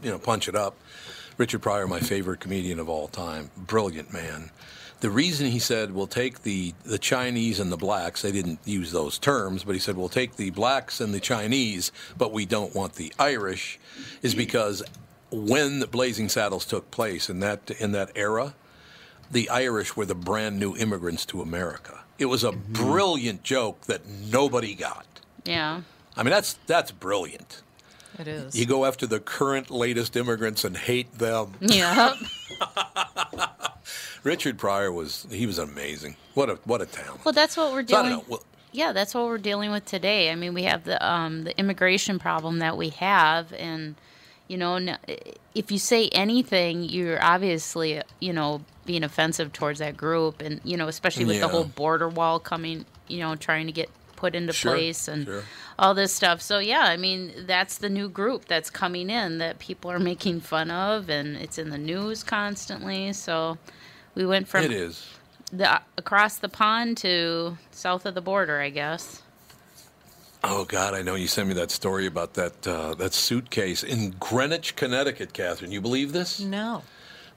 you 0.03 0.11
know, 0.11 0.19
punch 0.19 0.49
it 0.49 0.55
up. 0.55 0.77
Richard 1.39 1.63
Pryor, 1.63 1.89
my 1.89 2.01
favorite 2.01 2.41
comedian 2.41 2.79
of 2.79 2.91
all 2.91 3.09
time, 3.09 3.51
brilliant 3.57 4.13
man. 4.13 4.51
The 5.03 5.11
reason 5.11 5.51
he 5.51 5.59
said 5.59 5.93
we'll 5.93 6.07
take 6.07 6.45
the 6.45 6.75
the 6.85 6.97
Chinese 6.97 7.59
and 7.59 7.73
the 7.73 7.77
blacks, 7.77 8.23
they 8.23 8.31
didn't 8.31 8.61
use 8.65 8.93
those 8.93 9.19
terms, 9.19 9.65
but 9.65 9.75
he 9.75 9.81
said 9.81 9.97
we'll 9.97 10.09
take 10.09 10.37
the 10.37 10.51
blacks 10.51 11.01
and 11.01 11.13
the 11.13 11.19
Chinese, 11.19 11.91
but 12.17 12.31
we 12.31 12.47
don't 12.47 12.73
want 12.73 12.95
the 12.95 13.13
Irish, 13.19 13.81
is 14.23 14.33
because 14.33 14.81
when 15.33 15.81
the 15.81 15.89
Blazing 15.89 16.29
Saddles 16.29 16.65
took 16.65 16.93
place 16.93 17.29
in 17.29 17.41
that 17.41 17.73
in 17.81 17.91
that 17.91 18.13
era, 18.15 18.55
the 19.29 19.51
Irish 19.51 19.97
were 19.97 20.07
the 20.07 20.15
brand 20.15 20.61
new 20.61 20.77
immigrants 20.77 21.27
to 21.27 21.43
America. 21.43 22.05
It 22.21 22.27
was 22.27 22.45
a 22.45 22.53
mm-hmm. 22.53 22.73
brilliant 22.73 23.43
joke 23.43 23.81
that 23.87 24.07
nobody 24.07 24.77
got. 24.77 25.07
Yeah. 25.45 25.81
I 26.17 26.23
mean, 26.23 26.31
that's 26.31 26.53
that's 26.69 26.93
brilliant. 26.93 27.63
It 28.21 28.29
is. 28.29 28.55
You 28.55 28.67
go 28.67 28.85
after 28.85 29.09
the 29.09 29.19
current 29.19 29.69
latest 29.69 30.15
immigrants 30.15 30.63
and 30.63 30.77
hate 30.77 31.19
them. 31.19 31.55
Yeah. 31.61 32.15
Richard 34.23 34.59
Pryor 34.59 34.93
was 34.93 35.27
he 35.31 35.47
was 35.47 35.59
amazing. 35.59 36.17
What 36.35 36.51
a 36.51 36.55
what 36.65 36.81
a 36.81 36.87
talent. 36.87 37.25
Well, 37.25 37.33
that's 37.33 37.57
what 37.57 37.73
we're 37.73 37.87
So 37.87 38.03
dealing. 38.03 38.11
know. 38.11 38.25
Well, 38.29 38.43
yeah, 38.73 38.93
that's 38.93 39.15
what 39.15 39.27
we're 39.27 39.39
dealing 39.39 39.71
with 39.71 39.85
today. 39.85 40.31
I 40.31 40.35
mean, 40.35 40.55
we 40.55 40.63
have 40.65 40.85
the 40.85 41.05
um, 41.07 41.45
the 41.45 41.59
immigration 41.59 42.19
problem 42.19 42.59
that 42.61 42.77
we 42.77 42.89
have, 42.91 43.53
and 43.53 43.97
you 44.49 44.57
know, 44.57 44.97
if 45.55 45.71
you 45.71 45.79
say 45.79 46.09
anything, 46.09 46.83
you're 46.85 47.23
obviously 47.23 48.01
you 48.21 48.33
know 48.33 48.63
being 48.87 49.05
offensive 49.05 49.53
towards 49.53 49.79
that 49.81 49.97
group, 49.97 50.41
and 50.41 50.61
you 50.65 50.77
know, 50.77 50.89
especially 50.89 51.25
with 51.25 51.41
the 51.41 51.49
whole 51.49 51.65
border 51.65 52.09
wall 52.09 52.39
coming, 52.39 52.85
you 53.09 53.19
know, 53.21 53.37
trying 53.37 53.67
to 53.67 53.73
get 53.73 53.91
put 54.23 54.35
into 54.37 54.53
Sure, 54.53 54.73
place 54.75 55.09
and 55.09 55.27
sure. 55.27 55.45
all 55.79 55.95
this 55.95 56.13
stuff. 56.15 56.41
So 56.41 56.59
yeah, 56.61 56.85
I 56.95 56.97
mean, 56.97 57.33
that's 57.47 57.79
the 57.79 57.91
new 57.91 58.09
group 58.09 58.47
that's 58.47 58.71
coming 58.71 59.11
in 59.11 59.39
that 59.39 59.59
people 59.59 59.91
are 59.91 59.99
making 60.13 60.41
fun 60.43 60.71
of, 60.71 61.11
and 61.11 61.37
it's 61.37 61.59
in 61.59 61.71
the 61.71 61.79
news 61.93 62.23
constantly. 62.25 63.13
So 63.15 63.59
we 64.15 64.25
went 64.27 64.49
from 64.49 64.65
it 64.65 64.73
is. 64.73 64.95
the 65.53 65.81
across 65.99 66.35
the 66.39 66.49
pond 66.49 66.97
to 66.99 67.59
south 67.73 68.07
of 68.07 68.15
the 68.15 68.23
border, 68.23 68.61
I 68.61 68.71
guess. 68.71 69.23
Oh 70.45 70.65
God, 70.65 70.95
I 70.95 71.03
know 71.03 71.15
you 71.15 71.29
sent 71.29 71.49
me 71.49 71.55
that 71.55 71.71
story 71.71 72.07
about 72.07 72.35
that 72.35 72.67
uh, 72.67 72.95
that 72.97 73.13
suitcase 73.15 73.83
in 73.85 74.11
Greenwich, 74.21 74.77
Connecticut. 74.77 75.33
Catherine, 75.33 75.73
you 75.73 75.81
believe 75.81 76.13
this? 76.13 76.41
No. 76.41 76.83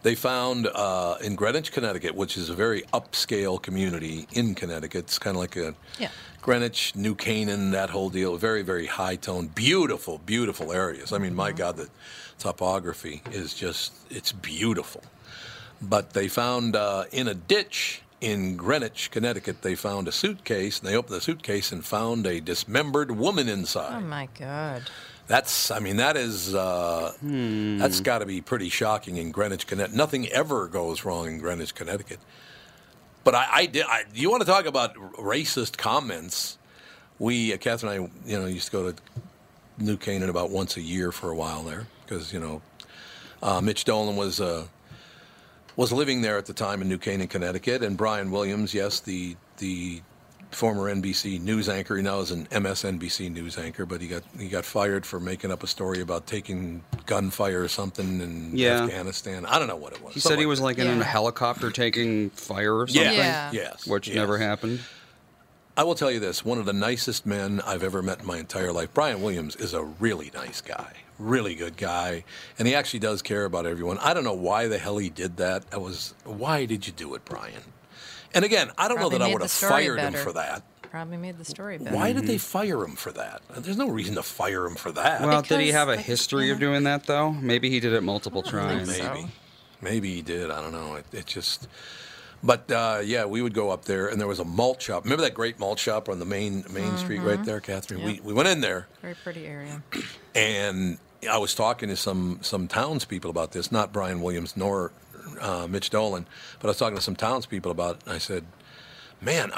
They 0.03 0.15
found 0.15 0.67
uh, 0.67 1.15
in 1.23 1.35
Greenwich, 1.35 1.71
Connecticut, 1.71 2.13
which 2.15 2.37
is 2.37 2.49
a 2.49 2.55
very 2.55 2.81
upscale 2.93 3.59
community 3.61 4.27
in 4.33 4.53
Connecticut. 4.55 5.05
It's 5.05 5.19
kind 5.19 5.35
of 5.35 5.41
like 5.41 5.55
a 5.55 5.73
Yeah. 5.99 6.09
Greenwich, 6.45 6.95
New 6.95 7.15
Canaan, 7.15 7.71
that 7.71 7.89
whole 7.89 8.11
deal. 8.11 8.37
Very, 8.37 8.61
very 8.61 8.85
high 8.85 9.15
tone, 9.15 9.47
beautiful, 9.47 10.19
beautiful 10.19 10.71
areas. 10.71 11.11
I 11.11 11.17
mean, 11.17 11.33
my 11.33 11.51
God, 11.51 11.75
the 11.75 11.89
topography 12.37 13.23
is 13.31 13.55
just, 13.55 13.93
it's 14.11 14.31
beautiful. 14.31 15.01
But 15.81 16.13
they 16.13 16.27
found 16.27 16.75
uh, 16.75 17.05
in 17.11 17.27
a 17.27 17.33
ditch 17.33 18.03
in 18.21 18.57
Greenwich, 18.57 19.09
Connecticut, 19.09 19.63
they 19.63 19.73
found 19.73 20.07
a 20.07 20.11
suitcase, 20.11 20.77
and 20.77 20.87
they 20.87 20.95
opened 20.95 21.15
the 21.15 21.21
suitcase 21.21 21.71
and 21.71 21.83
found 21.83 22.27
a 22.27 22.39
dismembered 22.39 23.09
woman 23.09 23.49
inside. 23.49 24.03
Oh 24.03 24.05
my 24.05 24.29
God. 24.37 24.83
That's, 25.25 25.71
I 25.71 25.79
mean, 25.79 25.97
that 25.97 26.15
is, 26.15 26.53
uh, 26.53 27.13
that's 27.23 28.01
got 28.01 28.19
to 28.19 28.27
be 28.27 28.41
pretty 28.41 28.69
shocking 28.69 29.17
in 29.17 29.31
Greenwich, 29.31 29.65
Connecticut. 29.65 29.97
Nothing 29.97 30.27
ever 30.27 30.67
goes 30.67 31.03
wrong 31.05 31.25
in 31.25 31.39
Greenwich, 31.39 31.73
Connecticut. 31.73 32.19
But 33.25 33.35
I, 33.35 33.47
I 33.51 33.65
did. 33.65 33.85
I, 33.85 34.03
you 34.13 34.29
want 34.29 34.41
to 34.41 34.47
talk 34.47 34.65
about 34.65 34.93
racist 35.17 35.75
comments? 35.75 36.57
We, 37.19 37.53
uh, 37.53 37.57
Catherine 37.57 37.91
and 37.91 38.11
I, 38.25 38.29
you 38.29 38.39
know, 38.39 38.45
used 38.45 38.67
to 38.67 38.71
go 38.71 38.91
to 38.91 38.97
New 39.79 39.97
Canaan 39.97 40.29
about 40.29 40.51
once 40.51 40.77
a 40.77 40.81
year 40.81 41.11
for 41.11 41.31
a 41.31 41.35
while 41.35 41.63
there 41.63 41.87
because 42.05 42.31
you 42.31 42.39
know, 42.39 42.61
uh, 43.41 43.59
Mitch 43.61 43.83
Dolan 43.83 44.15
was 44.15 44.39
uh, 44.39 44.67
was 45.75 45.91
living 45.91 46.21
there 46.21 46.37
at 46.37 46.45
the 46.45 46.53
time 46.53 46.83
in 46.83 46.87
New 46.87 46.99
Canaan, 46.99 47.27
Connecticut, 47.27 47.83
and 47.83 47.97
Brian 47.97 48.29
Williams, 48.29 48.73
yes, 48.75 48.99
the 48.99 49.35
the 49.57 50.01
former 50.55 50.93
NBC 50.93 51.39
news 51.41 51.69
anchor. 51.69 51.95
He 51.97 52.01
now 52.01 52.19
is 52.19 52.31
an 52.31 52.47
MSNBC 52.47 53.31
news 53.31 53.57
anchor, 53.57 53.85
but 53.85 54.01
he 54.01 54.07
got 54.07 54.23
he 54.39 54.47
got 54.47 54.65
fired 54.65 55.05
for 55.05 55.19
making 55.19 55.51
up 55.51 55.61
a 55.63 55.67
story 55.67 56.01
about 56.01 56.25
taking 56.25 56.83
gunfire 57.05 57.61
or 57.61 57.67
something 57.67 58.21
in 58.21 58.55
Yeah. 58.57 58.83
Afghanistan. 58.83 59.45
I 59.45 59.59
don't 59.59 59.67
know 59.67 59.75
what 59.75 59.93
it 59.93 60.01
was. 60.03 60.13
He 60.13 60.19
said 60.19 60.39
he 60.39 60.45
was 60.45 60.59
like 60.61 60.77
in 60.77 60.87
a 60.87 61.03
helicopter 61.03 61.69
taking 61.71 62.29
fire 62.31 62.75
or 62.75 62.87
something, 62.87 63.03
Yeah. 63.13 63.51
Yeah. 63.51 63.51
Yes. 63.51 63.85
which 63.85 64.07
yes. 64.07 64.15
never 64.15 64.37
happened. 64.37 64.79
I 65.77 65.83
will 65.83 65.95
tell 65.95 66.09
you 66.09 66.21
this: 66.21 66.45
one 66.45 66.57
of 66.57 66.65
the 66.65 66.73
nicest 66.73 67.25
men 67.25 67.61
I've 67.65 67.83
ever 67.83 68.01
met 68.01 68.21
in 68.21 68.25
my 68.25 68.37
entire 68.37 68.71
life. 68.71 68.93
Brian 68.93 69.21
Williams 69.21 69.57
is 69.57 69.73
a 69.73 69.83
really 69.83 70.31
nice 70.33 70.61
guy, 70.61 70.93
really 71.19 71.53
good 71.53 71.75
guy, 71.75 72.23
and 72.57 72.65
he 72.65 72.73
actually 72.73 73.01
does 73.01 73.21
care 73.21 73.43
about 73.43 73.65
everyone. 73.65 73.97
I 73.97 74.13
don't 74.13 74.23
know 74.23 74.33
why 74.33 74.67
the 74.69 74.77
hell 74.77 74.97
he 74.97 75.09
did 75.09 75.35
that. 75.35 75.65
I 75.73 75.77
was, 75.77 76.13
why 76.23 76.63
did 76.65 76.87
you 76.87 76.93
do 76.93 77.13
it, 77.15 77.25
Brian? 77.25 77.61
And 78.35 78.45
again, 78.45 78.69
I 78.77 78.87
don't 78.87 78.97
Probably 78.97 79.17
know 79.17 79.23
that 79.25 79.29
I 79.29 79.33
would 79.33 79.41
have 79.41 79.49
story 79.51 79.71
fired 79.87 79.99
him 79.99 80.13
for 80.13 80.33
that. 80.33 80.61
Probably 80.91 81.17
made 81.17 81.37
the 81.37 81.45
story 81.45 81.77
better. 81.77 81.95
Why 81.95 82.13
did 82.13 82.25
they 82.27 82.37
fire 82.37 82.83
him 82.83 82.95
for 82.95 83.11
that? 83.13 83.41
There's 83.57 83.77
no 83.77 83.89
reason 83.89 84.15
to 84.15 84.23
fire 84.23 84.65
him 84.65 84.75
for 84.75 84.91
that. 84.93 85.21
Well, 85.21 85.41
did 85.41 85.59
he 85.59 85.65
Because, 85.67 85.73
have 85.75 85.87
a 85.89 85.95
like, 85.95 86.05
history 86.05 86.51
of 86.51 86.59
doing 86.59 86.83
that 86.83 87.05
though? 87.05 87.31
Maybe 87.31 87.69
he 87.69 87.79
did 87.79 87.93
it 87.93 88.01
multiple 88.01 88.43
tries. 88.43 88.95
so. 88.95 89.13
Maybe. 89.13 89.27
Maybe 89.81 90.13
he 90.15 90.21
did. 90.21 90.51
I 90.51 90.61
don't 90.61 90.71
know. 90.71 90.95
It, 90.95 91.05
it 91.11 91.25
just. 91.25 91.67
But 92.43 92.69
uh, 92.71 93.01
yeah, 93.03 93.25
we 93.25 93.41
would 93.41 93.53
go 93.53 93.71
up 93.71 93.85
there, 93.85 94.07
and 94.07 94.19
there 94.21 94.27
was 94.27 94.39
a 94.39 94.45
malt 94.45 94.81
shop. 94.81 95.03
Remember 95.03 95.23
that 95.23 95.33
great 95.33 95.59
malt 95.59 95.79
shop 95.79 96.07
on 96.09 96.19
the 96.19 96.25
main 96.25 96.63
main 96.69 96.95
street 96.97 97.19
right 97.21 97.43
there, 97.43 97.59
Catherine? 97.59 98.03
We, 98.03 98.19
we 98.23 98.33
went 98.33 98.47
in 98.47 98.61
there, 98.61 98.87
Very 99.01 99.15
pretty 99.15 99.47
area. 99.47 99.81
and 100.35 100.97
I 101.29 101.37
was 101.39 101.55
talking 101.55 101.89
to 101.89 101.95
some 101.95 102.39
some 102.41 102.67
townspeople 102.67 103.29
about 103.31 103.51
this, 103.51 103.71
not 103.71 103.91
Brian 103.91 104.21
Williams 104.21 104.55
nor 104.55 104.91
uh, 105.39 105.67
Mitch 105.67 105.89
Dolan, 105.89 106.27
but 106.59 106.67
I 106.67 106.71
was 106.71 106.77
talking 106.77 106.97
to 106.97 107.01
some 107.01 107.15
townspeople 107.15 107.71
about. 107.71 107.97
it, 107.97 108.03
and 108.05 108.13
I 108.13 108.17
said, 108.17 108.45
"Man, 109.21 109.51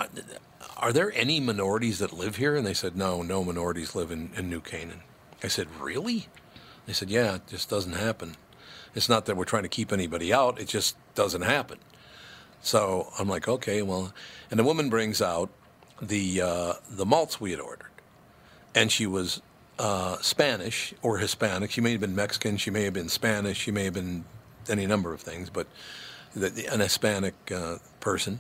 are, 0.78 0.94
there 0.94 1.12
any 1.14 1.40
minorities 1.40 2.00
that 2.00 2.14
live 2.14 2.38
here?" 2.38 2.56
And 2.56 2.66
they 2.66 2.74
said, 2.74 2.96
"No, 2.96 3.22
no 3.22 3.44
minorities 3.44 3.96
live 3.96 4.12
in, 4.12 4.32
in 4.36 4.50
New 4.50 4.62
Canaan." 4.62 5.02
I 5.44 5.48
said, 5.48 5.68
"Really?" 5.80 6.28
They 6.86 6.94
said, 6.94 7.10
"Yeah, 7.10 7.36
it 7.36 7.48
just 7.48 7.70
doesn't 7.70 7.94
happen. 7.94 8.36
It's 8.96 9.10
not 9.10 9.26
that 9.26 9.38
we're 9.38 9.46
trying 9.46 9.64
to 9.64 9.70
keep 9.70 9.92
anybody 9.92 10.34
out; 10.34 10.60
it 10.60 10.68
just 10.68 10.96
doesn't 11.16 11.44
happen." 11.44 11.80
So 12.62 13.12
I'm 13.20 13.28
like, 13.28 13.48
"Okay, 13.48 13.82
well," 13.82 14.14
and 14.50 14.60
the 14.60 14.64
woman 14.64 14.90
brings 14.90 15.22
out 15.22 15.50
the 16.02 16.42
uh, 16.42 16.74
the 16.90 17.06
malts 17.06 17.40
we 17.42 17.52
had 17.52 17.60
ordered 17.60 17.88
and 18.78 18.92
she 18.92 19.08
was 19.08 19.42
uh, 19.80 20.18
Spanish 20.22 20.94
or 21.02 21.18
Hispanic. 21.18 21.72
She 21.72 21.82
may 21.82 21.94
have 21.94 22.02
been 22.02 22.16
Mexican. 22.16 22.58
She 22.58 22.70
may 22.70 22.84
have 22.84 22.94
been 22.94 23.10
Spanish. 23.10 23.58
She 23.58 23.72
may 23.72 23.86
have 23.86 23.96
been 23.96 24.24
any 24.70 24.86
number 24.88 25.14
of 25.14 25.22
things, 25.22 25.50
but 25.50 25.68
the, 26.36 26.50
the- 26.50 26.66
an 26.68 26.80
Hispanic 26.80 27.36
uh, 27.52 27.78
person. 28.00 28.40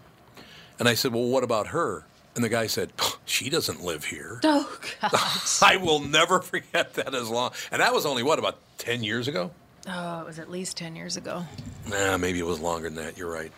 And 0.79 0.87
I 0.87 0.93
said, 0.93 1.13
"Well, 1.13 1.25
what 1.25 1.43
about 1.43 1.67
her?" 1.67 2.05
And 2.35 2.43
the 2.43 2.49
guy 2.49 2.67
said, 2.67 2.91
"She 3.25 3.49
doesn't 3.49 3.83
live 3.83 4.05
here." 4.05 4.39
Oh 4.43 4.79
God. 5.01 5.11
I 5.63 5.77
will 5.77 5.99
never 5.99 6.39
forget 6.41 6.93
that 6.95 7.13
as 7.15 7.29
long. 7.29 7.51
And 7.71 7.81
that 7.81 7.93
was 7.93 8.05
only 8.05 8.23
what 8.23 8.37
about 8.39 8.57
ten 8.77 9.03
years 9.03 9.27
ago? 9.27 9.51
Oh, 9.87 10.21
it 10.21 10.25
was 10.27 10.37
at 10.39 10.49
least 10.51 10.77
ten 10.77 10.95
years 10.95 11.17
ago. 11.17 11.45
Nah, 11.89 12.17
maybe 12.17 12.39
it 12.39 12.45
was 12.45 12.59
longer 12.59 12.89
than 12.89 13.03
that. 13.03 13.17
You're 13.17 13.31
right. 13.31 13.51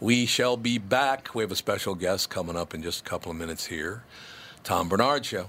We 0.00 0.26
shall 0.26 0.56
be 0.56 0.78
back. 0.78 1.34
We 1.34 1.42
have 1.42 1.52
a 1.52 1.56
special 1.56 1.94
guest 1.94 2.30
coming 2.30 2.56
up 2.56 2.74
in 2.74 2.82
just 2.82 3.00
a 3.06 3.08
couple 3.08 3.30
of 3.30 3.36
minutes 3.36 3.66
here. 3.66 4.02
Tom 4.64 4.88
Barnard 4.88 5.24
Show. 5.26 5.48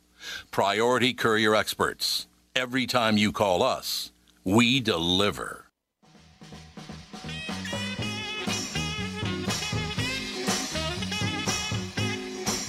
Priority 0.51 1.13
Courier 1.13 1.55
Experts. 1.55 2.27
Every 2.55 2.85
time 2.85 3.17
you 3.17 3.31
call 3.31 3.63
us, 3.63 4.11
we 4.43 4.79
deliver. 4.79 5.65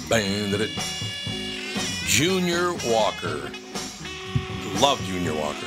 Bandit. 0.08 0.70
Junior 2.06 2.72
Walker. 2.86 3.50
Love 4.80 5.00
Junior 5.06 5.34
Walker. 5.34 5.66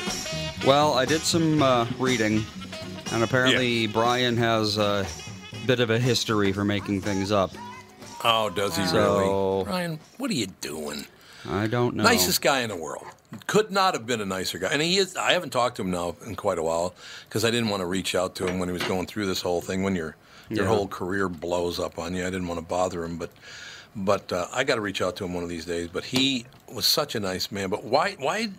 Well, 0.67 0.93
I 0.93 1.05
did 1.05 1.21
some 1.21 1.61
uh, 1.63 1.87
reading, 1.97 2.43
and 3.11 3.23
apparently 3.23 3.87
Brian 3.87 4.37
has 4.37 4.77
a 4.77 5.05
bit 5.65 5.79
of 5.79 5.89
a 5.89 5.97
history 5.99 6.51
for 6.51 6.63
making 6.63 7.01
things 7.01 7.31
up. 7.31 7.51
Oh, 8.23 8.49
does 8.49 8.75
he 8.77 8.85
So- 8.85 9.17
really? 9.19 9.63
Brian, 9.63 9.99
what 10.17 10.29
are 10.29 10.35
you 10.35 10.47
doing? 10.61 11.05
I 11.49 11.67
don't 11.67 11.95
know. 11.95 12.03
Nicest 12.03 12.41
guy 12.41 12.61
in 12.61 12.69
the 12.69 12.75
world. 12.75 13.05
Could 13.47 13.69
not 13.71 13.93
have 13.93 14.05
been 14.05 14.21
a 14.21 14.25
nicer 14.25 14.57
guy. 14.59 14.69
And 14.71 14.81
he 14.81 14.97
is. 14.97 15.15
I 15.15 15.33
haven't 15.33 15.49
talked 15.51 15.75
to 15.77 15.81
him 15.81 15.91
now 15.91 16.15
in 16.25 16.35
quite 16.35 16.57
a 16.57 16.63
while 16.63 16.95
because 17.27 17.43
I 17.43 17.51
didn't 17.51 17.69
want 17.69 17.81
to 17.81 17.85
reach 17.85 18.15
out 18.15 18.35
to 18.35 18.47
him 18.47 18.59
when 18.59 18.69
he 18.69 18.73
was 18.73 18.83
going 18.83 19.07
through 19.07 19.25
this 19.25 19.41
whole 19.41 19.61
thing. 19.61 19.83
When 19.83 19.95
your 19.95 20.15
your 20.49 20.65
Yeah. 20.65 20.69
whole 20.69 20.87
career 20.87 21.27
blows 21.27 21.79
up 21.79 21.97
on 21.99 22.13
you, 22.15 22.21
I 22.21 22.29
didn't 22.29 22.47
want 22.47 22.59
to 22.59 22.65
bother 22.65 23.03
him. 23.03 23.17
But 23.17 23.31
but 23.95 24.31
uh, 24.31 24.47
I 24.53 24.63
got 24.63 24.75
to 24.75 24.81
reach 24.81 25.01
out 25.01 25.15
to 25.17 25.25
him 25.25 25.33
one 25.33 25.43
of 25.43 25.49
these 25.49 25.65
days. 25.65 25.89
But 25.91 26.05
he 26.05 26.45
was 26.71 26.85
such 26.85 27.15
a 27.15 27.19
nice 27.19 27.51
man. 27.51 27.69
But 27.69 27.83
why 27.83 28.15
why 28.19 28.49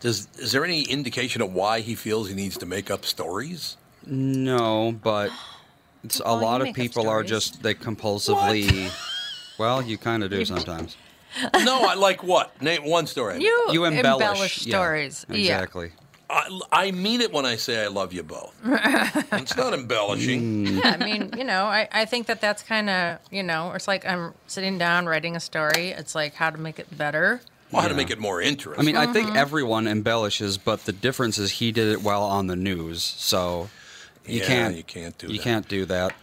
does 0.00 0.28
is 0.38 0.52
there 0.52 0.64
any 0.64 0.82
indication 0.82 1.42
of 1.42 1.52
why 1.52 1.80
he 1.80 1.94
feels 1.94 2.28
he 2.28 2.34
needs 2.34 2.56
to 2.58 2.66
make 2.66 2.90
up 2.90 3.04
stories? 3.04 3.76
No, 4.06 4.92
but 5.02 5.30
it's 6.04 6.20
a 6.20 6.24
Well, 6.24 6.36
you 6.38 6.44
lot 6.44 6.60
of 6.62 6.74
people 6.74 7.08
are 7.08 7.24
just 7.24 7.62
they 7.62 7.74
compulsively. 7.74 8.90
Well, 9.58 9.82
you 9.82 9.98
kind 9.98 10.24
of 10.24 10.30
do 10.30 10.42
sometimes. 10.46 10.96
no, 11.64 11.84
I 11.86 11.94
like 11.94 12.22
what? 12.22 12.60
Name 12.62 12.84
one 12.84 13.06
story. 13.06 13.42
You, 13.42 13.66
You 13.72 13.84
embellish, 13.84 14.66
yeah, 14.66 14.76
stories. 14.76 15.26
Yeah. 15.28 15.36
exactly. 15.36 15.92
I, 16.28 16.60
I 16.70 16.90
mean 16.92 17.20
it 17.20 17.32
when 17.32 17.44
I 17.44 17.56
say 17.56 17.82
I 17.84 17.88
love 17.88 18.12
you 18.12 18.22
both. 18.22 18.54
it's 18.64 19.56
not 19.56 19.74
embellishing. 19.74 20.66
Yeah, 20.78 20.96
I 21.00 21.04
mean, 21.04 21.32
you 21.36 21.44
know, 21.44 21.64
I, 21.64 21.88
I 21.90 22.04
think 22.04 22.26
that 22.28 22.40
that's 22.40 22.62
kind 22.62 22.88
of, 22.88 23.18
you 23.32 23.42
know, 23.42 23.72
it's 23.72 23.88
like 23.88 24.06
I'm 24.06 24.34
sitting 24.46 24.78
down 24.78 25.06
writing 25.06 25.34
a 25.34 25.40
story. 25.40 25.88
It's 25.88 26.14
like 26.14 26.34
how 26.34 26.50
to 26.50 26.58
make 26.58 26.78
it 26.78 26.96
better. 26.96 27.40
Well, 27.72 27.82
how 27.82 27.88
to 27.88 27.94
make 27.94 28.10
it 28.10 28.18
more 28.18 28.40
interesting. 28.40 28.80
I 28.80 28.84
mean, 28.86 28.96
I 28.96 29.04
Mm-hmm. 29.04 29.12
think 29.12 29.36
everyone 29.36 29.86
embellishes, 29.88 30.58
but 30.58 30.84
the 30.86 30.92
difference 30.92 31.38
is 31.38 31.52
he 31.52 31.70
did 31.72 31.88
it 31.92 32.02
well 32.02 32.22
on 32.24 32.46
the 32.48 32.56
news, 32.56 33.02
so 33.02 33.68
you 34.26 34.40
Yeah, 34.40 34.46
can't. 34.46 34.76
you 34.76 34.82
can't 34.84 35.16
do 35.18 35.28
You 35.28 35.38
that. 35.38 35.42
can't 35.44 35.68
do 35.68 35.84
that. 35.86 36.14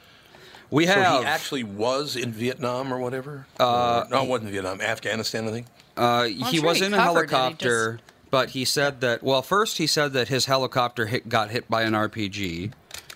We 0.70 0.86
have. 0.88 1.16
so 1.16 1.20
he 1.22 1.26
actually 1.26 1.64
was 1.64 2.16
in 2.16 2.32
Vietnam 2.32 2.92
or 2.94 3.00
whatever. 3.00 3.46
Uh, 3.60 4.06
no, 4.10 4.24
it 4.24 4.30
wasn't 4.30 4.52
Vietnam. 4.52 4.82
Afghanistan, 4.82 5.48
I 5.48 5.52
think. 5.52 5.68
Uh, 5.96 6.24
he 6.26 6.58
sure 6.58 6.66
was 6.66 6.80
he 6.80 6.86
in 6.86 6.94
a 6.94 6.98
covered 6.98 7.24
it, 7.26 7.30
he 7.30 7.36
helicopter, 7.36 8.00
but 8.30 8.50
he 8.50 8.66
said 8.66 9.02
that. 9.02 9.24
Well, 9.24 9.42
first 9.42 9.78
he 9.78 9.88
said 9.88 10.14
that 10.14 10.28
his 10.28 10.46
helicopter 10.46 11.06
hit, 11.08 11.30
got 11.30 11.52
hit 11.52 11.70
by 11.70 11.84
an 11.84 11.94
RPG, 11.94 12.72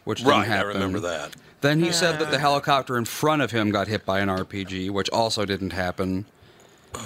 which 0.05 0.19
didn't 0.19 0.31
Right, 0.31 0.49
I 0.49 0.61
remember 0.61 0.99
that. 1.01 1.35
Then 1.61 1.79
he 1.83 1.91
said 1.91 2.17
that 2.19 2.31
the 2.31 2.39
helicopter 2.39 2.97
in 2.97 3.05
front 3.05 3.41
of 3.43 3.51
him 3.51 3.69
got 3.69 3.87
hit 3.87 4.03
by 4.05 4.19
an 4.19 4.29
RPG, 4.29 4.89
which 4.89 5.09
also 5.11 5.45
didn't 5.45 5.73
happen. 5.73 6.25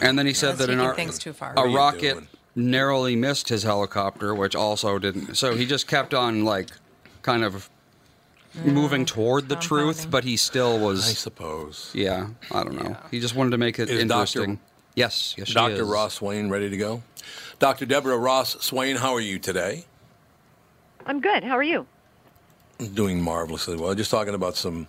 And 0.01 0.17
then 0.17 0.25
he 0.25 0.33
said 0.33 0.55
That's 0.55 0.67
that 0.67 0.69
an 0.69 0.79
taking 0.95 1.09
ar- 1.09 1.13
too 1.15 1.33
far. 1.33 1.51
a 1.51 1.55
What 1.55 1.65
are 1.65 1.67
you 1.69 1.75
rocket 1.77 2.13
doing? 2.13 2.27
narrowly 2.55 3.15
missed 3.17 3.49
his 3.49 3.63
helicopter, 3.63 4.33
which 4.33 4.55
also 4.55 4.97
didn't. 4.97 5.35
So 5.35 5.55
he 5.55 5.65
just 5.65 5.87
kept 5.87 6.13
on 6.13 6.45
like, 6.45 6.69
kind 7.21 7.43
of 7.43 7.69
moving 8.63 9.05
toward 9.05 9.49
the 9.49 9.55
truth, 9.55 10.09
but 10.09 10.23
he 10.23 10.37
still 10.37 10.79
was. 10.79 11.09
I 11.09 11.13
suppose. 11.13 11.91
Yeah, 11.93 12.27
I 12.51 12.63
don't 12.63 12.75
know. 12.75 12.95
He 13.11 13.19
just 13.19 13.35
wanted 13.35 13.51
to 13.51 13.57
make 13.57 13.79
it 13.79 13.89
Is 13.89 13.99
interesting. 14.01 14.55
Dr. 14.55 14.59
Yes, 14.95 15.35
yes, 15.37 15.49
she 15.49 15.53
Dr. 15.53 15.73
is. 15.73 15.81
Ross 15.81 16.15
Swain 16.15 16.49
ready 16.49 16.69
to 16.69 16.77
go? 16.77 17.03
Dr. 17.59 17.85
Deborah 17.85 18.17
Ross 18.17 18.55
Swain, 18.61 18.95
how 18.97 19.13
are 19.13 19.21
you 19.21 19.39
today? 19.39 19.85
I'm 21.05 21.19
good. 21.21 21.43
How 21.43 21.55
are 21.57 21.63
you? 21.63 21.85
Doing 22.93 23.21
marvelously 23.21 23.77
well. 23.77 23.93
Just 23.95 24.11
talking 24.11 24.33
about 24.33 24.55
some. 24.55 24.87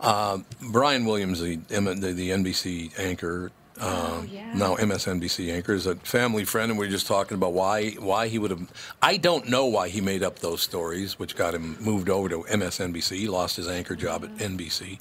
Uh, 0.00 0.38
Brian 0.70 1.04
Williams, 1.04 1.40
the, 1.40 1.56
the, 1.56 2.12
the 2.12 2.30
NBC 2.30 2.96
anchor, 2.98 3.50
uh, 3.80 4.22
yeah. 4.30 4.52
now 4.54 4.76
MSNBC 4.76 5.52
anchor, 5.52 5.72
is 5.72 5.86
a 5.86 5.96
family 5.96 6.44
friend, 6.44 6.70
and 6.70 6.78
we 6.78 6.86
were 6.86 6.90
just 6.90 7.06
talking 7.06 7.34
about 7.36 7.52
why 7.52 7.90
why 7.92 8.28
he 8.28 8.38
would 8.38 8.50
have. 8.50 8.72
I 9.02 9.16
don't 9.16 9.48
know 9.48 9.66
why 9.66 9.88
he 9.88 10.00
made 10.00 10.22
up 10.22 10.38
those 10.38 10.62
stories, 10.62 11.18
which 11.18 11.36
got 11.36 11.54
him 11.54 11.76
moved 11.80 12.08
over 12.08 12.28
to 12.28 12.42
MSNBC. 12.44 13.16
He 13.16 13.28
lost 13.28 13.56
his 13.56 13.68
anchor 13.68 13.96
job 13.96 14.24
at 14.24 14.36
NBC. 14.36 14.98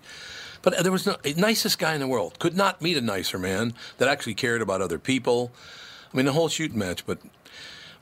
But 0.62 0.84
there 0.84 0.92
was 0.92 1.06
no 1.06 1.16
nicest 1.38 1.80
guy 1.80 1.94
in 1.94 2.02
the 2.02 2.08
world. 2.08 2.40
Could 2.40 2.56
not 2.56 2.82
meet 2.82 2.98
a 2.98 3.02
nicer 3.02 3.40
man 3.40 3.74
that 4.00 4.08
actually 4.08 4.34
cared 4.34 4.62
about 4.62 4.82
other 4.82 5.00
people. 5.00 5.52
I 6.12 6.18
mean, 6.18 6.26
the 6.26 6.34
whole 6.34 6.50
shooting 6.50 6.80
match, 6.80 7.06
but 7.06 7.20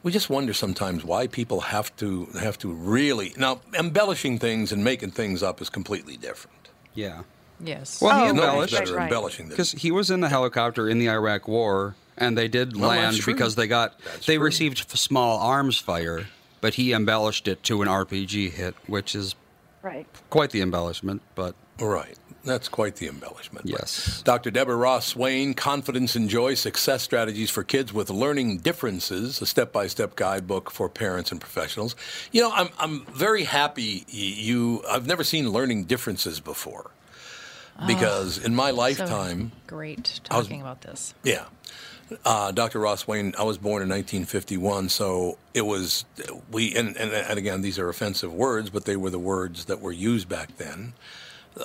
we 0.03 0.11
just 0.11 0.29
wonder 0.29 0.53
sometimes 0.53 1.03
why 1.03 1.27
people 1.27 1.61
have 1.61 1.95
to 1.97 2.25
have 2.39 2.57
to 2.59 2.71
really 2.71 3.33
now 3.37 3.61
embellishing 3.77 4.39
things 4.39 4.71
and 4.71 4.83
making 4.83 5.11
things 5.11 5.41
up 5.41 5.61
is 5.61 5.69
completely 5.69 6.17
different. 6.17 6.69
Yeah. 6.93 7.23
Yes. 7.59 8.01
Well, 8.01 8.15
he 8.15 8.23
Oh, 8.23 8.25
Nobody's 8.33 8.43
embellished. 8.43 8.73
better 8.73 8.95
Right. 8.95 9.03
embellishing 9.03 9.49
Because 9.49 9.71
he 9.71 9.91
was 9.91 10.09
in 10.11 10.19
the 10.21 10.29
helicopter 10.29 10.89
in 10.89 10.99
the 10.99 11.09
Iraq 11.09 11.47
War, 11.47 11.95
and 12.17 12.37
they 12.37 12.47
did 12.47 12.75
Well, 12.77 12.89
that's 12.91 13.17
land 13.17 13.25
because 13.25 13.55
they 13.55 13.67
got 13.67 13.99
That's 14.03 14.25
they 14.25 14.35
true. 14.35 14.45
received 14.45 14.89
small 14.97 15.39
arms 15.39 15.77
fire, 15.77 16.27
but 16.61 16.73
he 16.75 16.91
embellished 16.93 17.47
it 17.47 17.63
to 17.63 17.81
an 17.81 17.87
RPG 17.87 18.49
hit, 18.49 18.75
which 18.87 19.15
is 19.15 19.35
Right. 19.81 20.07
quite 20.29 20.49
the 20.51 20.61
embellishment. 20.61 21.21
But 21.35 21.55
right. 21.79 22.17
That's 22.43 22.67
quite 22.67 22.97
the 22.97 23.07
embellishment. 23.07 23.65
Yes. 23.65 24.21
Dr. 24.23 24.51
Deborah 24.51 24.75
Ross 24.75 25.07
Swain, 25.07 25.55
Confidence 25.55 26.15
and 26.15 26.29
Joy 26.29 26.53
Success 26.53 27.01
Strategies 27.01 27.49
for 27.49 27.63
Kids 27.63 27.91
with 27.91 28.11
Learning 28.11 28.59
Differences, 28.59 29.41
a 29.41 29.47
step 29.47 29.71
by 29.73 29.87
step 29.87 30.15
guidebook 30.15 30.69
for 30.69 30.87
parents 30.87 31.31
and 31.31 31.41
professionals. 31.41 31.95
You 32.31 32.43
know, 32.43 32.51
I'm, 32.53 32.69
I'm 32.77 33.05
very 33.07 33.45
happy 33.45 34.05
you, 34.07 34.83
I've 34.87 35.07
never 35.07 35.23
seen 35.23 35.49
Learning 35.51 35.85
Differences 35.85 36.39
before. 36.39 36.91
Because 37.87 38.37
in 38.37 38.55
my 38.55 38.69
So 38.71 38.75
lifetime, 38.77 39.51
great 39.67 40.19
I 40.29 40.37
was- 40.37 40.45
talking 40.47 40.61
about 40.61 40.81
this. 40.81 41.13
Yeah. 41.23 41.45
Uh, 42.23 42.51
Dr. 42.51 42.79
Ross 42.79 43.01
Swain, 43.01 43.33
I 43.37 43.43
was 43.43 43.57
born 43.57 43.81
in 43.81 43.89
1951, 43.89 44.89
so 44.89 45.39
it 45.55 45.63
was, 45.63 46.05
we, 46.51 46.75
and, 46.75 46.95
and, 46.97 47.11
and 47.11 47.39
again, 47.39 47.61
these 47.61 47.79
are 47.79 47.89
offensive 47.89 48.31
words, 48.31 48.69
but 48.69 48.85
they 48.85 48.95
were 48.95 49.09
the 49.09 49.17
words 49.19 49.65
that 49.65 49.81
were 49.81 49.91
used 49.91 50.29
back 50.29 50.55
then. 50.57 50.93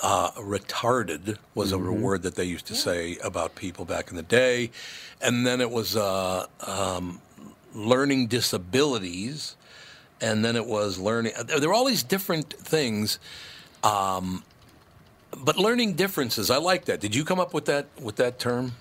Uh, 0.01 0.31
retarded 0.31 1.37
was 1.53 1.71
a 1.71 1.77
word 1.77 2.23
that 2.23 2.35
they 2.35 2.45
used 2.45 2.65
to 2.67 2.75
say 2.75 3.17
about 3.23 3.55
people 3.55 3.85
back 3.85 4.09
in 4.09 4.15
the 4.15 4.23
day. 4.23 4.71
And 5.21 5.45
then 5.45 5.59
it 5.61 5.69
was 5.69 5.95
uh, 5.97 6.47
um, 6.65 7.21
learning 7.75 8.27
disabilities. 8.27 9.55
And 10.21 10.45
then 10.45 10.55
it 10.55 10.65
was 10.65 10.97
learning, 10.97 11.33
there 11.45 11.59
there 11.59 11.69
were 11.69 11.75
all 11.75 11.85
these 11.85 12.03
different 12.03 12.53
things. 12.53 13.19
Um, 13.83 14.43
but 15.37 15.57
learning 15.57 15.95
differences, 15.95 16.49
I 16.49 16.57
like 16.57 16.85
that. 16.85 16.99
Did 16.99 17.15
you 17.15 17.23
come 17.25 17.39
up 17.39 17.53
with 17.53 17.65
that 17.65 17.87
with 18.01 18.17
that 18.17 18.39
term? 18.39 18.73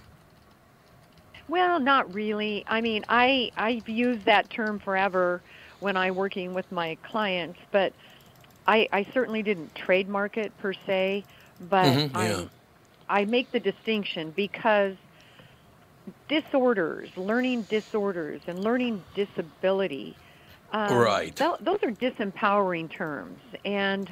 Well, 1.48 1.80
not 1.80 2.12
really. 2.14 2.64
I 2.66 2.80
mean, 2.80 3.05
I 3.09 3.51
I've 3.57 3.88
used 3.88 4.24
that 4.26 4.51
term 4.51 4.78
forever 4.78 5.42
when 5.80 5.96
I'm 5.96 6.14
working 6.14 6.55
with 6.55 6.70
my 6.70 6.96
clients, 7.03 7.59
but 7.72 7.92
I 8.66 8.88
I 8.92 9.07
certainly 9.12 9.42
didn't 9.42 9.74
trademark 9.74 10.36
it 10.36 10.57
per 10.59 10.72
se, 10.72 11.24
but 11.61 11.86
Mhm, 11.86 12.11
I 12.14 12.28
yeah. 12.28 12.44
I 13.09 13.24
make 13.24 13.51
the 13.53 13.61
distinction 13.61 14.30
because 14.30 14.96
disorders, 16.28 17.09
learning 17.16 17.62
disorders, 17.62 18.40
and 18.46 18.62
learning 18.64 19.05
disability. 19.14 20.16
Um, 20.72 20.96
Right. 20.96 21.34
tho- 21.36 21.57
those 21.61 21.82
are 21.82 21.90
disempowering 21.92 22.90
terms, 22.90 23.40
and 23.64 24.09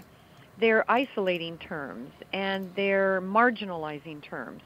they're 0.61 0.89
isolating 0.91 1.59
terms, 1.59 2.11
and 2.33 2.73
they're 2.77 3.21
marginalizing 3.21 4.23
terms. 4.23 4.63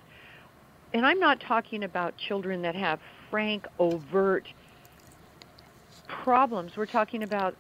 And 0.95 1.07
I'm 1.07 1.19
not 1.19 1.41
talking 1.47 1.85
about 1.85 2.15
children 2.29 2.63
that 2.63 2.75
have 2.75 3.01
frank, 3.31 3.65
overt 3.79 4.47
problems. 6.23 6.73
We're 6.77 6.87
talking 6.87 7.23
about 7.23 7.57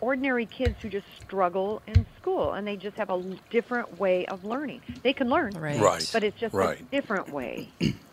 ordinary 0.00 0.46
kids 0.46 0.76
who 0.82 0.88
just 0.88 1.06
struggle 1.26 1.82
in 1.86 2.06
school 2.20 2.52
and 2.52 2.66
they 2.66 2.76
just 2.76 2.96
have 2.96 3.10
a 3.10 3.36
different 3.50 3.98
way 3.98 4.26
of 4.26 4.44
learning. 4.44 4.80
They 5.02 5.12
can 5.12 5.28
learn, 5.28 5.54
Right. 5.54 5.80
Right. 5.80 6.08
but 6.12 6.22
it's 6.22 6.38
just 6.38 6.54
a 6.54 6.84
different 6.92 7.28
way. 7.30 7.72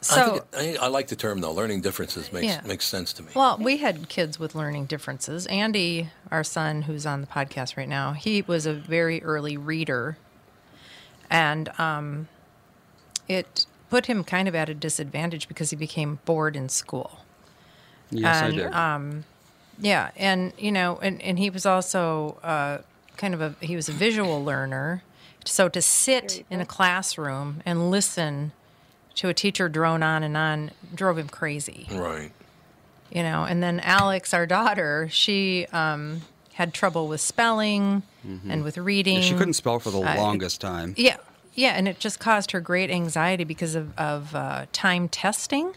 So, 0.00 0.44
I, 0.52 0.56
think 0.62 0.78
I, 0.80 0.84
I 0.84 0.88
like 0.88 1.08
the 1.08 1.16
term 1.16 1.40
though. 1.40 1.52
Learning 1.52 1.80
differences 1.80 2.32
makes 2.32 2.46
Yeah. 2.46 2.60
makes 2.64 2.84
sense 2.84 3.12
to 3.14 3.22
me. 3.22 3.30
well, 3.34 3.58
we 3.58 3.78
had 3.78 4.08
kids 4.08 4.38
with 4.38 4.54
learning 4.54 4.86
differences. 4.86 5.46
Andy, 5.46 6.10
our 6.30 6.44
son, 6.44 6.82
who's 6.82 7.04
on 7.04 7.20
the 7.20 7.26
podcast 7.26 7.76
right 7.76 7.88
now, 7.88 8.12
he 8.12 8.42
was 8.42 8.64
a 8.64 8.72
very 8.72 9.20
early 9.24 9.56
reader, 9.56 10.16
and 11.30 11.68
um, 11.80 12.28
it 13.28 13.66
put 13.90 14.06
him 14.06 14.22
kind 14.24 14.46
of 14.48 14.54
at 14.54 14.68
a 14.68 14.74
disadvantage 14.74 15.48
because 15.48 15.70
he 15.70 15.76
became 15.76 16.18
bored 16.24 16.54
in 16.56 16.68
school. 16.68 17.20
yes, 18.10 18.42
And, 18.42 18.54
I 18.54 18.56
did. 18.56 18.72
um, 18.72 19.24
Yeah, 19.80 20.10
and 20.16 20.52
you 20.58 20.70
know, 20.72 20.98
and, 21.02 21.20
and 21.22 21.38
he 21.38 21.50
was 21.50 21.66
also 21.66 22.38
uh, 22.42 22.78
kind 23.16 23.34
of 23.34 23.40
a 23.40 23.54
he 23.60 23.74
was 23.76 23.88
a 23.88 23.92
visual 23.92 24.44
learner. 24.44 25.02
So 25.44 25.68
to 25.70 25.80
sit 25.80 26.44
in 26.50 26.60
a 26.60 26.66
classroom 26.66 27.62
and 27.64 27.90
listen 27.90 28.52
to 29.18 29.28
a 29.28 29.34
teacher 29.34 29.68
drone 29.68 30.02
on 30.02 30.22
and 30.22 30.36
on 30.36 30.70
drove 30.94 31.18
him 31.18 31.28
crazy. 31.28 31.86
right. 31.92 32.32
You 33.10 33.22
know, 33.22 33.44
and 33.44 33.62
then 33.62 33.80
Alex, 33.80 34.34
our 34.34 34.44
daughter, 34.46 35.08
she 35.10 35.66
um, 35.72 36.20
had 36.52 36.74
trouble 36.74 37.08
with 37.08 37.20
spelling 37.22 38.02
and 38.46 38.62
with 38.62 38.76
reading. 38.76 39.16
Yeah, 39.16 39.20
she 39.22 39.34
couldn't 39.34 39.54
spell 39.54 39.78
for 39.78 39.90
the 39.90 40.00
I- 40.00 40.18
longest 40.18 40.60
time. 40.60 40.92
Yeah, 40.98 41.16
yeah, 41.54 41.70
and 41.70 41.88
it 41.88 41.98
just 42.00 42.20
caused 42.20 42.50
her 42.50 42.60
great 42.60 42.90
anxiety 42.90 43.44
because 43.44 43.74
of 43.74 43.98
of 43.98 44.34
uh, 44.34 44.66
time 44.72 45.08
testing. 45.08 45.72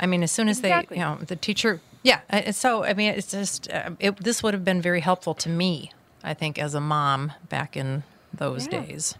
I 0.00 0.06
mean, 0.06 0.22
as 0.22 0.32
soon 0.32 0.48
as 0.48 0.58
Exactly. 0.60 0.96
they, 0.96 1.00
you 1.02 1.06
know, 1.06 1.16
the 1.16 1.36
teacher, 1.36 1.80
yeah. 2.02 2.20
uh, 2.30 2.50
So 2.52 2.82
I 2.82 2.94
mean, 2.94 3.12
it's 3.12 3.30
just 3.30 3.70
uh, 3.70 3.90
it, 4.00 4.16
this 4.16 4.42
would 4.42 4.54
have 4.54 4.64
been 4.64 4.80
very 4.80 5.00
helpful 5.00 5.34
to 5.34 5.50
me, 5.50 5.92
I 6.24 6.32
think, 6.32 6.58
as 6.58 6.74
a 6.74 6.80
mom 6.80 7.32
back 7.50 7.76
in 7.76 8.04
those 8.32 8.66
Yeah. 8.72 8.80
days. 8.80 9.16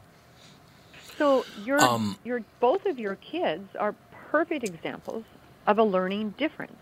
So 1.23 1.45
your 1.65 1.81
Um, 1.81 2.17
your 2.25 2.43
both 2.59 2.85
of 2.85 2.99
your 2.99 3.15
kids 3.15 3.77
are 3.77 3.95
perfect 4.33 4.65
examples 4.65 5.23
of 5.69 5.79
a 5.79 5.85
learning 5.85 6.35
difference. 6.37 6.81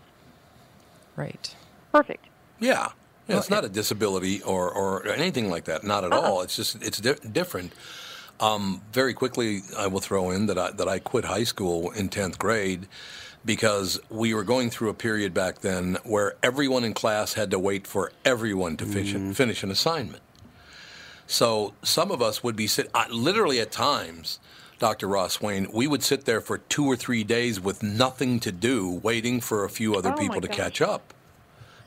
Right. 1.15 1.55
Perfect. 1.91 2.25
Yeah. 2.59 2.89
Yeah, 3.27 3.37
it's 3.37 3.51
not 3.51 3.63
a 3.63 3.69
disability 3.69 4.41
or, 4.41 4.71
or 4.71 5.07
anything 5.07 5.51
like 5.51 5.65
that. 5.65 5.83
Not 5.83 6.03
at 6.03 6.11
all. 6.11 6.41
It's 6.41 6.55
just 6.55 6.81
it's 6.81 6.99
di- 6.99 7.29
different. 7.31 7.71
Um, 8.39 8.81
very 8.91 9.13
quickly, 9.13 9.61
I 9.77 9.85
will 9.85 9.99
throw 9.99 10.31
in 10.31 10.47
that 10.47 10.57
I, 10.57 10.71
that 10.71 10.87
I 10.87 10.97
quit 10.97 11.25
high 11.25 11.43
school 11.43 11.91
in 11.91 12.09
tenth 12.09 12.39
grade 12.39 12.87
because 13.45 13.99
we 14.09 14.33
were 14.33 14.43
going 14.43 14.71
through 14.71 14.89
a 14.89 14.95
period 14.95 15.35
back 15.35 15.59
then 15.59 15.99
where 16.03 16.33
everyone 16.41 16.83
in 16.83 16.95
class 16.95 17.33
had 17.33 17.51
to 17.51 17.59
wait 17.59 17.85
for 17.85 18.11
everyone 18.25 18.75
to 18.77 18.85
finish, 18.87 19.35
finish 19.37 19.61
an 19.61 19.69
assignment. 19.69 20.23
So 21.31 21.73
some 21.81 22.11
of 22.11 22.21
us 22.21 22.43
would 22.43 22.57
be 22.57 22.67
sit 22.67 22.89
uh, 22.93 23.05
literally 23.09 23.61
at 23.61 23.71
times, 23.71 24.39
Dr. 24.79 25.07
Ross 25.07 25.33
Swain, 25.35 25.69
we 25.71 25.87
would 25.87 26.03
sit 26.03 26.25
there 26.25 26.41
for 26.41 26.57
two 26.57 26.83
or 26.85 26.97
three 26.97 27.23
days 27.23 27.57
with 27.57 27.81
nothing 27.81 28.39
to 28.41 28.51
do, 28.51 28.99
waiting 29.01 29.39
for 29.39 29.63
a 29.63 29.69
few 29.69 29.95
other 29.95 30.11
Oh, 30.11 30.17
people 30.17 30.41
to 30.41 30.49
gosh. 30.49 30.57
catch 30.57 30.81
up. 30.81 31.13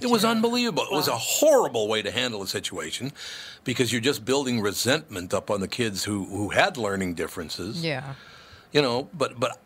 It 0.00 0.06
was 0.08 0.24
unbelievable. 0.24 0.84
It 0.84 0.92
was 0.92 1.08
a 1.08 1.16
horrible 1.18 1.88
way 1.88 2.00
to 2.00 2.10
handle 2.10 2.42
a 2.42 2.46
situation 2.46 3.12
because 3.64 3.92
you're 3.92 4.00
just 4.00 4.24
building 4.24 4.62
resentment 4.62 5.34
up 5.34 5.50
on 5.50 5.60
the 5.60 5.68
kids 5.68 6.04
who, 6.04 6.24
who 6.24 6.48
had 6.48 6.78
learning 6.78 7.12
differences. 7.14 7.84
Yeah. 7.84 8.14
You 8.72 8.80
know, 8.80 9.08
but 9.12 9.38
but 9.38 9.58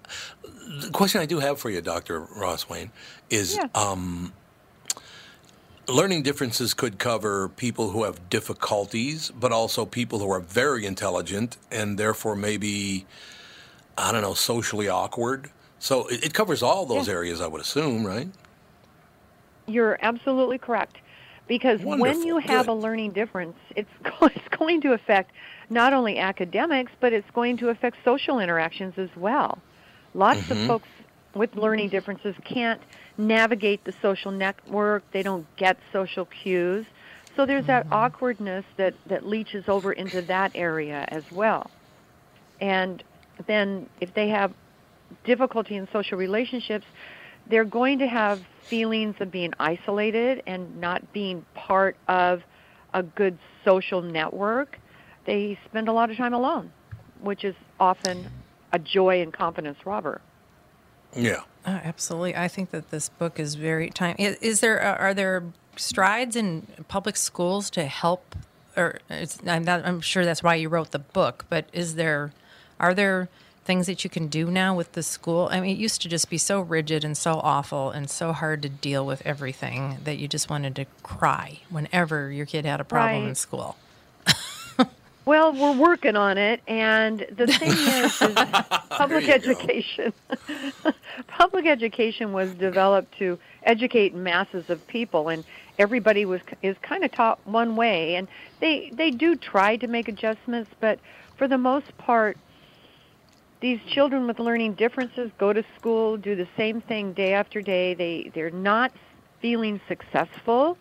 the 0.83 0.91
question 0.91 1.21
I 1.21 1.27
do 1.27 1.39
have 1.39 1.59
for 1.61 1.71
you, 1.71 1.81
Doctor 1.81 2.21
Ross 2.21 2.63
Swain, 2.63 2.91
is 3.31 3.57
Yeah. 3.57 3.69
um, 3.75 4.33
learning 5.89 6.23
differences 6.23 6.75
could 6.75 6.99
cover 6.99 7.49
people 7.49 7.91
who 7.91 8.05
have 8.05 8.29
difficulties, 8.31 9.31
but 9.31 9.53
also 9.53 9.87
people 9.87 10.19
who 10.19 10.31
are 10.31 10.41
very 10.41 10.87
intelligent 10.87 11.57
and 11.71 11.99
therefore 11.99 12.37
maybe 12.37 13.07
I 13.97 14.13
don't 14.13 14.23
know 14.23 14.35
socially 14.35 14.89
awkward. 14.89 15.51
So 15.79 16.07
it, 16.09 16.25
it 16.27 16.35
covers 16.35 16.63
all 16.63 16.87
those 16.87 17.09
areas, 17.09 17.41
I 17.41 17.47
would 17.47 17.61
assume, 17.61 18.07
right? 18.07 18.29
You're 19.67 19.99
absolutely 20.03 20.59
correct. 20.59 20.99
Because 21.47 21.81
when 21.83 22.23
you 22.23 22.39
have 22.39 22.67
Good. 22.67 22.73
a 22.73 22.75
learning 22.75 23.13
difference, 23.13 23.57
it's, 23.75 23.89
it's 24.23 24.49
going 24.59 24.83
to 24.83 24.93
affect 24.93 25.33
not 25.71 25.93
only 25.93 26.19
academics, 26.19 26.93
but 27.01 27.13
it's 27.13 27.31
going 27.31 27.57
to 27.59 27.71
affect 27.71 27.97
social 28.05 28.39
interactions 28.39 28.95
as 28.99 29.09
well. 29.17 29.59
Lots 30.15 30.41
Mm-hmm. 30.41 30.53
of 30.53 30.67
folks 30.69 30.89
with 31.35 31.55
learning 31.57 31.89
differences 31.91 32.35
can't 32.45 32.81
navigate 33.19 33.85
the 33.85 33.93
social 34.01 34.31
network, 34.31 35.03
they 35.13 35.23
don't 35.23 35.47
get 35.57 35.77
social 35.93 36.25
cues. 36.25 36.87
So 37.37 37.45
there's 37.45 37.67
that 37.67 37.85
mm-hmm. 37.85 37.95
awkwardness 37.95 38.65
that, 38.77 38.95
that 39.07 39.27
leaches 39.27 39.65
over 39.69 39.93
into 39.93 40.23
that 40.23 40.53
area 40.55 41.05
as 41.09 41.25
well. 41.31 41.71
And 42.61 43.03
then 43.47 43.89
if 44.01 44.15
they 44.15 44.29
have 44.29 44.53
difficulty 45.25 45.77
in 45.77 45.89
social 45.93 46.19
relationships, 46.19 46.87
they're 47.49 47.65
going 47.65 47.99
to 48.01 48.07
have 48.07 48.41
feelings 48.63 49.17
of 49.21 49.31
being 49.31 49.53
isolated 49.59 50.43
and 50.47 50.81
not 50.81 51.13
being 51.13 51.45
part 51.55 51.97
of 52.09 52.43
a 52.95 53.03
good 53.03 53.39
social 53.65 54.03
network. 54.03 54.79
They 55.25 55.59
spend 55.67 55.89
a 55.89 55.93
lot 55.93 56.11
of 56.11 56.17
time 56.17 56.35
alone, 56.35 56.73
which 57.21 57.45
is 57.45 57.55
often 57.79 58.31
a 58.73 58.79
joy 58.79 59.23
and 59.23 59.33
confidence 59.33 59.79
robber. 59.87 60.21
Yeah. 61.17 61.43
Oh, 61.69 61.81
absolutely. 61.85 62.35
I 62.35 62.49
think 62.49 62.71
that 62.71 62.91
this 62.91 63.11
book 63.11 63.39
is 63.39 63.55
very 63.55 63.91
time. 63.91 64.17
Is, 64.19 64.37
is 64.37 64.61
there 64.61 64.83
uh, 64.83 64.97
are 64.97 65.13
there 65.13 65.45
strides 65.77 66.35
in 66.35 66.67
public 66.89 67.17
schools 67.17 67.69
to 67.71 67.85
help? 67.85 68.35
Or 68.75 69.01
it's, 69.11 69.39
I'm, 69.47 69.65
not, 69.65 69.85
I'm 69.85 70.01
sure 70.01 70.25
that's 70.25 70.43
why 70.43 70.55
you 70.55 70.71
wrote 70.71 70.93
the 70.93 70.99
book. 70.99 71.45
But 71.51 71.67
is 71.75 71.97
there 71.97 72.33
are 72.81 72.95
there 72.95 73.29
things 73.67 73.87
that 73.87 74.03
you 74.03 74.09
can 74.09 74.29
do 74.29 74.51
now 74.51 74.75
with 74.75 74.93
the 74.93 75.03
school? 75.03 75.51
I 75.53 75.61
mean, 75.61 75.77
it 75.77 75.79
used 75.79 76.01
to 76.03 76.09
just 76.09 76.31
be 76.31 76.39
so 76.39 76.63
rigid 76.63 77.05
and 77.05 77.15
so 77.19 77.35
awful 77.35 77.91
and 77.91 78.09
so 78.09 78.33
hard 78.33 78.63
to 78.63 78.71
deal 78.71 79.05
with 79.05 79.21
everything 79.27 79.99
that 80.05 80.17
you 80.17 80.27
just 80.27 80.49
wanted 80.49 80.75
to 80.77 80.87
cry 81.03 81.61
whenever 81.69 82.31
your 82.33 82.47
kid 82.47 82.65
had 82.65 82.81
a 82.81 82.85
problem 82.85 83.29
in 83.29 83.35
school. 83.35 83.77
Well, 85.29 85.53
we're 85.53 85.73
working 85.73 86.17
on 86.17 86.39
it, 86.39 86.63
and 86.67 87.27
the 87.37 87.47
thing 87.47 87.71
is, 87.71 88.23
is 88.23 88.35
public 88.89 89.29
education. 89.29 90.15
public 91.29 91.67
education 91.67 92.33
was 92.33 92.49
developed 92.55 93.15
to 93.19 93.39
educate 93.65 94.15
masses 94.15 94.65
of 94.71 94.87
people, 94.87 95.29
and 95.29 95.45
everybody 95.79 96.25
was 96.25 96.41
is 96.63 96.77
kind 96.81 97.05
of 97.05 97.13
taught 97.13 97.47
one 97.47 97.77
way, 97.77 98.15
and 98.15 98.27
they 98.63 98.91
they 98.97 99.11
do 99.11 99.37
try 99.37 99.77
to 99.77 99.87
make 99.87 100.09
adjustments, 100.09 100.71
but 100.81 100.99
for 101.37 101.47
the 101.47 101.59
most 101.59 101.99
part, 101.99 102.39
these 103.61 103.81
children 103.87 104.27
with 104.27 104.39
learning 104.39 104.77
differences 104.77 105.31
go 105.39 105.53
to 105.53 105.63
school, 105.79 106.17
do 106.17 106.37
the 106.37 106.49
same 106.57 106.81
thing 106.81 107.13
day 107.13 107.35
after 107.35 107.61
day. 107.61 107.93
They 107.93 108.31
they're 108.35 108.51
not 108.51 108.93
feeling 109.43 109.79
successful. 109.89 110.79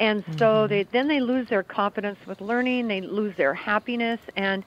And 0.00 0.24
so 0.38 0.46
mm-hmm. 0.46 0.68
they 0.68 0.82
then 0.84 1.08
they 1.08 1.20
lose 1.20 1.48
their 1.48 1.62
confidence 1.62 2.18
with 2.26 2.40
learning, 2.40 2.88
they 2.88 3.00
lose 3.00 3.36
their 3.36 3.54
happiness 3.54 4.20
and 4.36 4.64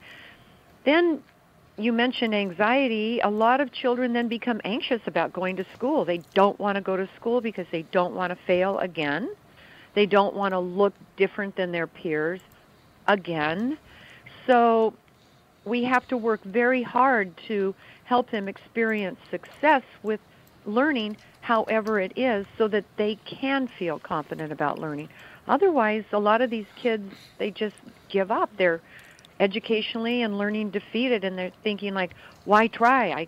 then 0.84 1.24
you 1.78 1.94
mentioned 1.94 2.36
anxiety. 2.36 3.20
A 3.22 3.30
lot 3.30 3.62
of 3.62 3.72
children 3.72 4.14
then 4.14 4.28
become 4.28 4.62
anxious 4.64 5.02
about 5.06 5.34
going 5.34 5.56
to 5.56 5.66
school. 5.74 6.06
They 6.06 6.20
don't 6.34 6.60
want 6.60 6.76
to 6.76 6.82
go 6.82 6.96
to 6.96 7.08
school 7.16 7.42
because 7.42 7.66
they 7.72 7.84
don't 7.84 8.14
want 8.14 8.32
to 8.32 8.38
fail 8.46 8.78
again. 8.80 9.34
They 9.94 10.06
don't 10.06 10.36
want 10.36 10.54
to 10.54 10.60
look 10.60 10.94
different 11.18 11.56
than 11.56 11.72
their 11.72 11.88
peers 11.88 12.42
again. 13.08 13.78
So 14.48 14.94
we 15.66 15.84
have 15.84 16.08
to 16.10 16.18
work 16.18 16.44
very 16.44 16.84
hard 16.84 17.36
to 17.48 17.74
help 18.04 18.32
them 18.32 18.48
experience 18.48 19.20
success 19.30 19.84
with 20.04 20.20
learning 20.66 21.18
however 21.42 22.00
it 22.00 22.14
is 22.16 22.46
so 22.58 22.68
that 22.70 22.86
they 22.98 23.18
can 23.26 23.68
feel 23.68 24.00
confident 24.00 24.52
about 24.52 24.80
learning. 24.80 25.10
Otherwise, 25.48 26.04
a 26.12 26.20
lot 26.20 26.42
of 26.42 26.50
these 26.50 26.68
kids 26.76 27.14
they 27.38 27.52
just 27.52 27.76
give 28.10 28.32
up. 28.32 28.50
They're 28.58 28.82
educationally 29.40 30.22
and 30.22 30.38
learning 30.38 30.70
defeated 30.70 31.24
and 31.24 31.38
they're 31.38 31.52
thinking 31.64 31.94
like, 31.94 32.14
"Why 32.46 32.68
try? 32.68 33.12
I 33.12 33.28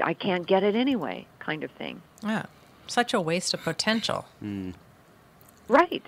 I 0.00 0.14
can't 0.14 0.46
get 0.46 0.62
it 0.62 0.74
anyway." 0.74 1.26
kind 1.46 1.62
of 1.62 1.70
thing. 1.72 2.02
Yeah, 2.22 2.46
such 2.88 3.14
a 3.14 3.20
waste 3.20 3.54
of 3.54 3.62
potential. 3.62 4.26
Mm. 4.42 4.74
Right. 5.68 6.02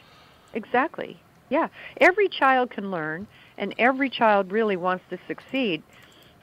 Exactly. 0.52 1.20
Yeah. 1.48 1.68
Every 2.00 2.28
child 2.28 2.70
can 2.70 2.90
learn, 2.90 3.28
and 3.56 3.74
every 3.78 4.10
child 4.10 4.50
really 4.50 4.76
wants 4.76 5.04
to 5.10 5.18
succeed. 5.26 5.82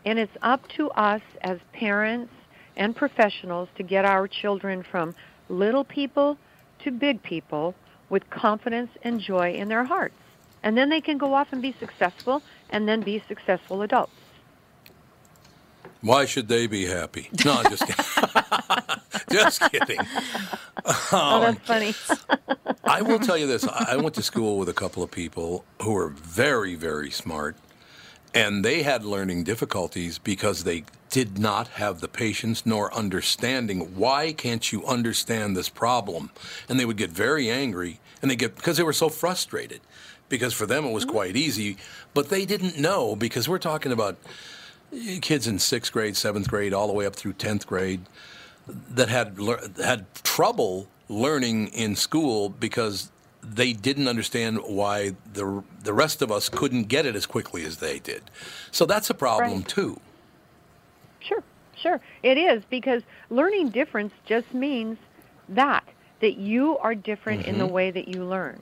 And 0.05 0.17
it's 0.17 0.37
up 0.41 0.67
to 0.69 0.89
us 0.91 1.21
as 1.41 1.59
parents 1.73 2.31
and 2.77 2.95
professionals 2.95 3.69
to 3.77 3.83
get 3.83 4.05
our 4.05 4.27
children 4.27 4.83
from 4.83 5.15
little 5.49 5.83
people 5.83 6.37
to 6.79 6.91
big 6.91 7.21
people 7.23 7.75
with 8.09 8.29
confidence 8.29 8.91
and 9.03 9.19
joy 9.19 9.53
in 9.53 9.67
their 9.67 9.83
hearts. 9.83 10.15
And 10.63 10.77
then 10.77 10.89
they 10.89 11.01
can 11.01 11.17
go 11.17 11.33
off 11.33 11.47
and 11.51 11.61
be 11.61 11.75
successful 11.79 12.41
and 12.69 12.87
then 12.87 13.01
be 13.01 13.23
successful 13.27 13.81
adults. 13.81 14.11
Why 16.01 16.25
should 16.25 16.47
they 16.47 16.67
be 16.67 16.85
happy? 16.85 17.29
No, 17.43 17.53
I'm 17.53 17.69
just 17.69 17.85
kidding. 17.87 18.05
just 19.31 19.61
kidding. 19.71 19.99
Oh, 21.11 21.39
that's 21.39 21.59
funny. 21.61 21.95
I 22.83 23.01
will 23.01 23.17
tell 23.17 23.37
you 23.37 23.47
this. 23.47 23.67
I 23.67 23.93
I 23.93 23.95
went 23.95 24.13
to 24.15 24.21
school 24.21 24.59
with 24.59 24.69
a 24.69 24.73
couple 24.73 25.01
of 25.01 25.09
people 25.09 25.65
who 25.81 25.93
were 25.93 26.09
very, 26.09 26.75
very 26.75 27.09
smart, 27.09 27.55
and 28.35 28.63
they 28.63 28.83
had 28.83 29.03
learning 29.03 29.45
difficulties 29.45 30.19
because 30.19 30.63
they 30.63 30.83
did 31.15 31.39
not 31.39 31.69
have 31.69 32.01
the 32.01 32.09
patience 32.09 32.65
nor 32.65 32.93
understanding. 32.93 33.95
Why 33.95 34.33
can't 34.33 34.69
you 34.73 34.85
understand 34.85 35.55
this 35.55 35.69
problem? 35.69 36.29
And 36.67 36.77
they 36.77 36.83
would 36.83 36.97
get 36.97 37.09
very 37.09 37.49
angry, 37.49 38.01
and 38.21 38.29
they 38.29 38.35
get 38.35 38.57
because 38.57 38.75
they 38.75 38.83
were 38.83 38.91
so 38.91 39.07
frustrated. 39.07 39.79
Because 40.27 40.53
for 40.53 40.65
them 40.65 40.83
it 40.83 40.91
was 40.91 41.05
quite 41.05 41.37
easy, 41.37 41.77
but 42.13 42.27
they 42.27 42.45
didn't 42.45 42.77
know 42.77 43.15
because 43.15 43.47
we're 43.47 43.59
talking 43.59 43.93
about 43.93 44.17
eh, 44.93 45.19
kids 45.21 45.47
in 45.47 45.57
sixth 45.57 45.93
grade, 45.93 46.17
seventh 46.17 46.49
grade, 46.49 46.73
all 46.73 46.87
the 46.87 46.93
way 46.93 47.05
up 47.05 47.15
through 47.15 47.31
tenth 47.31 47.65
grade 47.65 48.01
that 48.67 49.07
had 49.07 49.37
had 49.81 50.13
trouble 50.15 50.89
learning 51.07 51.69
in 51.69 51.95
school 51.95 52.49
because 52.49 53.09
they 53.41 53.71
didn't 53.71 54.09
understand 54.09 54.59
why 54.65 55.15
the 55.31 55.63
the 55.81 55.93
rest 55.93 56.21
of 56.21 56.29
us 56.29 56.49
couldn't 56.49 56.89
get 56.89 57.05
it 57.05 57.15
as 57.15 57.25
quickly 57.25 57.63
as 57.63 57.77
they 57.77 57.99
did. 57.99 58.23
So 58.71 58.85
that's 58.85 59.09
a 59.09 59.13
problem 59.13 59.59
Right. 59.59 59.67
too. 59.69 60.01
Sure, 61.27 61.43
sure. 61.81 62.01
It 62.23 62.37
is 62.37 62.63
because 62.69 63.03
learning 63.29 63.69
difference 63.69 64.13
just 64.25 64.53
means 64.53 64.97
that 65.49 65.83
that 66.21 66.37
you 66.37 66.77
are 66.77 66.95
different 66.95 67.45
in 67.45 67.57
the 67.57 67.65
mm-hmm. 67.65 67.73
way 67.73 67.91
that 67.91 68.07
you 68.07 68.23
learn. 68.23 68.61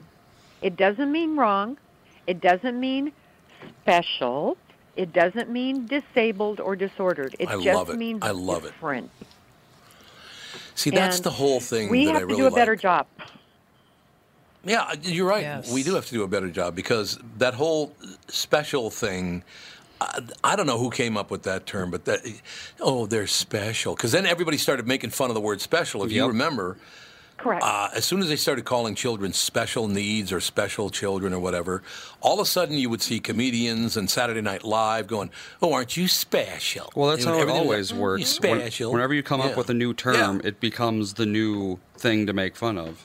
It 0.60 0.76
doesn't 0.76 1.10
mean 1.10 1.36
wrong. 1.36 1.76
It 2.26 2.40
doesn't 2.40 2.78
mean 2.78 3.12
special. 3.82 4.56
It 4.96 5.12
doesn't 5.12 5.50
mean 5.50 5.86
disabled 5.86 6.60
or 6.60 6.76
disordered. 6.76 7.36
It 7.38 7.48
I 7.48 7.54
just 7.54 7.66
love 7.66 7.90
it. 7.90 7.96
means 7.96 8.20
I 8.22 8.30
love 8.30 8.64
it. 8.64 8.68
different. 8.68 9.10
See, 10.74 10.90
that's 10.90 11.16
And 11.16 11.24
the 11.24 11.30
whole 11.30 11.60
thing 11.60 11.88
We 11.88 12.06
that 12.06 12.14
have 12.14 12.22
I 12.22 12.24
really 12.24 12.36
to 12.36 12.42
do 12.42 12.46
a 12.46 12.50
better 12.50 12.72
like. 12.72 12.80
job. 12.80 13.06
Yeah, 14.64 14.92
you're 15.02 15.28
right. 15.28 15.42
Yes. 15.42 15.72
We 15.72 15.82
do 15.82 15.94
have 15.94 16.06
to 16.06 16.12
do 16.12 16.22
a 16.22 16.28
better 16.28 16.48
job 16.48 16.74
because 16.74 17.18
that 17.38 17.54
whole 17.54 17.94
special 18.28 18.90
thing. 18.90 19.44
I, 20.04 20.52
I 20.52 20.56
don't 20.56 20.66
know 20.66 20.78
who 20.78 20.90
came 20.90 21.16
up 21.16 21.30
with 21.30 21.42
that 21.44 21.66
term, 21.66 21.90
but 21.90 22.04
that 22.04 22.20
oh, 22.80 23.06
they're 23.06 23.26
special. 23.26 23.94
Because 23.94 24.12
then 24.12 24.26
everybody 24.26 24.56
started 24.58 24.86
making 24.86 25.10
fun 25.10 25.30
of 25.30 25.34
the 25.34 25.40
word 25.40 25.60
special. 25.60 26.04
If 26.04 26.12
you 26.12 26.26
remember, 26.26 26.76
Correct. 27.36 27.62
uh, 27.64 27.88
as 27.94 28.04
soon 28.04 28.20
as 28.20 28.28
they 28.28 28.36
started 28.36 28.64
calling 28.64 28.94
children 28.94 29.32
special 29.32 29.88
needs 29.88 30.32
or 30.32 30.40
special 30.40 30.88
children 30.90 31.32
or 31.32 31.40
whatever, 31.40 31.82
all 32.20 32.34
of 32.34 32.40
a 32.40 32.46
sudden 32.48 32.76
you 32.78 32.88
would 32.90 33.02
see 33.02 33.18
comedians 33.20 33.96
and 33.96 34.08
Saturday 34.10 34.40
Night 34.40 34.64
Live 34.64 35.06
going, 35.06 35.30
"Oh, 35.62 35.72
aren't 35.72 35.96
you 35.96 36.06
special?" 36.08 36.90
Well, 36.94 37.10
that's 37.10 37.24
You 37.24 37.32
know, 37.32 37.38
how 37.38 37.44
it 37.44 37.50
always 37.50 37.90
like, 37.92 38.00
works. 38.00 38.38
"You 38.42 38.50
When- 38.50 38.92
whenever 38.92 39.14
you 39.14 39.22
come 39.22 39.40
Yeah. 39.40 39.46
up 39.46 39.56
with 39.56 39.68
a 39.70 39.74
new 39.74 39.94
term, 39.94 40.40
Yeah. 40.42 40.48
it 40.48 40.60
becomes 40.60 41.14
the 41.14 41.26
new 41.26 41.78
thing 41.96 42.26
to 42.26 42.32
make 42.32 42.56
fun 42.56 42.78
of. 42.78 43.02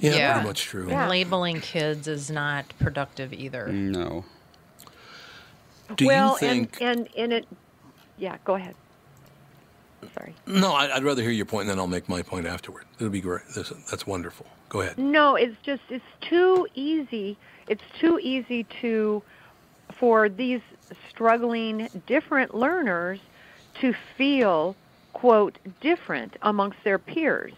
yeah, 0.00 0.14
Yeah. 0.14 0.32
pretty 0.34 0.46
much 0.48 0.62
true. 0.62 0.88
Yeah. 0.88 1.08
Labeling 1.08 1.60
kids 1.60 2.06
is 2.06 2.30
not 2.30 2.66
productive 2.78 3.32
either. 3.32 3.66
No. 3.68 4.24
Do 5.96 6.06
well, 6.06 6.32
you 6.32 6.38
think? 6.38 6.78
and 6.80 6.98
and 6.98 7.08
in 7.14 7.32
it, 7.32 7.48
yeah. 8.18 8.36
Go 8.44 8.54
ahead. 8.54 8.74
Sorry. 10.14 10.34
no, 10.46 10.72
I- 10.72 10.94
I'd 10.94 11.02
rather 11.02 11.22
hear 11.22 11.30
your 11.30 11.46
point, 11.46 11.62
and 11.62 11.70
then 11.70 11.78
I'll 11.78 11.86
make 11.88 12.08
my 12.08 12.22
point 12.22 12.46
afterward. 12.46 12.84
It'll 12.98 13.10
be 13.10 13.20
great. 13.20 13.42
That's, 13.54 13.70
that's 13.90 14.06
wonderful. 14.06 14.46
Go 14.68 14.80
ahead. 14.82 14.98
No, 14.98 15.34
it's 15.34 15.56
just 15.62 15.82
it's 15.88 16.04
too 16.20 16.68
easy. 16.74 17.36
It's 17.68 17.82
too 17.98 18.18
easy 18.22 18.64
to 18.80 19.22
for 19.98 20.28
these 20.28 20.60
struggling 21.10 21.88
different 22.06 22.54
learners 22.54 23.18
to 23.80 23.94
feel, 24.16 24.76
quote, 25.12 25.58
different 25.80 26.36
amongst 26.42 26.78
their 26.84 26.98
peers. 26.98 27.52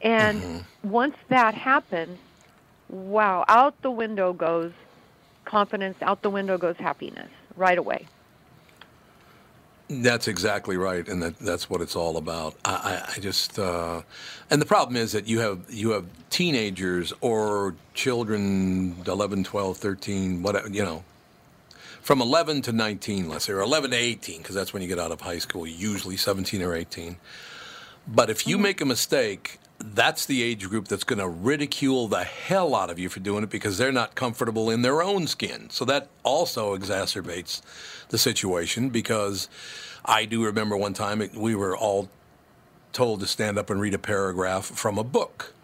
And 0.00 0.40
mm-hmm. 0.40 0.90
once 0.90 1.16
that 1.28 1.54
happens, 1.54 2.18
wow, 2.88 3.44
out 3.48 3.80
the 3.82 3.90
window 3.90 4.32
goes 4.32 4.72
confidence, 5.44 5.96
out 6.02 6.22
the 6.22 6.30
window 6.30 6.56
goes 6.58 6.76
happiness 6.76 7.30
right 7.56 7.78
away. 7.78 8.06
That's 9.88 10.26
exactly 10.26 10.76
right, 10.78 11.06
and 11.06 11.22
that, 11.22 11.38
that's 11.38 11.68
what 11.68 11.82
it's 11.82 11.96
all 11.96 12.16
about. 12.16 12.54
I, 12.64 12.72
I, 12.72 13.12
I 13.16 13.20
just, 13.20 13.58
uh, 13.58 14.02
and 14.50 14.62
the 14.62 14.66
problem 14.66 14.96
is 14.96 15.12
that 15.12 15.26
you 15.26 15.40
have 15.40 15.66
you 15.68 15.90
have 15.90 16.06
teenagers 16.30 17.12
or 17.20 17.74
children, 17.92 18.96
11, 19.06 19.44
12, 19.44 19.76
13, 19.76 20.42
whatever, 20.42 20.68
you 20.70 20.82
know, 20.82 21.04
from 22.00 22.22
11 22.22 22.62
to 22.62 22.72
19, 22.72 23.28
let's 23.28 23.44
say, 23.44 23.52
or 23.52 23.60
11 23.60 23.90
to 23.90 23.96
18, 23.96 24.38
because 24.38 24.54
that's 24.54 24.72
when 24.72 24.82
you 24.82 24.88
get 24.88 24.98
out 24.98 25.12
of 25.12 25.20
high 25.20 25.38
school, 25.38 25.66
usually 25.66 26.16
17 26.16 26.62
or 26.62 26.74
18. 26.74 27.16
But 28.08 28.30
if 28.30 28.46
you 28.46 28.56
mm-hmm. 28.56 28.62
make 28.62 28.80
a 28.80 28.86
mistake 28.86 29.58
that's 29.84 30.26
the 30.26 30.42
age 30.42 30.68
group 30.68 30.88
that's 30.88 31.04
going 31.04 31.18
to 31.18 31.28
ridicule 31.28 32.08
the 32.08 32.24
hell 32.24 32.74
out 32.74 32.90
of 32.90 32.98
you 32.98 33.08
for 33.08 33.20
doing 33.20 33.42
it 33.42 33.50
because 33.50 33.78
they're 33.78 33.92
not 33.92 34.14
comfortable 34.14 34.70
in 34.70 34.82
their 34.82 35.02
own 35.02 35.26
skin. 35.26 35.70
So 35.70 35.84
that 35.86 36.08
also 36.22 36.76
exacerbates 36.76 37.60
the 38.08 38.18
situation 38.18 38.90
because 38.90 39.48
I 40.04 40.24
do 40.24 40.44
remember 40.44 40.76
one 40.76 40.94
time 40.94 41.22
we 41.34 41.54
were 41.54 41.76
all 41.76 42.08
told 42.92 43.20
to 43.20 43.26
stand 43.26 43.58
up 43.58 43.70
and 43.70 43.80
read 43.80 43.94
a 43.94 43.98
paragraph 43.98 44.66
from 44.66 44.98
a 44.98 45.04
book. 45.04 45.54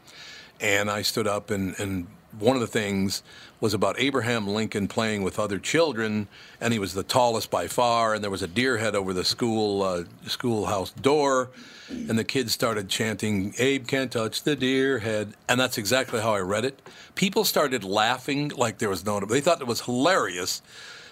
And 0.60 0.90
I 0.90 1.02
stood 1.02 1.26
up 1.26 1.50
and, 1.50 1.78
and 1.78 2.06
one 2.38 2.56
of 2.56 2.60
the 2.60 2.66
things 2.66 3.22
was 3.60 3.74
about 3.74 3.98
Abraham 3.98 4.46
Lincoln 4.46 4.86
playing 4.86 5.22
with 5.22 5.38
other 5.38 5.58
children, 5.58 6.28
and 6.60 6.72
he 6.72 6.78
was 6.78 6.94
the 6.94 7.02
tallest 7.02 7.50
by 7.50 7.66
far. 7.66 8.14
And 8.14 8.22
there 8.22 8.30
was 8.30 8.42
a 8.42 8.48
deer 8.48 8.78
head 8.78 8.94
over 8.94 9.12
the 9.12 9.24
school 9.24 9.82
uh, 9.82 10.04
schoolhouse 10.26 10.90
door, 10.90 11.50
and 11.88 12.18
the 12.18 12.24
kids 12.24 12.52
started 12.52 12.88
chanting, 12.88 13.54
"Abe 13.58 13.86
can't 13.86 14.12
touch 14.12 14.42
the 14.42 14.54
deer 14.54 15.00
head," 15.00 15.34
and 15.48 15.60
that's 15.60 15.78
exactly 15.78 16.20
how 16.20 16.34
I 16.34 16.40
read 16.40 16.64
it. 16.64 16.80
People 17.14 17.44
started 17.44 17.82
laughing 17.82 18.50
like 18.50 18.78
there 18.78 18.90
was 18.90 19.04
no. 19.04 19.20
They 19.20 19.40
thought 19.40 19.60
it 19.60 19.66
was 19.66 19.82
hilarious, 19.82 20.62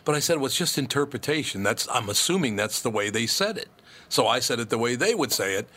but 0.05 0.15
I 0.15 0.21
said, 0.21 0.37
"Well, 0.37 0.47
it's 0.47 0.57
just 0.57 0.79
interpretation. 0.79 1.63
That's 1.63 1.89
I'm 1.91 2.09
assuming 2.09 2.57
that's 2.57 2.81
the 2.81 2.91
way 2.91 3.11
they 3.11 3.27
said 3.27 3.59
it." 3.59 3.69
So 4.09 4.29
I 4.29 4.39
said 4.39 4.61
it 4.61 4.71
the 4.71 4.79
way 4.79 4.95
they 4.95 5.15
would 5.15 5.33
say 5.33 5.55
it. 5.55 5.69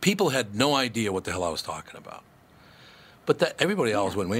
People 0.00 0.30
had 0.30 0.54
no 0.54 0.74
idea 0.74 1.12
what 1.12 1.24
the 1.24 1.32
hell 1.32 1.44
I 1.44 1.50
was 1.50 1.60
talking 1.60 1.96
about. 1.98 2.22
But 3.28 3.40
that 3.40 3.56
everybody 3.58 3.92
else 3.92 4.16
went 4.16 4.30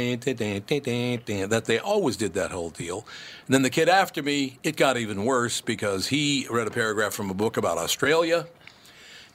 that 1.50 1.64
they 1.66 1.78
always 1.78 2.16
did 2.16 2.32
that 2.32 2.52
whole 2.52 2.70
deal. 2.70 3.04
And 3.44 3.54
then 3.54 3.60
the 3.60 3.68
kid 3.68 3.86
after 3.86 4.22
me, 4.22 4.58
it 4.62 4.78
got 4.78 4.96
even 4.96 5.26
worse 5.26 5.60
because 5.60 6.06
he 6.06 6.46
read 6.48 6.66
a 6.66 6.70
paragraph 6.70 7.12
from 7.12 7.28
a 7.28 7.34
book 7.34 7.58
about 7.58 7.76
Australia, 7.76 8.46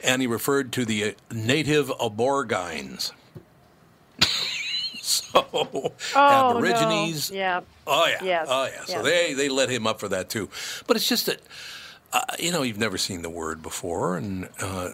and 0.04 0.24
he 0.24 0.28
referred 0.28 0.72
to 0.72 0.86
the 0.86 1.16
native 1.32 1.92
aborigines. 2.02 3.14
so 5.04 5.46
oh, 6.16 6.50
Aborigines. 6.50 7.30
No. 7.30 7.38
Yeah. 7.38 7.62
Oh 7.86 8.08
yeah. 8.08 8.24
Yes. 8.24 8.48
Oh 8.50 8.66
yeah. 8.66 8.86
So 8.86 8.94
yes. 8.96 9.04
they 9.04 9.34
they 9.34 9.50
let 9.50 9.70
him 9.70 9.86
up 9.86 10.00
for 10.00 10.08
that 10.08 10.30
too. 10.32 10.50
But 10.88 10.98
it's 10.98 11.08
just 11.08 11.28
that. 11.28 11.40
Uh, 12.12 12.22
you 12.40 12.52
know, 12.52 12.64
you've 12.64 12.80
never 12.80 12.98
seen 12.98 13.22
the 13.22 13.30
word 13.30 13.62
before, 13.62 14.18
and 14.18 14.50
uh, 14.60 14.90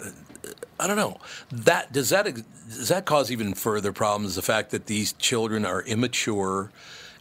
I 0.80 0.88
don't 0.88 0.98
know. 0.98 1.18
That 1.52 1.92
does 1.92 2.10
that 2.10 2.26
does 2.26 2.88
that 2.88 3.06
cause 3.06 3.32
even 3.32 3.54
further 3.54 3.92
problems? 3.92 4.36
The 4.36 4.42
fact 4.42 4.72
that 4.72 4.86
these 4.86 5.14
children 5.14 5.66
are 5.66 5.82
immature 5.84 6.72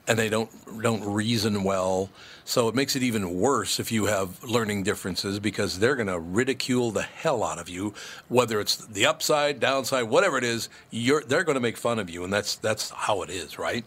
and 0.06 0.18
they 0.18 0.28
don't 0.28 0.50
don't 0.82 1.04
reason 1.04 1.64
well. 1.64 2.10
So 2.44 2.68
it 2.68 2.74
makes 2.74 2.96
it 2.96 3.02
even 3.02 3.38
worse 3.38 3.78
if 3.78 3.92
you 3.92 4.06
have 4.06 4.42
learning 4.42 4.84
differences 4.84 5.38
because 5.38 5.80
they're 5.80 5.96
going 5.96 6.08
to 6.08 6.18
ridicule 6.18 6.90
the 6.90 7.02
hell 7.02 7.44
out 7.44 7.58
of 7.58 7.68
you, 7.68 7.92
whether 8.28 8.58
it's 8.58 8.76
the 8.76 9.04
upside, 9.04 9.60
downside, 9.60 10.04
whatever 10.04 10.38
it 10.38 10.44
is. 10.44 10.70
You're 10.90 11.22
they're 11.22 11.44
going 11.44 11.56
to 11.56 11.60
make 11.60 11.76
fun 11.76 11.98
of 11.98 12.08
you, 12.08 12.24
and 12.24 12.32
that's 12.32 12.56
that's 12.56 12.90
how 12.90 13.22
it 13.22 13.30
is, 13.30 13.58
right? 13.58 13.84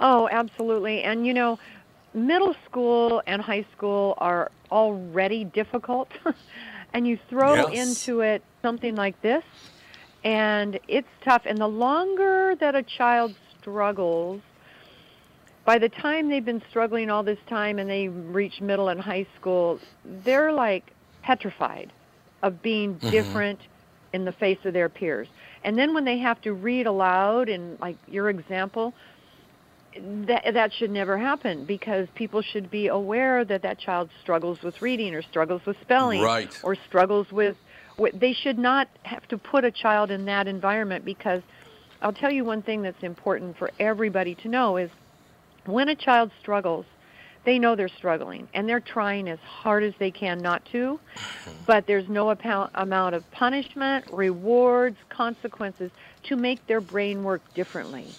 Oh, 0.00 0.28
absolutely. 0.30 1.02
And 1.02 1.26
you 1.26 1.34
know, 1.34 1.58
middle 2.14 2.54
school 2.64 3.22
and 3.26 3.42
high 3.42 3.66
school 3.76 4.14
are 4.18 4.50
already 4.70 5.44
difficult. 5.44 6.08
and 6.92 7.06
you 7.06 7.18
throw 7.28 7.68
yes. 7.68 7.88
into 7.88 8.20
it 8.20 8.42
something 8.62 8.94
like 8.94 9.20
this, 9.22 9.44
and 10.24 10.78
it's 10.88 11.08
tough. 11.24 11.42
And 11.46 11.58
the 11.58 11.68
longer 11.68 12.54
that 12.60 12.74
a 12.74 12.82
child 12.82 13.34
struggles, 13.60 14.40
by 15.64 15.78
the 15.78 15.88
time 15.88 16.28
they've 16.28 16.44
been 16.44 16.62
struggling 16.70 17.10
all 17.10 17.22
this 17.22 17.38
time 17.48 17.78
and 17.78 17.88
they 17.88 18.08
reach 18.08 18.60
middle 18.60 18.88
and 18.88 19.00
high 19.00 19.26
school, 19.38 19.78
they're 20.04 20.52
like 20.52 20.92
petrified 21.22 21.92
of 22.42 22.62
being 22.62 22.94
mm-hmm. 22.94 23.10
different 23.10 23.60
in 24.12 24.24
the 24.24 24.32
face 24.32 24.58
of 24.64 24.72
their 24.72 24.88
peers. 24.88 25.28
And 25.62 25.78
then 25.78 25.94
when 25.94 26.04
they 26.04 26.18
have 26.18 26.40
to 26.42 26.52
read 26.52 26.86
aloud, 26.86 27.48
in 27.48 27.76
like 27.80 27.96
your 28.08 28.30
example, 28.30 28.94
that 29.94 30.54
that 30.54 30.72
should 30.72 30.90
never 30.90 31.18
happen 31.18 31.64
because 31.64 32.06
people 32.14 32.42
should 32.42 32.70
be 32.70 32.86
aware 32.86 33.44
that 33.44 33.62
that 33.62 33.78
child 33.78 34.08
struggles 34.22 34.62
with 34.62 34.80
reading 34.80 35.14
or 35.14 35.22
struggles 35.22 35.62
with 35.66 35.76
spelling 35.80 36.20
right. 36.20 36.50
or 36.62 36.76
struggles 36.88 37.26
with, 37.32 37.56
with 37.98 38.18
they 38.18 38.32
should 38.32 38.58
not 38.58 38.88
have 39.02 39.26
to 39.28 39.36
put 39.36 39.64
a 39.64 39.70
child 39.70 40.10
in 40.10 40.24
that 40.26 40.46
environment 40.46 41.04
because 41.04 41.42
I'll 42.02 42.12
tell 42.12 42.30
you 42.30 42.44
one 42.44 42.62
thing 42.62 42.82
that's 42.82 43.02
important 43.02 43.58
for 43.58 43.70
everybody 43.80 44.34
to 44.36 44.48
know 44.48 44.76
is 44.76 44.90
when 45.66 45.88
a 45.88 45.96
child 45.96 46.30
struggles 46.40 46.86
they 47.44 47.58
know 47.58 47.74
they're 47.74 47.88
struggling 47.88 48.46
and 48.54 48.68
they're 48.68 48.80
trying 48.80 49.26
as 49.28 49.38
hard 49.40 49.82
as 49.82 49.94
they 49.98 50.10
can 50.10 50.38
not 50.38 50.62
to 50.70 51.00
but 51.66 51.86
there's 51.88 52.08
no 52.08 52.30
amount 52.30 53.14
of 53.14 53.28
punishment 53.32 54.04
rewards 54.12 54.96
consequences 55.08 55.90
to 56.22 56.36
make 56.36 56.64
their 56.68 56.80
brain 56.80 57.24
work 57.24 57.42
differently 57.54 58.14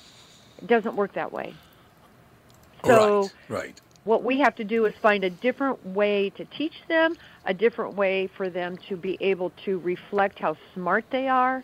it 0.62 0.68
doesn't 0.68 0.96
work 0.96 1.14
that 1.14 1.32
way. 1.32 1.54
So 2.86 3.22
right, 3.22 3.32
right. 3.50 3.82
what 4.06 4.24
we 4.24 4.40
have 4.40 4.56
to 4.56 4.64
do 4.64 4.86
is 4.86 4.94
find 5.02 5.24
a 5.24 5.30
different 5.30 5.86
way 5.86 6.32
to 6.32 6.46
teach 6.46 6.82
them, 6.88 7.16
a 7.46 7.54
different 7.54 7.96
way 7.96 8.28
for 8.28 8.50
them 8.50 8.78
to 8.90 8.96
be 8.96 9.18
able 9.22 9.52
to 9.66 9.80
reflect 9.80 10.40
how 10.40 10.58
smart 10.74 11.06
they 11.12 11.28
are. 11.28 11.64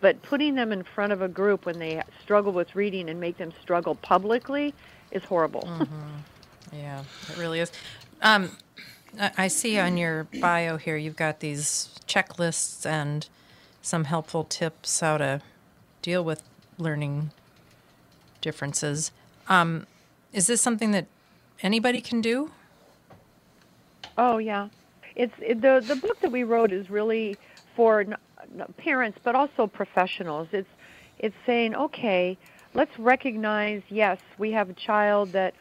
But 0.00 0.20
putting 0.22 0.54
them 0.54 0.72
in 0.72 0.82
front 0.82 1.12
of 1.12 1.22
a 1.22 1.28
group 1.28 1.66
when 1.66 1.78
they 1.78 2.02
struggle 2.22 2.52
with 2.52 2.76
reading 2.76 3.08
and 3.08 3.18
make 3.18 3.38
them 3.38 3.52
struggle 3.62 3.94
publicly 3.94 4.74
is 5.10 5.24
horrible. 5.24 5.62
Mm-hmm. 5.62 5.94
Yeah, 6.72 7.04
it 7.30 7.38
really 7.38 7.60
is. 7.60 7.70
Um, 8.20 8.50
I 9.38 9.46
see 9.48 9.78
on 9.78 9.96
your 9.96 10.24
bio 10.40 10.76
here 10.76 10.96
you've 10.96 11.16
got 11.16 11.38
these 11.38 11.90
checklists 12.06 12.84
and 12.84 13.28
some 13.82 14.04
helpful 14.04 14.44
tips 14.44 15.00
how 15.00 15.16
to 15.18 15.40
deal 16.02 16.24
with 16.24 16.42
learning 16.76 17.30
differences. 18.46 19.10
Um, 19.48 19.86
is 20.32 20.46
this 20.46 20.60
something 20.60 20.92
that 20.92 21.06
anybody 21.62 22.00
can 22.00 22.20
do? 22.20 22.50
Oh 24.16 24.38
yeah, 24.38 24.68
it's 25.16 25.34
it, 25.40 25.60
the 25.60 25.84
the 25.86 25.96
book 25.96 26.20
that 26.22 26.30
we 26.30 26.44
wrote 26.44 26.72
is 26.72 26.88
really 26.88 27.36
for 27.74 28.00
n- 28.00 28.14
parents, 28.78 29.18
but 29.24 29.34
also 29.34 29.66
professionals. 29.66 30.46
It's 30.52 30.68
it's 31.18 31.34
saying, 31.44 31.74
okay, 31.74 32.38
let's 32.74 32.96
recognize. 32.98 33.82
Yes, 33.88 34.18
we 34.38 34.52
have 34.52 34.70
a 34.70 34.74
child 34.74 35.32
that 35.32 35.52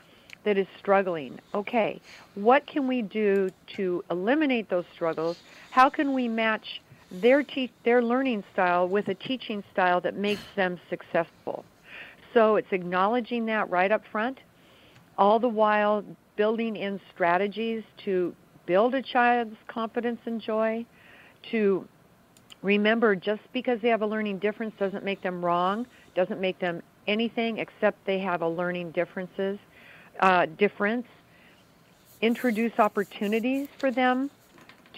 that 0.45 0.57
is 0.57 0.67
struggling. 0.77 1.39
Okay, 1.53 1.99
what 2.36 2.67
can 2.67 2.88
we 2.88 3.01
do 3.01 3.51
to 3.77 4.03
eliminate 4.11 4.69
those 4.69 4.86
struggles? 4.93 5.38
How 5.71 5.89
can 5.89 6.13
we 6.13 6.27
match 6.27 6.81
their 7.11 7.41
te- 7.41 7.73
their 7.83 8.01
learning 8.03 8.43
style 8.53 8.88
with 8.88 9.07
a 9.07 9.15
teaching 9.15 9.63
style 9.73 9.99
that 10.01 10.15
makes 10.15 10.43
them 10.55 10.79
successful? 10.89 11.65
So 12.36 12.57
it's 12.57 12.71
acknowledging 12.71 13.45
that 13.45 13.69
right 13.69 13.91
up 13.91 14.03
front, 14.11 14.39
all 15.17 15.39
the 15.39 15.47
while 15.47 16.03
building 16.36 16.75
in 16.75 16.99
strategies 17.13 17.81
to 18.03 18.36
build 18.65 18.93
a 18.93 19.01
child's 19.01 19.55
confidence 19.67 20.19
and 20.25 20.41
joy, 20.41 20.86
to 21.51 21.88
remember 22.61 23.15
just 23.15 23.41
because 23.53 23.79
they 23.81 23.88
have 23.88 24.01
a 24.01 24.05
learning 24.05 24.39
difference 24.39 24.73
doesn't 24.77 25.05
make 25.05 25.21
them 25.21 25.43
wrong, 25.43 25.88
doesn't 26.13 26.41
make 26.41 26.59
them 26.59 26.81
anything 27.07 27.59
except 27.59 28.05
they 28.05 28.19
have 28.19 28.41
a 28.41 28.49
learning 28.49 28.91
differences 28.91 29.57
uh, 30.19 30.45
difference. 30.57 31.07
Introduce 32.21 32.73
opportunities 32.79 33.67
for 33.79 33.91
them 33.91 34.29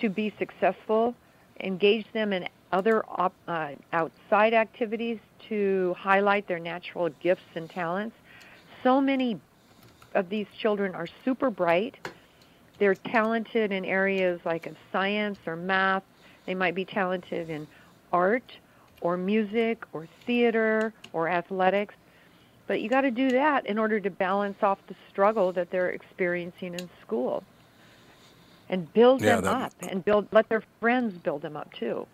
to 0.01 0.09
be 0.09 0.33
successful. 0.39 1.13
Engage 1.59 2.05
them 2.13 2.33
in 2.33 2.47
other 2.71 3.03
op, 3.07 3.33
uh, 3.47 3.71
outside 3.93 4.53
activities 4.53 5.19
to 5.49 5.95
highlight 5.97 6.47
their 6.47 6.59
natural 6.59 7.09
gifts 7.21 7.41
and 7.55 7.69
talents. 7.69 8.15
So 8.83 8.99
many 9.01 9.39
of 10.15 10.29
these 10.29 10.47
children 10.61 10.95
are 10.95 11.07
super 11.25 11.49
bright. 11.49 11.95
They're 12.79 12.95
talented 12.95 13.71
in 13.71 13.85
areas 13.85 14.39
like 14.45 14.71
science 14.91 15.37
or 15.45 15.55
math. 15.55 16.03
They 16.45 16.55
might 16.55 16.75
be 16.75 16.85
talented 16.85 17.49
in 17.49 17.67
art 18.11 18.51
or 19.01 19.17
music 19.17 19.83
or 19.93 20.07
theater 20.25 20.93
or 21.13 21.27
athletics. 21.29 21.95
But 22.67 22.81
you 22.81 22.89
got 22.89 23.01
to 23.01 23.11
do 23.11 23.31
that 23.31 23.65
in 23.65 23.77
order 23.77 23.99
to 23.99 24.09
balance 24.09 24.57
off 24.61 24.79
the 24.87 24.95
struggle 25.09 25.53
that 25.53 25.69
they're 25.71 25.89
experiencing 25.91 26.73
in 26.75 26.89
school. 27.01 27.43
and 28.69 28.91
build 28.91 29.21
Yeah, 29.21 29.35
them 29.35 29.43
that- 29.45 29.65
up 29.67 29.73
and 29.79 30.03
build 30.03 30.27
let 30.33 30.49
their 30.49 30.61
friends 30.81 31.17
build 31.23 31.41
them 31.41 31.55
up 31.55 31.71
too. 31.73 32.05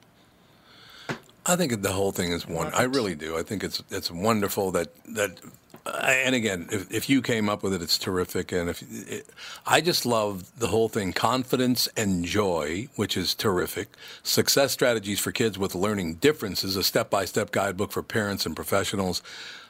I 1.45 1.55
think 1.55 1.81
the 1.81 1.91
whole 1.91 2.11
thing 2.11 2.31
is 2.31 2.47
one. 2.47 2.73
I 2.73 2.83
really 2.83 3.15
do. 3.15 3.37
I 3.37 3.43
think 3.43 3.63
it's 3.63 3.83
it's 3.91 4.09
wonderful 4.11 4.71
that 4.71 4.89
that. 5.15 5.39
I- 5.85 6.23
And 6.25 6.33
again, 6.33 6.67
if, 6.71 6.89
if 6.93 7.09
you 7.09 7.21
came 7.21 7.49
up 7.49 7.61
with 7.61 7.73
it, 7.73 7.81
it's 7.81 7.97
terrific. 7.97 8.53
And 8.53 8.69
if 8.69 8.81
it, 8.81 9.27
I 9.67 9.81
just 9.81 10.05
love 10.05 10.57
the 10.57 10.67
whole 10.67 10.87
thing, 10.87 11.11
confidence 11.11 11.89
and 11.97 12.23
joy, 12.23 12.87
which 12.95 13.17
is 13.17 13.35
terrific. 13.35 13.89
Success 14.23 14.71
strategies 14.71 15.19
for 15.19 15.33
kids 15.33 15.59
with 15.59 15.75
learning 15.75 16.15
differences, 16.21 16.77
a 16.77 16.83
step-by-step 16.83 17.51
guidebook 17.51 17.91
for 17.91 18.01
parents 18.01 18.45
and 18.45 18.55
professionals. 18.55 19.21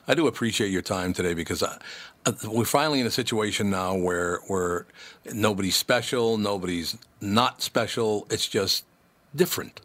I 0.08 0.14
do 0.14 0.28
appreciate 0.28 0.70
your 0.70 0.84
time 0.84 1.14
today 1.14 1.34
because 1.34 1.64
I, 1.64 1.80
uh, 2.28 2.34
we're 2.46 2.66
finally 2.66 3.00
in 3.00 3.08
a 3.08 3.12
situation 3.12 3.72
now 3.72 3.96
where 3.96 4.38
where 4.48 4.86
nobody's 5.34 5.76
special, 5.76 6.38
nobody's 6.38 6.96
not 7.22 7.64
special. 7.64 8.28
It's 8.30 8.48
just 8.48 8.86
different. 9.36 9.82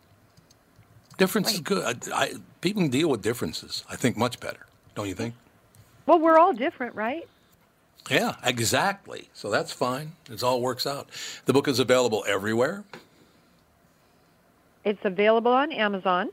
Difference 1.18 1.52
is 1.52 1.60
good. 1.60 1.84
I, 1.84 2.14
I, 2.14 2.32
people 2.60 2.82
can 2.82 2.90
deal 2.90 3.10
with 3.10 3.22
differences. 3.22 3.84
I 3.90 3.96
think 3.96 4.16
much 4.16 4.40
better, 4.40 4.66
don't 4.94 5.08
you 5.08 5.14
think? 5.14 5.34
Well, 6.06 6.18
we're 6.18 6.38
all 6.38 6.54
different, 6.54 6.94
right? 6.94 7.28
Yeah, 8.08 8.36
exactly. 8.42 9.28
So 9.34 9.50
that's 9.50 9.72
fine. 9.72 10.12
It 10.30 10.42
all 10.42 10.62
works 10.62 10.86
out. 10.86 11.08
The 11.44 11.52
book 11.52 11.68
is 11.68 11.80
available 11.80 12.24
everywhere. 12.26 12.84
It's 14.84 15.04
available 15.04 15.52
on 15.52 15.72
Amazon. 15.72 16.30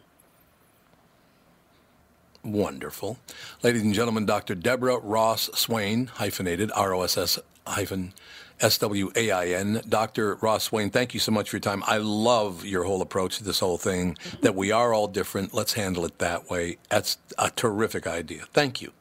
Wonderful. 2.43 3.17
Ladies 3.63 3.81
and 3.81 3.93
gentlemen, 3.93 4.25
Dr. 4.27 4.53
Deborah 4.53 4.99
Ross 4.99 5.49
Swain, 5.55 6.05
hyphenated, 6.05 6.71
R 6.75 6.93
O 6.93 7.01
S 7.01 7.17
S 7.17 7.39
hyphen 7.65 8.13
S 8.61 8.77
W 8.79 9.11
A 9.15 9.31
I 9.31 9.47
N. 9.47 9.81
Dr. 9.87 10.35
Ross 10.35 10.65
Swain, 10.65 10.89
thank 10.89 11.13
you 11.13 11.19
so 11.19 11.31
much 11.31 11.49
for 11.49 11.57
your 11.57 11.61
time. 11.61 11.83
I 11.85 11.97
love 11.97 12.65
your 12.65 12.83
whole 12.83 13.01
approach 13.01 13.37
to 13.37 13.43
this 13.43 13.59
whole 13.59 13.77
thing, 13.77 14.17
that 14.41 14.55
we 14.55 14.71
are 14.71 14.93
all 14.93 15.07
different. 15.07 15.53
Let's 15.53 15.73
handle 15.73 16.05
it 16.05 16.19
that 16.19 16.49
way. 16.49 16.77
That's 16.89 17.17
a 17.37 17.49
terrific 17.49 18.07
idea. 18.07 18.45
Thank 18.53 18.81
you. 18.81 18.91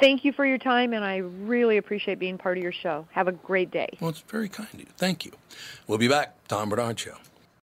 Thank 0.00 0.24
you 0.24 0.32
for 0.32 0.44
your 0.44 0.58
time, 0.58 0.92
and 0.92 1.04
I 1.04 1.18
really 1.18 1.76
appreciate 1.76 2.18
being 2.18 2.36
part 2.36 2.58
of 2.58 2.62
your 2.62 2.72
show. 2.72 3.06
Have 3.12 3.28
a 3.28 3.32
great 3.32 3.70
day. 3.70 3.88
Well, 4.00 4.10
it's 4.10 4.20
very 4.22 4.48
kind 4.48 4.68
of 4.72 4.80
you. 4.80 4.86
Thank 4.96 5.24
you. 5.24 5.32
We'll 5.86 5.98
be 5.98 6.08
back. 6.08 6.34
Tom 6.48 6.68
Barnard 6.68 6.98
Show. 6.98 7.14